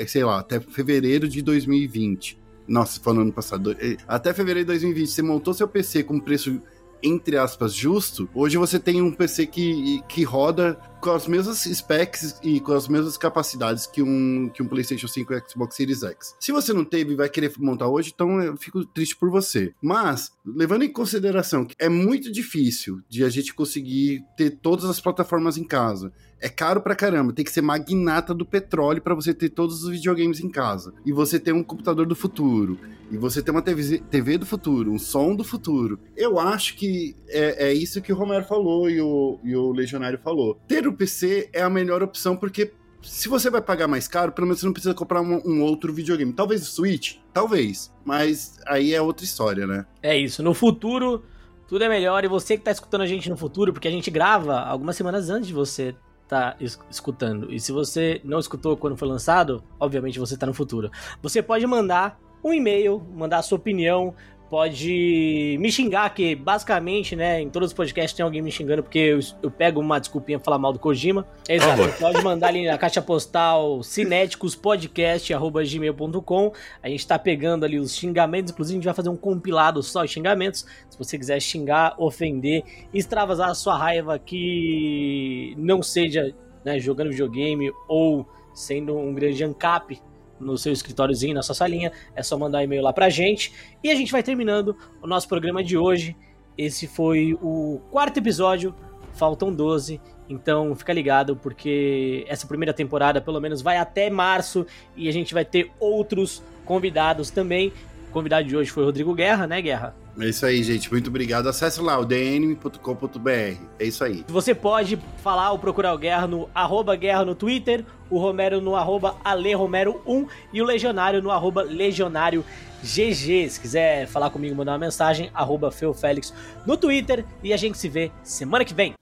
sei 0.06 0.24
lá, 0.24 0.40
até 0.40 0.58
fevereiro 0.60 1.28
de 1.28 1.40
2020, 1.40 2.38
nossa, 2.66 3.00
falando 3.00 3.22
ano 3.22 3.32
passado, 3.32 3.76
eh, 3.78 3.96
até 4.08 4.34
fevereiro 4.34 4.66
de 4.66 4.72
2020, 4.72 5.08
você 5.08 5.22
montou 5.22 5.54
seu 5.54 5.68
PC 5.68 6.02
com 6.02 6.18
preço 6.18 6.60
entre 7.02 7.36
aspas, 7.36 7.74
justo, 7.74 8.28
hoje 8.34 8.56
você 8.56 8.78
tem 8.78 9.02
um 9.02 9.12
PC 9.12 9.46
que, 9.46 10.02
que 10.08 10.22
roda 10.22 10.78
com 11.00 11.10
as 11.10 11.26
mesmas 11.26 11.58
specs 11.62 12.38
e 12.42 12.58
com 12.60 12.72
as 12.72 12.88
mesmas 12.88 13.16
capacidades 13.16 13.86
que 13.86 14.02
um, 14.02 14.48
que 14.48 14.62
um 14.62 14.66
PlayStation 14.66 15.06
5 15.06 15.32
e 15.32 15.42
Xbox 15.48 15.76
Series 15.76 16.02
X. 16.02 16.34
Se 16.40 16.52
você 16.52 16.72
não 16.72 16.84
teve 16.84 17.12
e 17.12 17.16
vai 17.16 17.28
querer 17.28 17.52
montar 17.58 17.88
hoje, 17.88 18.12
então 18.14 18.40
eu 18.42 18.56
fico 18.56 18.84
triste 18.84 19.16
por 19.16 19.30
você. 19.30 19.72
Mas, 19.80 20.32
levando 20.44 20.82
em 20.82 20.92
consideração 20.92 21.64
que 21.64 21.74
é 21.78 21.88
muito 21.88 22.32
difícil 22.32 23.00
de 23.08 23.24
a 23.24 23.28
gente 23.28 23.54
conseguir 23.54 24.24
ter 24.36 24.50
todas 24.50 24.84
as 24.86 25.00
plataformas 25.00 25.56
em 25.56 25.64
casa, 25.64 26.12
é 26.40 26.48
caro 26.48 26.80
pra 26.80 26.94
caramba, 26.94 27.32
tem 27.32 27.44
que 27.44 27.50
ser 27.50 27.62
magnata 27.62 28.34
do 28.34 28.44
petróleo 28.44 29.00
para 29.00 29.14
você 29.14 29.32
ter 29.32 29.48
todos 29.48 29.82
os 29.82 29.90
videogames 29.90 30.40
em 30.40 30.50
casa. 30.50 30.92
E 31.04 31.12
você 31.12 31.40
ter 31.40 31.52
um 31.52 31.62
computador 31.62 32.06
do 32.06 32.14
futuro, 32.14 32.78
e 33.10 33.16
você 33.16 33.42
ter 33.42 33.50
uma 33.50 33.62
TV, 33.62 33.98
TV 34.10 34.38
do 34.38 34.46
futuro, 34.46 34.92
um 34.92 34.98
som 34.98 35.34
do 35.34 35.44
futuro. 35.44 35.98
Eu 36.16 36.38
acho 36.38 36.76
que 36.76 37.16
é, 37.28 37.68
é 37.68 37.72
isso 37.72 38.02
que 38.02 38.12
o 38.12 38.16
Romero 38.16 38.44
falou 38.44 38.90
e 38.90 39.00
o, 39.00 39.38
e 39.42 39.56
o 39.56 39.72
Legionário 39.72 40.18
falou. 40.18 40.60
Ter 40.66 40.86
o 40.86 40.92
PC 40.92 41.48
é 41.52 41.62
a 41.62 41.70
melhor 41.70 42.02
opção 42.02 42.36
porque 42.36 42.72
se 43.02 43.28
você 43.28 43.48
vai 43.48 43.62
pagar 43.62 43.86
mais 43.86 44.08
caro, 44.08 44.32
pelo 44.32 44.46
menos 44.46 44.60
você 44.60 44.66
não 44.66 44.72
precisa 44.72 44.94
comprar 44.94 45.20
um, 45.20 45.40
um, 45.44 45.62
outro 45.62 45.92
videogame. 45.92 46.32
Talvez 46.32 46.62
o 46.62 46.64
Switch, 46.64 47.18
talvez. 47.32 47.92
Mas 48.04 48.58
aí 48.66 48.92
é 48.92 49.00
outra 49.00 49.24
história, 49.24 49.66
né? 49.66 49.86
É 50.02 50.16
isso. 50.18 50.42
No 50.42 50.52
futuro, 50.52 51.24
tudo 51.68 51.84
é 51.84 51.88
melhor. 51.88 52.24
E 52.24 52.28
você 52.28 52.56
que 52.56 52.64
tá 52.64 52.72
escutando 52.72 53.02
a 53.02 53.06
gente 53.06 53.30
no 53.30 53.36
futuro, 53.36 53.72
porque 53.72 53.86
a 53.86 53.90
gente 53.92 54.10
grava 54.10 54.58
algumas 54.60 54.96
semanas 54.96 55.30
antes 55.30 55.46
de 55.46 55.54
você 55.54 55.94
tá 56.28 56.56
escutando. 56.90 57.52
E 57.52 57.60
se 57.60 57.72
você 57.72 58.20
não 58.24 58.38
escutou 58.38 58.76
quando 58.76 58.96
foi 58.96 59.08
lançado, 59.08 59.62
obviamente 59.78 60.18
você 60.18 60.36
tá 60.36 60.46
no 60.46 60.54
futuro. 60.54 60.90
Você 61.22 61.42
pode 61.42 61.66
mandar 61.66 62.18
um 62.42 62.52
e-mail, 62.52 63.02
mandar 63.14 63.38
a 63.38 63.42
sua 63.42 63.56
opinião, 63.56 64.14
pode 64.48 65.58
me 65.60 65.70
xingar, 65.70 66.08
que 66.14 66.34
basicamente, 66.34 67.14
né, 67.16 67.40
em 67.40 67.50
todos 67.50 67.70
os 67.70 67.74
podcasts 67.74 68.16
tem 68.16 68.24
alguém 68.24 68.40
me 68.40 68.50
xingando 68.50 68.82
porque 68.82 68.98
eu, 68.98 69.20
eu 69.42 69.50
pego 69.50 69.78
uma 69.80 69.98
desculpinha 69.98 70.38
pra 70.38 70.44
falar 70.44 70.58
mal 70.58 70.72
do 70.72 70.78
Kojima. 70.78 71.26
Exato, 71.48 71.82
oh, 71.82 71.88
pode 72.00 72.22
mandar 72.22 72.48
ali 72.48 72.66
na 72.66 72.76
caixa 72.78 73.02
postal 73.02 73.82
cinéticospodcast.gmail.com. 73.82 76.52
A 76.82 76.88
gente 76.88 77.06
tá 77.06 77.18
pegando 77.18 77.64
ali 77.64 77.78
os 77.78 77.94
xingamentos, 77.94 78.52
inclusive 78.52 78.76
a 78.76 78.78
gente 78.78 78.86
vai 78.86 78.94
fazer 78.94 79.08
um 79.08 79.16
compilado 79.16 79.82
só 79.82 80.04
de 80.04 80.12
xingamentos. 80.12 80.66
Se 80.88 80.98
você 80.98 81.18
quiser 81.18 81.40
xingar, 81.40 81.94
ofender, 81.98 82.62
extravasar 82.94 83.50
a 83.50 83.54
sua 83.54 83.76
raiva 83.76 84.16
que 84.18 85.54
não 85.58 85.82
seja 85.82 86.32
né, 86.64 86.78
jogando 86.78 87.10
videogame 87.10 87.70
ou 87.88 88.26
sendo 88.54 88.96
um 88.96 89.12
grande 89.12 89.42
ancap 89.44 90.00
no 90.38 90.56
seu 90.56 90.72
escritóriozinho, 90.72 91.34
na 91.34 91.42
sua 91.42 91.54
salinha, 91.54 91.92
é 92.14 92.22
só 92.22 92.38
mandar 92.38 92.62
e-mail 92.62 92.82
lá 92.82 92.92
pra 92.92 93.08
gente. 93.08 93.52
E 93.82 93.90
a 93.90 93.94
gente 93.94 94.12
vai 94.12 94.22
terminando 94.22 94.76
o 95.02 95.06
nosso 95.06 95.28
programa 95.28 95.62
de 95.62 95.76
hoje. 95.76 96.16
Esse 96.56 96.86
foi 96.86 97.34
o 97.42 97.80
quarto 97.90 98.18
episódio, 98.18 98.74
faltam 99.14 99.52
12. 99.52 100.00
Então 100.28 100.74
fica 100.74 100.92
ligado, 100.92 101.36
porque 101.36 102.24
essa 102.28 102.46
primeira 102.46 102.72
temporada 102.72 103.20
pelo 103.20 103.40
menos 103.40 103.62
vai 103.62 103.76
até 103.76 104.10
março 104.10 104.66
e 104.96 105.08
a 105.08 105.12
gente 105.12 105.32
vai 105.32 105.44
ter 105.44 105.70
outros 105.78 106.42
convidados 106.64 107.30
também. 107.30 107.72
Convidado 108.16 108.48
de 108.48 108.56
hoje 108.56 108.70
foi 108.70 108.82
o 108.82 108.86
Rodrigo 108.86 109.12
Guerra, 109.14 109.46
né, 109.46 109.60
Guerra? 109.60 109.94
É 110.18 110.24
isso 110.24 110.46
aí, 110.46 110.62
gente. 110.62 110.90
Muito 110.90 111.08
obrigado. 111.08 111.50
Acesse 111.50 111.82
lá 111.82 111.98
o 111.98 112.04
dnm.com.br. 112.06 113.30
É 113.78 113.84
isso 113.84 114.02
aí. 114.02 114.24
Você 114.28 114.54
pode 114.54 114.98
falar 115.18 115.52
ou 115.52 115.58
procurar 115.58 115.92
o 115.92 115.98
Guerra 115.98 116.26
no 116.26 116.48
arroba 116.54 116.96
Guerra 116.96 117.26
no 117.26 117.34
Twitter, 117.34 117.84
o 118.08 118.18
Romero 118.18 118.58
no 118.58 118.74
arroba 118.74 119.16
AleRomero1 119.22 120.28
e 120.50 120.62
o 120.62 120.64
Legionário 120.64 121.20
no 121.20 121.30
arroba 121.30 121.60
Legionário 121.60 122.42
GG. 122.82 123.50
Se 123.50 123.60
quiser 123.60 124.06
falar 124.06 124.30
comigo, 124.30 124.56
mandar 124.56 124.72
uma 124.72 124.78
mensagem, 124.78 125.30
arroba 125.34 125.70
FeuFélix 125.70 126.32
no 126.64 126.74
Twitter. 126.74 127.22
E 127.42 127.52
a 127.52 127.56
gente 127.58 127.76
se 127.76 127.86
vê 127.86 128.10
semana 128.22 128.64
que 128.64 128.72
vem. 128.72 128.94